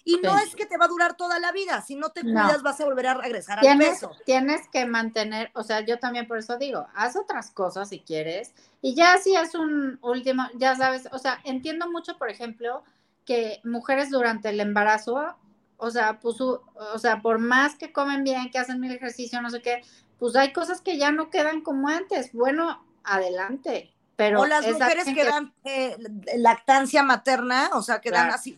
y 0.04 0.18
no 0.18 0.38
es 0.40 0.56
que 0.56 0.66
te 0.66 0.78
va 0.78 0.86
a 0.86 0.90
durar 0.90 1.16
toda 1.18 1.40
la 1.40 1.52
vida. 1.52 1.82
Si 1.82 1.96
no 1.96 2.10
te 2.12 2.22
No. 2.24 2.28
cuidas, 2.28 2.64
vas 2.64 2.80
a 2.82 2.86
volver 2.86 3.08
a 3.08 3.14
regresar 3.16 3.60
al 3.60 3.66
Tienes, 3.68 4.00
peso. 4.00 4.12
tienes 4.26 4.68
que 4.70 4.86
mantener, 4.86 5.52
o 5.54 5.64
sea, 5.64 5.82
yo 5.82 6.00
también 6.00 6.28
por 6.28 6.38
eso 6.38 6.58
digo, 6.58 6.88
haz 6.96 7.16
otras 7.18 7.52
cosas 7.52 7.90
si 7.90 8.00
quieres, 8.00 8.54
y 8.82 8.96
ya 8.96 9.18
si 9.18 9.36
es 9.36 9.54
un 9.56 10.00
último, 10.02 10.44
ya 10.56 10.76
sabes, 10.76 11.10
o 11.12 11.20
sea, 11.20 11.40
entiendo 11.44 11.90
mucho, 11.92 12.18
por 12.18 12.30
ejemplo, 12.30 12.84
que 13.26 13.60
mujeres 13.66 14.10
durante 14.12 14.50
el 14.50 14.60
embarazo, 14.62 15.36
o 15.80 15.90
sea, 15.90 16.20
pues, 16.20 16.40
o 16.42 17.00
sea, 17.00 17.22
por 17.22 17.40
más 17.40 17.76
que 17.76 17.92
comen 17.92 18.24
bien, 18.24 18.52
que 18.52 18.60
hacen 18.60 18.80
mil 18.80 18.92
ejercicio, 18.92 19.42
no 19.42 19.50
sé 19.50 19.62
qué, 19.62 19.82
pues 20.20 20.36
hay 20.36 20.54
cosas 20.54 20.82
que 20.82 20.98
ya 20.98 21.12
no 21.12 21.30
quedan 21.30 21.62
como 21.62 21.88
antes. 21.88 22.34
Bueno, 22.34 22.86
adelante, 23.04 23.92
pero 24.16 24.42
o 24.42 24.46
las 24.46 24.66
es 24.66 24.74
mujeres 24.74 25.06
que 25.06 25.24
dan 25.24 25.54
eh, 25.64 25.98
lactancia 26.38 27.02
materna, 27.02 27.70
o 27.74 27.82
sea, 27.82 28.02
que 28.02 28.12
dan 28.12 28.30
así. 28.30 28.58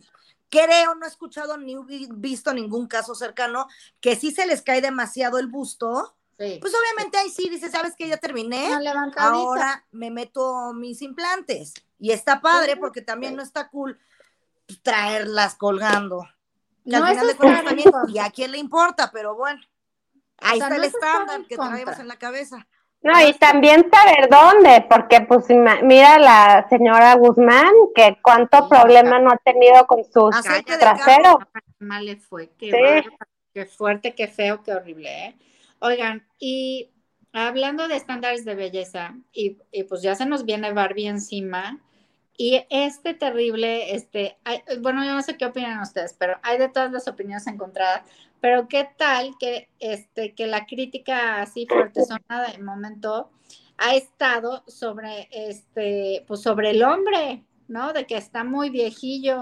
Creo, 0.49 0.95
no 0.95 1.05
he 1.05 1.09
escuchado 1.09 1.57
ni 1.57 1.78
vi- 1.86 2.09
visto 2.11 2.53
ningún 2.53 2.88
caso 2.88 3.15
cercano 3.15 3.67
que 4.01 4.15
sí 4.17 4.32
se 4.32 4.45
les 4.45 4.61
cae 4.61 4.82
demasiado 4.82 5.38
el 5.38 5.47
busto. 5.47 6.15
sí, 6.38 6.57
Pues 6.59 6.74
obviamente 6.76 7.17
ahí 7.19 7.30
sí 7.30 7.47
dice, 7.49 7.69
¿sabes 7.69 7.95
que 7.95 8.07
Ya 8.09 8.17
terminé. 8.17 8.67
Ahora 9.15 9.86
me 9.91 10.11
meto 10.11 10.74
mis 10.74 11.01
implantes. 11.03 11.74
Y 11.99 12.11
está 12.11 12.41
padre 12.41 12.76
porque 12.78 13.01
también 13.01 13.34
sí. 13.34 13.38
no 13.38 13.43
está 13.43 13.69
cool 13.69 13.97
traerlas 14.82 15.55
colgando. 15.55 16.28
Que 16.84 16.91
No, 16.91 17.05
al 17.05 17.09
final 17.11 17.27
de 17.27 17.36
cuentas 17.36 17.63
también, 17.63 17.89
y 18.09 18.19
a 18.19 18.29
quién 18.29 18.51
le 18.51 18.57
importa, 18.57 19.09
pero 19.11 19.36
bueno. 19.36 19.61
Ahí 20.39 20.57
sea, 20.59 20.67
está 20.67 20.69
no 20.69 20.75
el 20.84 20.84
estándar 20.89 21.41
que 21.47 21.55
contra. 21.55 21.75
traemos 21.75 21.99
en 21.99 22.07
la 22.07 22.15
cabeza. 22.17 22.67
No, 23.03 23.13
y 23.27 23.34
también 23.34 23.89
saber 23.91 24.29
dónde, 24.29 24.86
porque 24.89 25.21
pues 25.21 25.45
mira 25.84 26.19
la 26.19 26.67
señora 26.69 27.15
Guzmán, 27.15 27.71
que 27.95 28.17
cuánto 28.21 28.59
Sí, 28.59 28.65
problema 28.69 29.19
no 29.19 29.32
ha 29.32 29.38
tenido 29.38 29.86
con 29.88 30.03
traseros. 30.79 31.38
Qué 31.79 31.86
mal 31.86 32.05
le 32.05 32.17
fue, 32.17 32.51
qué, 32.59 32.69
Sí. 33.03 33.09
qué 33.53 33.65
fuerte, 33.65 34.13
qué 34.13 34.27
feo, 34.27 34.61
qué 34.63 34.73
horrible, 34.73 35.25
¿eh? 35.27 35.36
Oigan, 35.79 36.27
y 36.38 36.91
hablando 37.34 37.88
de 37.88 37.95
estándares 37.95 38.45
de 38.45 38.53
belleza, 38.53 39.15
y, 39.32 39.57
y 39.71 39.84
pues 39.86 40.03
ya 40.03 40.13
se 40.13 40.27
nos 40.27 40.45
viene 40.45 40.71
Barbie 40.73 41.07
encima, 41.07 41.79
y 42.41 42.65
este 42.71 43.13
terrible, 43.13 43.93
este, 43.93 44.35
hay- 44.43 44.63
bueno, 44.79 45.05
yo 45.05 45.13
no 45.13 45.21
sé 45.21 45.37
qué 45.37 45.45
opinan 45.45 45.79
ustedes, 45.79 46.15
pero 46.17 46.39
hay 46.41 46.57
de 46.57 46.69
todas 46.69 46.91
las 46.91 47.07
opiniones 47.07 47.45
encontradas, 47.45 48.01
pero 48.39 48.67
qué 48.67 48.89
tal 48.97 49.35
que, 49.39 49.69
este, 49.79 50.33
que 50.33 50.47
la 50.47 50.65
crítica 50.65 51.43
así 51.43 51.67
fuerte 51.67 52.01
de 52.01 52.57
momento 52.63 53.29
ha 53.77 53.93
estado 53.93 54.63
sobre, 54.65 55.29
este, 55.31 56.25
pues 56.27 56.41
sobre 56.41 56.71
el 56.71 56.81
hombre, 56.81 57.43
¿no? 57.67 57.93
De 57.93 58.07
que 58.07 58.17
está 58.17 58.43
muy 58.43 58.71
viejillo 58.71 59.39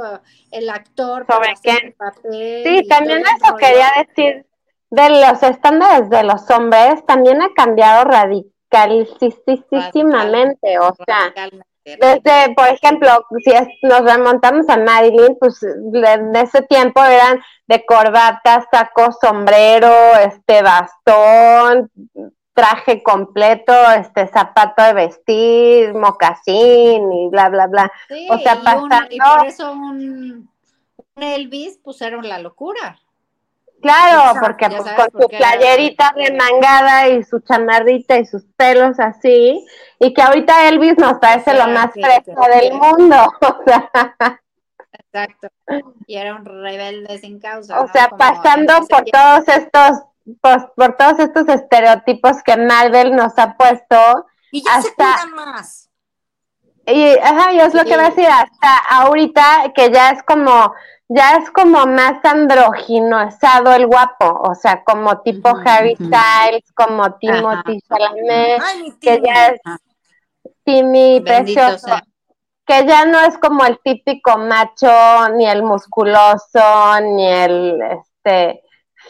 el 0.52 0.70
actor 0.70 1.26
¿Sobre 1.26 1.54
el 1.86 1.94
papel. 1.94 2.64
Sí, 2.66 2.86
también 2.90 3.22
eso 3.22 3.56
quería 3.56 3.94
decir 4.06 4.46
de 4.90 5.10
los 5.10 5.42
estándares 5.42 6.10
de 6.10 6.24
los 6.24 6.52
hombres, 6.52 7.06
también 7.06 7.42
ha 7.42 7.54
cambiado 7.54 8.04
radicalísimamente, 8.04 10.80
o 10.80 10.94
sea, 11.06 11.20
Radicalmente. 11.20 11.69
Desde, 11.86 12.54
por 12.56 12.68
ejemplo, 12.68 13.26
si 13.44 13.52
es- 13.52 13.68
nos 13.82 14.02
remontamos 14.02 14.68
a 14.70 14.78
Marilyn, 14.78 15.38
pues 15.40 15.60
de 15.62 16.42
ese 16.42 16.62
tiempo 16.64 17.04
eran 17.04 17.40
de 17.68 17.86
corbata, 17.86 18.68
saco, 18.72 19.12
sombrero, 19.22 19.92
este 20.24 20.62
bastón, 20.62 21.90
traje 22.54 23.02
completo, 23.02 23.74
este 23.98 24.28
zapato 24.28 24.84
de 24.84 24.94
vestir, 24.94 25.94
mocasín 25.94 27.12
y 27.14 27.30
bla, 27.30 27.50
bla, 27.50 27.68
bla. 27.68 27.92
Sí, 28.08 28.28
o 28.30 28.38
sea, 28.40 28.56
y, 28.56 28.58
un- 28.58 28.64
pasando- 28.64 29.08
y 29.10 29.18
por 29.20 29.48
eso 29.48 29.72
un, 29.72 30.50
un 31.16 31.24
Elvis 31.24 31.78
pusieron 31.78 32.28
la 32.28 32.40
locura. 32.40 33.00
Claro, 33.82 34.20
Exacto, 34.20 34.40
porque 34.42 34.70
pues 34.70 34.92
con 34.94 35.22
su 35.22 35.28
playerita 35.30 36.12
remangada 36.16 37.08
y 37.08 37.24
su 37.24 37.40
chamarrita 37.40 38.18
y 38.18 38.26
sus 38.26 38.44
pelos 38.58 39.00
así, 39.00 39.66
y 40.00 40.14
que 40.14 40.22
ahorita 40.22 40.68
Elvis 40.68 40.98
nos 40.98 41.14
parece 41.20 41.54
lo 41.54 41.68
más 41.68 41.92
fresco 41.94 42.42
del 42.54 42.74
mundo, 42.74 43.16
o 43.42 43.64
sea, 43.66 43.92
Exacto. 44.92 45.48
Y 46.08 46.18
era 46.18 46.36
un 46.36 46.46
rebelde 46.46 47.18
sin 47.20 47.40
causa. 47.40 47.80
o 47.80 47.86
¿no? 47.88 47.92
sea, 47.92 48.08
Como 48.10 48.18
pasando 48.18 48.74
por 48.88 49.06
todos 49.06 49.48
estos, 49.48 50.00
por, 50.42 50.74
por 50.76 50.98
todos 50.98 51.20
estos 51.20 51.48
estereotipos 51.48 52.44
que 52.44 52.58
Marvel 52.58 53.16
nos 53.16 53.38
ha 53.40 53.56
puesto, 53.56 54.26
Y 54.52 54.64
ya 54.64 54.82
se 54.82 54.90
Hasta- 54.90 55.22
cuidan 55.24 55.36
más. 55.54 55.90
y 56.86 57.18
ajá, 57.20 57.52
yo 57.54 57.62
es 57.64 57.74
lo 57.74 57.84
que 57.86 57.96
voy 57.96 58.06
a 58.06 58.10
decir, 58.10 58.28
hasta 58.28 58.78
ahorita 58.90 59.72
que 59.76 59.90
ya 59.92 60.10
es 60.10 60.22
como, 60.24 60.74
ya 61.10 61.38
es 61.38 61.50
como 61.50 61.88
más 61.88 62.24
androginosado 62.24 63.74
el 63.74 63.88
guapo, 63.88 64.42
o 64.48 64.54
sea, 64.54 64.84
como 64.84 65.22
tipo 65.22 65.50
Harry. 65.66 65.96
Styles, 65.96 66.72
como 66.76 67.16
Timothy 67.16 67.82
Chalamet, 67.82 68.62
que 69.02 69.20
ya 69.26 69.48
es 69.48 69.62
Ajá. 69.66 69.80
Timmy 70.64 71.20
Bendito 71.20 71.62
precioso, 71.62 71.88
sea. 71.88 72.04
que 72.66 72.86
ya 72.86 73.06
no 73.06 73.20
es 73.22 73.40
como 73.40 73.66
el 73.66 73.80
típico 73.84 74.38
macho, 74.38 75.30
ni 75.36 75.48
el 75.48 75.64
musculoso, 75.64 77.00
ni 77.02 77.28
el 77.28 77.82
este 77.82 78.62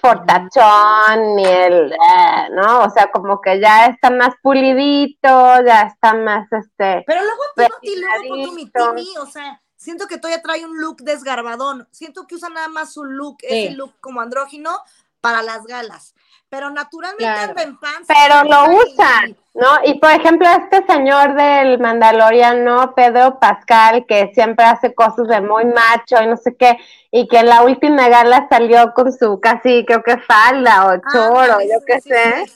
fortachón, 0.02 1.36
ni 1.36 1.46
el 1.46 1.92
eh, 1.92 2.50
no, 2.52 2.84
o 2.86 2.90
sea, 2.90 3.12
como 3.12 3.42
que 3.42 3.60
ya 3.60 3.88
está 3.88 4.10
más 4.10 4.36
pulidito, 4.42 5.62
ya 5.66 5.82
está 5.82 6.14
más 6.14 6.50
este 6.54 7.04
Pero 7.06 7.22
luego 7.24 7.44
Timothy, 7.58 8.00
luego 8.00 8.30
con 8.30 8.44
tu 8.46 8.52
mi. 8.54 8.72
Timmy, 8.72 9.18
o 9.18 9.26
sea, 9.26 9.62
siento 9.80 10.08
que 10.08 10.18
todavía 10.18 10.42
trae 10.44 10.66
un 10.66 10.78
look 10.80 10.98
desgarbadón. 10.98 11.88
Siento 11.92 12.28
que 12.28 12.36
usa 12.36 12.50
nada 12.50 12.68
más 12.68 12.94
su 12.94 13.06
look, 13.06 13.38
Sí. 13.40 13.48
ese 13.50 13.72
look 13.76 13.94
como 14.02 14.20
andrógino 14.22 14.78
para 15.22 15.42
las 15.42 15.64
galas. 15.66 16.14
Pero 16.50 16.70
naturalmente 16.72 17.54
Claro. 17.54 17.78
pants. 17.80 18.08
pero 18.08 18.44
lo 18.44 18.74
y- 18.74 18.76
usan, 18.78 19.38
¿no? 19.54 19.68
Y 19.86 20.00
por 20.00 20.10
ejemplo, 20.12 20.48
este 20.50 20.84
señor 20.92 21.36
del 21.36 21.80
Mandaloriano, 21.80 22.94
Pedro 22.96 23.40
Pascal, 23.40 24.06
que 24.08 24.32
siempre 24.34 24.66
hace 24.66 24.94
cosas 24.94 25.28
de 25.28 25.42
muy 25.42 25.66
macho 25.66 26.22
y 26.24 26.28
no 26.28 26.36
sé 26.36 26.56
qué, 26.58 26.78
y 27.12 27.28
que 27.28 27.38
en 27.40 27.50
la 27.50 27.62
última 27.62 28.10
gala 28.10 28.48
salió 28.50 28.94
con 28.94 29.14
su 29.14 29.40
casi, 29.40 29.86
creo 29.86 30.02
que 30.04 30.18
falda 30.18 30.88
o 30.88 30.98
choro, 31.14 31.40
Ándale, 31.40 31.70
yo 31.72 31.86
qué 31.86 32.02
sí, 32.02 32.10
sé, 32.10 32.46
sí. 32.48 32.54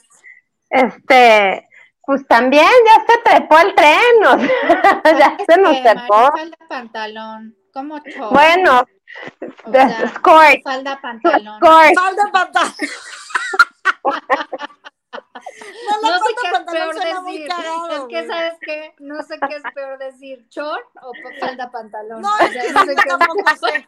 este, 0.72 1.70
pues 2.06 2.28
también 2.28 2.68
ya 2.86 3.06
se 3.14 3.18
trepó 3.24 3.58
el 3.60 3.74
tren, 3.76 4.26
o 4.26 4.40
sea, 4.40 5.02
ya 5.20 5.38
se 5.48 5.58
nos 5.62 5.82
trepó. 5.82 6.28
Falda 6.32 6.58
pantalón, 6.68 7.56
como 7.74 8.00
chor. 8.00 8.34
Bueno, 8.34 8.86
O 9.66 9.72
sea, 9.72 10.12
falda 10.64 11.00
pantalón. 11.02 11.60
Falda 11.62 12.32
pantalón. 12.32 12.74
no, 14.04 14.12
No 16.02 16.18
sé 16.20 16.36
qué 16.42 16.48
es 16.48 16.54
pantalón 16.54 16.90
peor 16.98 17.26
decir. 17.26 17.48
cagado. 17.48 17.88
es 17.88 18.00
que, 18.08 18.16
güey. 18.16 18.28
¿sabes 18.28 18.54
qué? 18.62 18.96
No 19.00 19.22
sé 19.24 19.40
qué 19.48 19.56
es 19.56 19.64
peor 19.74 19.98
decir, 20.00 20.46
short 20.50 20.86
o 21.02 21.12
falda 21.40 21.72
pantalón. 21.72 22.22
No, 22.22 22.30
O 22.30 22.40
es 22.42 22.52
que 22.52 22.74
no 22.74 22.84
sé 22.86 22.96
qué- 22.96 23.10
tampoco 23.10 23.50
sé. 23.66 23.88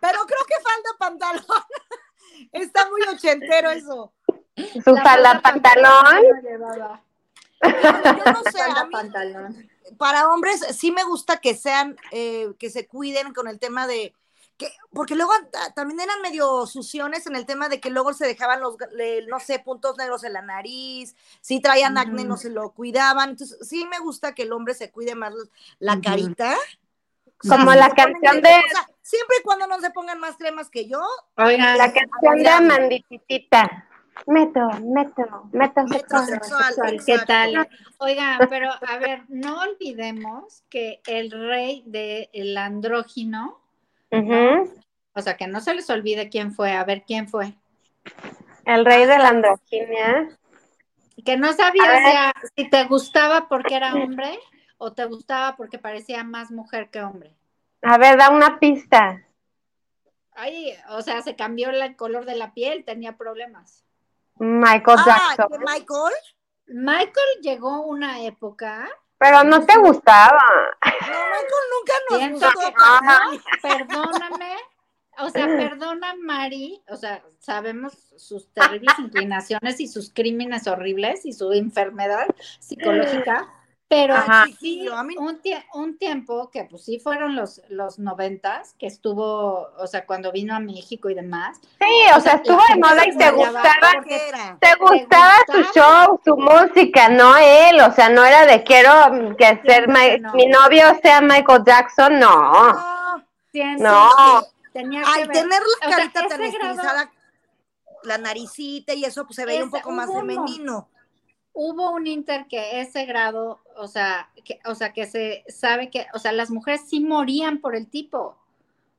Pero 0.00 0.18
creo 0.26 0.44
que 0.46 0.54
falda 0.62 0.90
pantalón. 0.98 1.44
Está 2.52 2.88
muy 2.88 3.02
ochentero 3.14 3.70
eso. 3.70 4.12
su 4.84 4.94
La 4.94 5.02
falda 5.02 5.40
pantalón. 5.40 6.22
llevaba. 6.42 7.02
Yo 7.62 8.32
no 8.32 8.42
sé, 8.50 8.60
a 8.60 8.66
Falda 8.66 8.84
mí 8.86 8.92
pantalón. 8.92 9.70
para 9.98 10.28
hombres 10.28 10.60
sí 10.76 10.92
me 10.92 11.04
gusta 11.04 11.38
que 11.38 11.54
sean, 11.54 11.96
eh, 12.10 12.48
que 12.58 12.70
se 12.70 12.86
cuiden 12.86 13.32
con 13.34 13.48
el 13.48 13.58
tema 13.58 13.86
de, 13.86 14.14
que, 14.56 14.70
porque 14.92 15.14
luego 15.14 15.32
ta- 15.50 15.72
también 15.74 16.00
eran 16.00 16.20
medio 16.22 16.66
suciones 16.66 17.26
en 17.26 17.34
el 17.36 17.46
tema 17.46 17.68
de 17.68 17.80
que 17.80 17.90
luego 17.90 18.12
se 18.12 18.26
dejaban 18.26 18.60
los, 18.60 18.76
le- 18.92 19.26
no 19.26 19.40
sé, 19.40 19.58
puntos 19.58 19.96
negros 19.96 20.22
en 20.24 20.34
la 20.34 20.42
nariz, 20.42 21.14
si 21.40 21.60
traían 21.60 21.96
acné 21.98 22.24
no 22.24 22.36
se 22.36 22.50
lo 22.50 22.70
cuidaban, 22.72 23.30
entonces 23.30 23.58
sí 23.66 23.86
me 23.90 23.98
gusta 23.98 24.34
que 24.34 24.42
el 24.42 24.52
hombre 24.52 24.74
se 24.74 24.90
cuide 24.90 25.14
más 25.14 25.32
los- 25.34 25.48
la 25.78 26.00
carita. 26.00 26.56
O 27.42 27.48
sea, 27.48 27.56
Como 27.56 27.74
la 27.74 27.88
canción 27.94 28.42
de- 28.42 28.50
o 28.50 28.68
sea, 28.70 28.86
siempre 29.00 29.36
y 29.40 29.42
cuando 29.42 29.66
no 29.66 29.80
se 29.80 29.90
pongan 29.90 30.18
más 30.20 30.36
cremas 30.36 30.68
que 30.68 30.86
yo, 30.86 31.02
Oigan, 31.36 31.78
La 31.78 31.90
canción 31.92 32.36
de. 32.36 32.48
Amandititita. 32.48 33.86
Meto, 34.26 34.60
meto, 34.82 35.48
meto. 35.52 35.86
Sexual. 35.86 37.00
¿Qué 37.06 37.18
tal? 37.26 37.68
Oigan, 37.98 38.38
pero 38.48 38.70
a 38.70 38.98
ver, 38.98 39.22
no 39.28 39.60
olvidemos 39.62 40.62
que 40.68 41.00
el 41.06 41.30
rey 41.30 41.82
del 41.86 42.56
andrógino, 42.58 43.60
Ujú. 44.10 44.70
o 45.14 45.20
sea, 45.22 45.36
que 45.36 45.46
no 45.46 45.60
se 45.60 45.74
les 45.74 45.88
olvide 45.90 46.28
quién 46.28 46.52
fue, 46.52 46.72
a 46.72 46.84
ver 46.84 47.04
quién 47.06 47.28
fue. 47.28 47.54
El 48.66 48.84
rey 48.84 49.06
de 49.06 49.18
la 49.18 49.28
androginia. 49.28 50.38
Que 51.24 51.36
no 51.36 51.52
sabía 51.52 51.86
ver. 51.86 51.98
si, 52.04 52.16
a- 52.16 52.34
si 52.56 52.70
te 52.70 52.84
gustaba 52.84 53.48
porque 53.48 53.74
era 53.76 53.94
hombre 53.94 54.38
o 54.78 54.92
te 54.92 55.04
gustaba 55.06 55.56
porque 55.56 55.78
parecía 55.78 56.24
más 56.24 56.50
mujer 56.50 56.88
que 56.90 57.02
hombre. 57.02 57.34
A 57.82 57.98
ver, 57.98 58.16
da 58.18 58.30
una 58.30 58.58
pista. 58.58 59.22
Ay, 60.32 60.72
o 60.90 61.02
sea, 61.02 61.20
se 61.22 61.36
cambió 61.36 61.70
el 61.70 61.96
color 61.96 62.24
de 62.24 62.36
la 62.36 62.54
piel, 62.54 62.84
tenía 62.84 63.16
problemas. 63.16 63.84
Michael 64.40 64.98
Ah, 65.00 65.04
Jackson. 65.36 65.60
Michael, 65.60 66.14
Michael 66.66 67.40
llegó 67.42 67.82
una 67.82 68.22
época, 68.22 68.88
Pero 69.18 69.44
no 69.44 69.64
te 69.66 69.76
gustaba. 69.78 70.40
no, 70.82 70.90
Michael 70.90 71.64
nunca 71.70 71.92
nos 72.08 72.18
siento 72.18 72.46
gustó. 72.46 72.60
que, 72.60 72.74
Ajá. 72.82 73.20
no, 73.30 73.40
perdóname, 73.62 74.56
o 75.18 75.28
sea, 75.28 75.46
perdona 75.46 76.14
Mari, 76.14 76.82
o 76.88 76.96
sea, 76.96 77.22
sabemos 77.38 77.92
sus 78.16 78.50
terribles 78.54 78.98
inclinaciones 78.98 79.78
y 79.80 79.88
sus 79.88 80.10
crímenes 80.12 80.66
horribles 80.66 81.26
y 81.26 81.32
su 81.34 81.52
enfermedad 81.52 82.26
psicológica, 82.60 83.46
pero 83.92 84.14
Ajá. 84.14 84.44
sí, 84.46 84.52
chiquillo, 84.52 84.94
a 84.96 85.02
mí- 85.02 85.16
un, 85.18 85.42
tie- 85.42 85.64
un 85.74 85.98
tiempo 85.98 86.48
que 86.52 86.62
pues 86.62 86.84
sí 86.84 87.00
fueron 87.00 87.34
los, 87.34 87.60
los 87.70 87.98
noventas, 87.98 88.76
que 88.78 88.86
estuvo, 88.86 89.68
o 89.76 89.86
sea, 89.88 90.06
cuando 90.06 90.30
vino 90.30 90.54
a 90.54 90.60
México 90.60 91.10
y 91.10 91.14
demás, 91.14 91.58
Sí, 91.80 92.04
o 92.16 92.20
sea, 92.20 92.34
estuvo 92.34 92.60
de 92.72 92.76
moda 92.76 93.04
y 93.04 93.16
te 93.16 93.30
gustaba. 93.32 94.58
Te 94.60 94.74
gustaba 94.80 95.34
su 95.52 95.62
show, 95.74 96.20
su 96.24 96.36
música, 96.36 97.08
no 97.08 97.36
él. 97.36 97.80
O 97.80 97.90
sea, 97.92 98.08
no 98.10 98.24
era 98.24 98.46
de 98.46 98.62
quiero 98.62 98.92
mm, 99.12 99.34
que 99.34 99.46
ser 99.46 99.62
Siento 99.64 99.92
que 99.94 100.10
mi, 100.16 100.20
no. 100.20 100.32
mi 100.34 100.46
novio 100.46 100.84
sea 101.02 101.20
Michael 101.20 101.62
Jackson, 101.66 102.18
no. 102.20 102.72
No. 102.72 103.24
siento 103.50 103.82
No. 103.82 104.08
que 104.42 104.48
tenía 104.72 105.02
que 105.02 105.08
Al 105.20 105.26
ver- 105.26 105.36
tener 105.36 105.60
la 105.60 105.86
o 105.86 105.88
sea, 105.90 105.96
carita 105.98 106.28
tan 106.28 106.42
estilizada, 106.44 107.10
la 108.04 108.18
naricita 108.18 108.94
y 108.94 109.04
eso, 109.04 109.24
pues 109.26 109.34
se 109.34 109.44
veía 109.46 109.64
un 109.64 109.70
poco 109.72 109.90
más 109.90 110.08
femenino. 110.12 110.88
hubo 111.52 111.90
un 111.90 112.06
inter 112.06 112.46
que 112.48 112.80
ese 112.80 113.04
grado, 113.04 113.58
o 113.80 113.88
sea, 113.88 114.28
que, 114.44 114.60
o 114.66 114.74
sea, 114.74 114.92
que 114.92 115.06
se 115.06 115.44
sabe 115.48 115.90
que, 115.90 116.06
o 116.14 116.18
sea, 116.18 116.32
las 116.32 116.50
mujeres 116.50 116.82
sí 116.88 117.00
morían 117.00 117.58
por 117.58 117.74
el 117.74 117.88
tipo. 117.88 118.36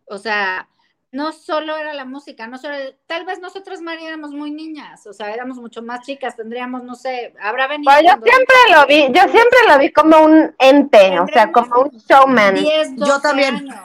O 0.06 0.18
sea, 0.18 0.68
no 1.12 1.32
solo 1.34 1.76
era 1.78 1.94
la 1.94 2.06
música, 2.06 2.48
no 2.48 2.58
solo, 2.58 2.76
tal 3.06 3.26
vez 3.26 3.40
nosotras 3.40 3.82
María 3.82 4.08
éramos 4.08 4.32
muy 4.32 4.50
niñas, 4.50 5.06
o 5.08 5.14
sea, 5.14 5.34
éramos 5.34 5.58
mucho 5.58 5.82
más 5.82 6.06
chicas, 6.06 6.36
tendríamos, 6.38 6.84
no 6.84 6.96
sé, 6.96 7.34
habrá 7.42 7.68
venido. 7.68 7.92
Pues 7.92 8.04
yo 8.06 8.14
siempre 8.24 8.56
lo 8.72 8.86
vi, 8.88 9.02
yo 9.14 9.22
siempre 9.30 9.60
lo 9.68 9.78
vi 9.78 9.92
como 9.92 10.22
un 10.24 10.56
ente, 10.58 11.20
o 11.20 11.28
sea, 11.28 11.52
como 11.52 11.82
un 11.82 11.90
showman. 11.92 12.56
10, 12.56 12.96
12 12.96 13.10
Yo 13.12 13.20
también. 13.20 13.56
años. 13.56 13.76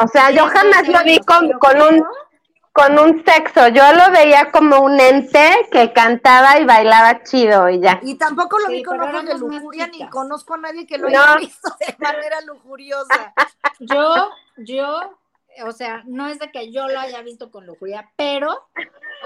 O 0.00 0.08
sea, 0.08 0.30
yo 0.30 0.44
10, 0.44 0.52
jamás 0.52 0.86
12 0.86 0.92
lo 0.92 1.04
vi 1.04 1.18
con, 1.20 1.50
con 1.58 1.82
un 1.82 1.88
creo- 1.88 2.06
con 2.72 2.98
un 2.98 3.22
sexo, 3.24 3.68
yo 3.68 3.82
lo 3.92 4.10
veía 4.12 4.50
como 4.50 4.80
un 4.80 4.98
ente 4.98 5.68
que 5.70 5.92
cantaba 5.92 6.58
y 6.58 6.64
bailaba 6.64 7.22
chido 7.22 7.68
y 7.68 7.80
ya. 7.80 8.00
Y 8.02 8.14
tampoco 8.16 8.58
lo 8.58 8.66
Sí, 8.68 8.72
vi 8.76 8.82
con 8.82 8.98
ojos 9.00 9.24
de 9.26 9.38
lujuria, 9.38 9.86
ni 9.88 10.08
conozco 10.08 10.54
a 10.54 10.58
nadie 10.58 10.86
que 10.86 10.96
lo 10.96 11.08
No. 11.10 11.20
haya 11.22 11.36
visto 11.36 11.70
de 11.80 11.94
manera 11.98 12.40
lujuriosa. 12.42 13.34
Yo, 13.80 14.30
yo, 14.58 15.18
o 15.66 15.72
sea, 15.72 16.02
no 16.06 16.28
es 16.28 16.38
de 16.38 16.50
que 16.52 16.70
yo 16.72 16.86
lo 16.88 17.00
haya 17.00 17.20
visto 17.22 17.50
con 17.50 17.66
lujuria, 17.66 18.10
pero, 18.16 18.68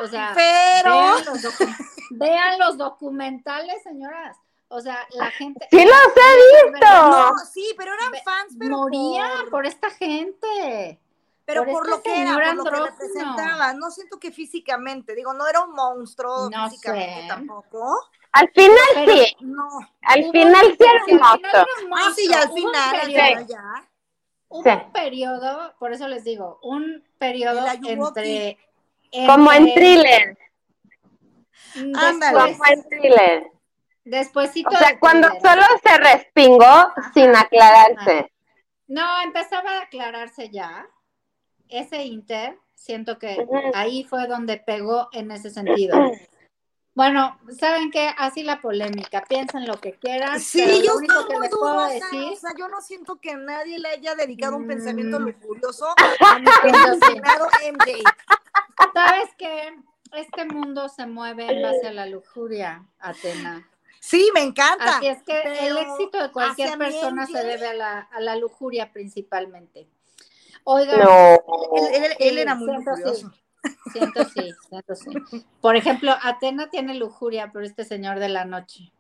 o 0.03 0.07
sea, 0.07 0.33
Pero, 0.35 0.91
vean 0.93 1.25
los, 1.27 1.43
docu- 1.45 1.77
vean 2.11 2.59
los 2.59 2.79
documentales, 2.79 3.83
señoras. 3.83 4.37
O 4.69 4.81
sea, 4.81 4.99
la 5.11 5.31
gente 5.31 5.67
Sí 5.71 5.85
los 5.85 5.95
he 5.95 6.71
visto. 6.73 6.87
no, 7.09 7.33
sí, 7.53 7.75
pero 7.77 7.93
eran 7.93 8.13
fans, 8.25 8.57
pero 8.59 8.77
moría 8.79 9.29
por, 9.43 9.51
por 9.51 9.67
esta 9.67 9.91
gente. 9.91 10.99
Pero 11.47 11.65
por 11.65 11.73
por 11.73 11.83
este 11.85 11.91
lo 11.97 12.03
que 12.03 12.21
era, 12.23 12.35
por 12.35 12.57
lo 12.57 12.65
que 12.65 12.71
representaba. 12.91 13.73
No 13.73 13.91
siento 13.91 14.19
que 14.19 14.31
físicamente, 14.33 15.15
digo, 15.15 15.33
no 15.33 15.47
era 15.47 15.61
un 15.63 15.73
monstruo 15.73 16.51
No 16.51 16.69
físicamente 16.69 17.23
sé. 17.23 17.29
tampoco. 17.29 18.11
Al 18.33 18.51
final 18.53 18.77
Pero- 18.95 19.13
sí, 19.13 19.37
No. 19.41 19.69
al 20.03 20.21
Hubo- 20.25 20.33
final 20.33 20.67
sí 20.67 20.85
era 20.85 21.05
un 21.07 21.21
Ah, 21.23 22.11
sí, 22.15 22.29
ya 22.29 22.43
al 22.43 22.49
monstruo. 22.49 22.51
Un 22.51 22.55
final, 22.55 22.95
al 22.95 23.01
periodo- 23.01 23.27
final 23.29 23.47
ya. 23.47 23.89
Hubo 24.49 24.63
Sí. 24.63 24.71
un 24.71 24.93
periodo, 24.93 25.75
por 25.79 25.93
eso 25.93 26.07
les 26.09 26.25
digo, 26.25 26.59
un 26.63 27.05
periodo 27.19 27.67
entre, 27.67 28.59
Como 29.27 29.53
en 29.53 29.73
thriller, 29.75 30.39
Ándale. 31.75 32.13
después, 32.21 32.53
como 32.59 32.65
en 32.67 32.89
thriller. 32.89 33.51
despuésito 34.05 34.69
O 34.71 34.77
sea, 34.79 34.89
de 34.91 34.99
cuando 34.99 35.29
thriller. 35.31 35.51
solo 35.51 35.63
se 35.83 35.99
respingó 35.99 36.93
sin 37.15 37.35
aclararse. 37.35 38.33
No, 38.89 39.23
empezaba 39.23 39.71
a 39.79 39.83
aclararse 39.83 40.49
ya. 40.51 40.87
Ese 41.69 42.05
Inter, 42.05 42.59
siento 42.75 43.19
que 43.19 43.47
ahí 43.75 44.05
fue 44.05 44.27
donde 44.27 44.59
pegó 44.59 45.09
en 45.13 45.31
ese 45.31 45.51
sentido. 45.51 45.97
Bueno, 46.95 47.39
¿saben 47.59 47.91
qué? 47.91 48.11
Así 48.17 48.43
la 48.43 48.63
polémica, 48.63 49.23
piensen 49.29 49.67
lo 49.67 49.79
que 49.79 49.93
quieran. 49.93 50.41
Sí, 50.41 50.63
pero 50.65 50.79
yo 50.79 50.93
lo 50.93 50.97
único 50.97 51.29
que 51.29 51.39
les 51.41 51.51
puedo 51.51 51.75
dudosa, 51.75 51.93
decir, 51.93 52.33
o 52.33 52.37
sea, 52.37 52.51
yo 52.59 52.69
no 52.69 52.81
siento 52.81 53.17
que 53.21 53.35
nadie 53.35 53.79
le 53.79 53.89
haya 53.89 54.15
dedicado 54.15 54.57
un 54.57 54.67
pensamiento 54.67 55.21
Mm. 55.21 55.25
lujurioso 55.25 55.89
a 56.21 56.39
mi 56.39 56.47
MJ. 57.71 58.03
¿sabes 58.95 59.29
qué? 59.37 59.75
Este 60.13 60.47
mundo 60.47 60.89
se 60.89 61.07
mueve 61.07 61.51
en 61.51 61.63
base 61.63 61.89
a 61.89 61.93
la 61.93 62.07
lujuria, 62.07 62.87
Atena. 62.99 63.69
Sí, 64.01 64.31
me 64.33 64.41
encanta. 64.43 64.97
Así 64.97 65.09
es 65.09 65.23
que 65.23 65.67
el 65.67 65.77
éxito 65.77 66.23
de 66.23 66.31
cualquier 66.31 66.79
persona 66.79 67.27
se 67.27 67.45
debe 67.45 67.67
a 67.67 67.75
la, 67.75 67.99
a 68.01 68.21
la 68.21 68.37
lujuria 68.37 68.91
principalmente. 68.93 69.87
Oigan, 70.69 70.99
No. 71.01 71.35
Él, 71.77 72.05
él- 72.05 72.17
él 72.19 72.35
Sí, 72.35 72.41
era 72.41 72.55
muy 72.57 72.69
siento 72.69 72.91
lujurioso. 72.91 73.33
Siento 73.93 74.25
sí, 74.25 74.53
siento 74.69 74.95
sí. 74.95 75.47
Por 75.61 75.77
ejemplo, 75.77 76.13
Atena 76.23 76.71
tiene 76.71 76.95
lujuria 76.95 77.51
por 77.53 77.65
este 77.65 77.85
señor 77.85 78.19
de 78.19 78.29
la 78.29 78.45
noche. 78.45 78.93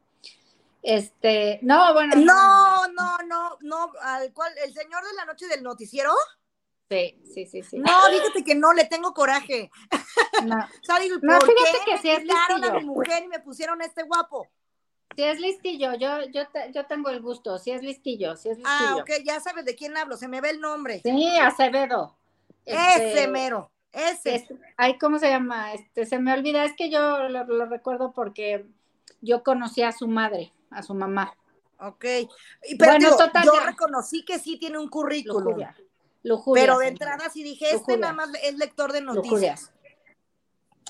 Este, 0.83 1.59
no, 1.63 1.93
bueno. 1.93 2.15
No, 2.17 2.87
no, 2.89 3.19
no, 3.27 3.59
no, 3.61 3.93
al 4.03 4.33
cual, 4.33 4.53
el 4.65 4.73
señor 4.73 5.05
de 5.05 5.15
la 5.15 5.25
noche 5.25 5.47
del 5.49 5.63
noticiero, 5.63 6.13
Sí, 6.89 7.21
sí, 7.35 7.47
sí, 7.47 7.63
sí. 7.65 7.79
no, 7.79 7.87
fíjate 8.11 8.45
que 8.45 8.55
no, 8.55 8.73
le 8.73 8.85
tengo 8.85 9.13
coraje. 9.13 9.71
No. 10.45 10.55
O 10.57 10.85
sea, 10.85 11.01
digo, 11.01 11.17
No, 11.21 11.39
¿por 11.41 11.49
fíjate 11.49 11.79
qué 11.85 11.91
que 11.93 11.99
sí 11.99 12.07
me 12.09 12.15
es 12.15 12.21
quitaron 12.21 12.65
a 12.65 12.73
mi 12.75 12.85
mujer 12.85 13.25
y 13.25 13.29
me 13.29 13.41
pusieron 13.41 13.83
a 13.83 13.85
este 13.87 14.05
guapo? 14.05 14.49
Si 15.17 15.23
es 15.25 15.41
listillo, 15.41 15.95
yo, 15.95 16.25
yo, 16.31 16.47
te- 16.49 16.71
yo 16.75 16.85
tengo 16.87 17.09
el 17.09 17.23
gusto, 17.23 17.59
si 17.59 17.71
es 17.71 17.83
listillo, 17.83 18.37
si 18.37 18.51
es 18.51 18.59
listillo. 18.59 18.67
Ah, 18.91 18.97
ok, 19.01 19.11
ya 19.25 19.41
sabes 19.41 19.65
de 19.65 19.75
quién 19.75 19.97
hablo, 19.97 20.17
se 20.19 20.29
me 20.29 20.43
ve 20.43 20.51
el 20.51 20.61
nombre. 20.61 21.01
Sí, 21.03 21.39
Acevedo. 21.39 22.15
Ese 22.67 23.09
Este, 23.13 23.29
mero, 23.29 23.71
ese. 23.93 24.35
es- 24.35 24.45
ay, 24.77 24.99
¿cómo 24.99 25.19
se 25.19 25.31
llama? 25.31 25.73
Este, 25.73 26.05
se 26.05 26.19
me 26.19 26.35
olvida, 26.35 26.65
es 26.65 26.75
que 26.77 26.91
yo 26.91 27.29
lo, 27.31 27.45
lo 27.45 27.65
recuerdo 27.67 28.13
porque 28.13 28.67
yo 29.23 29.43
conocí 29.43 29.83
a 29.83 29.93
su 29.93 30.07
madre, 30.07 30.53
a 30.71 30.83
su 30.83 30.93
mamá. 30.93 31.33
Ok. 31.79 32.01
Pero 32.05 32.29
Bueno, 32.79 32.99
digo, 32.99 33.17
total, 33.17 33.45
yo 33.45 33.55
ya. 33.55 33.67
reconocí 33.67 34.23
que 34.25 34.39
sí 34.39 34.59
tiene 34.59 34.79
un 34.79 34.89
currículum. 34.89 35.45
Lujuria. 35.45 35.77
Lujuria. 36.25 36.63
Pero 36.63 36.79
de 36.79 36.89
entrada 36.89 37.31
sí 37.31 37.43
dije, 37.43 37.71
este 37.71 37.97
nada 37.97 38.13
más 38.13 38.29
es 38.43 38.57
lector 38.59 38.93
de 38.93 39.01
noticias. 39.01 39.73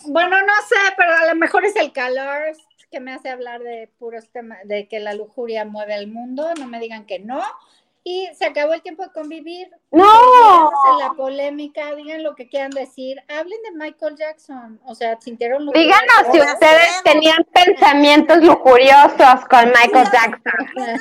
Bueno, 0.07 0.41
no 0.41 0.53
sé, 0.69 0.77
pero 0.97 1.13
a 1.15 1.27
lo 1.27 1.35
mejor 1.37 1.65
es 1.65 1.77
el 1.77 1.93
calor 1.93 2.57
que 2.91 3.01
me 3.01 3.13
hace 3.13 3.29
hablar 3.29 3.63
de 3.63 3.91
puros 3.99 4.31
temas, 4.31 4.59
de 4.65 4.89
que 4.89 5.01
la 5.01 5.15
lujuria 5.15 5.65
mueve 5.65 5.95
al 5.95 6.07
mundo, 6.07 6.55
no 6.59 6.67
me 6.67 6.81
digan 6.81 7.07
que 7.07 7.19
no. 7.19 7.43
Y 8.09 8.29
se 8.39 8.47
acabó 8.47 8.73
el 8.73 8.83
tiempo 8.83 9.03
de 9.03 9.11
convivir. 9.11 9.69
No. 9.91 10.05
Olvídense 10.05 11.05
la 11.05 11.15
polémica, 11.17 11.93
digan 11.97 12.23
lo 12.23 12.37
que 12.37 12.49
quieran 12.49 12.71
decir. 12.71 13.21
Hablen 13.29 13.61
de 13.65 13.73
Michael 13.73 14.15
Jackson. 14.17 14.81
O 14.85 14.95
sea, 14.95 15.21
sintieron 15.21 15.65
lujuria. 15.65 15.83
Díganos 15.83 16.33
si 16.33 16.39
ustedes 16.39 17.03
tenían 17.03 17.45
pensamientos 17.53 18.37
lujuriosos 18.45 19.45
con 19.51 19.73
Michael 19.73 20.09
Jackson. 20.13 21.01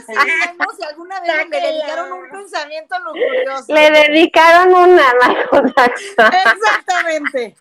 Si 0.77 0.83
alguna 0.83 1.19
vez 1.19 1.47
le 1.47 1.59
dedicaron 1.59 2.11
un 2.11 2.29
pensamiento 2.31 2.95
lujurioso. 2.97 3.71
Le 3.71 3.91
dedicaron 3.91 4.73
una 4.73 5.07
a 5.07 5.13
Michael 5.27 5.73
Jackson. 5.77 6.31
Exactamente. 6.33 7.55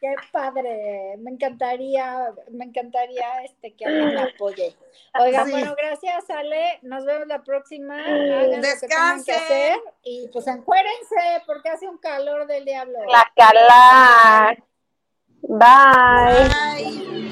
Qué 0.00 0.14
padre, 0.32 1.16
me 1.18 1.30
encantaría, 1.32 2.32
me 2.50 2.64
encantaría 2.64 3.42
este 3.44 3.74
que 3.74 3.84
alguien 3.84 4.14
me 4.14 4.22
apoye. 4.22 4.74
Oigan, 5.20 5.44
Sí. 5.46 5.52
bueno, 5.52 5.74
gracias 5.76 6.30
Ale, 6.30 6.78
nos 6.80 7.04
vemos 7.04 7.26
la 7.28 7.42
próxima, 7.42 7.96
hagan 8.02 8.28
lo 8.28 8.40
que 8.40 8.48
tengan 8.48 8.62
que 8.62 8.68
Descansen. 8.68 9.34
hacer 9.34 9.78
y 10.02 10.28
pues 10.32 10.46
encuérense 10.46 11.42
porque 11.46 11.68
hace 11.68 11.86
un 11.86 11.98
calor 11.98 12.46
del 12.46 12.64
diablo. 12.64 12.98
La 13.12 13.30
calar. 13.36 14.62
Bye. 15.42 16.48
Bye. 16.48 17.29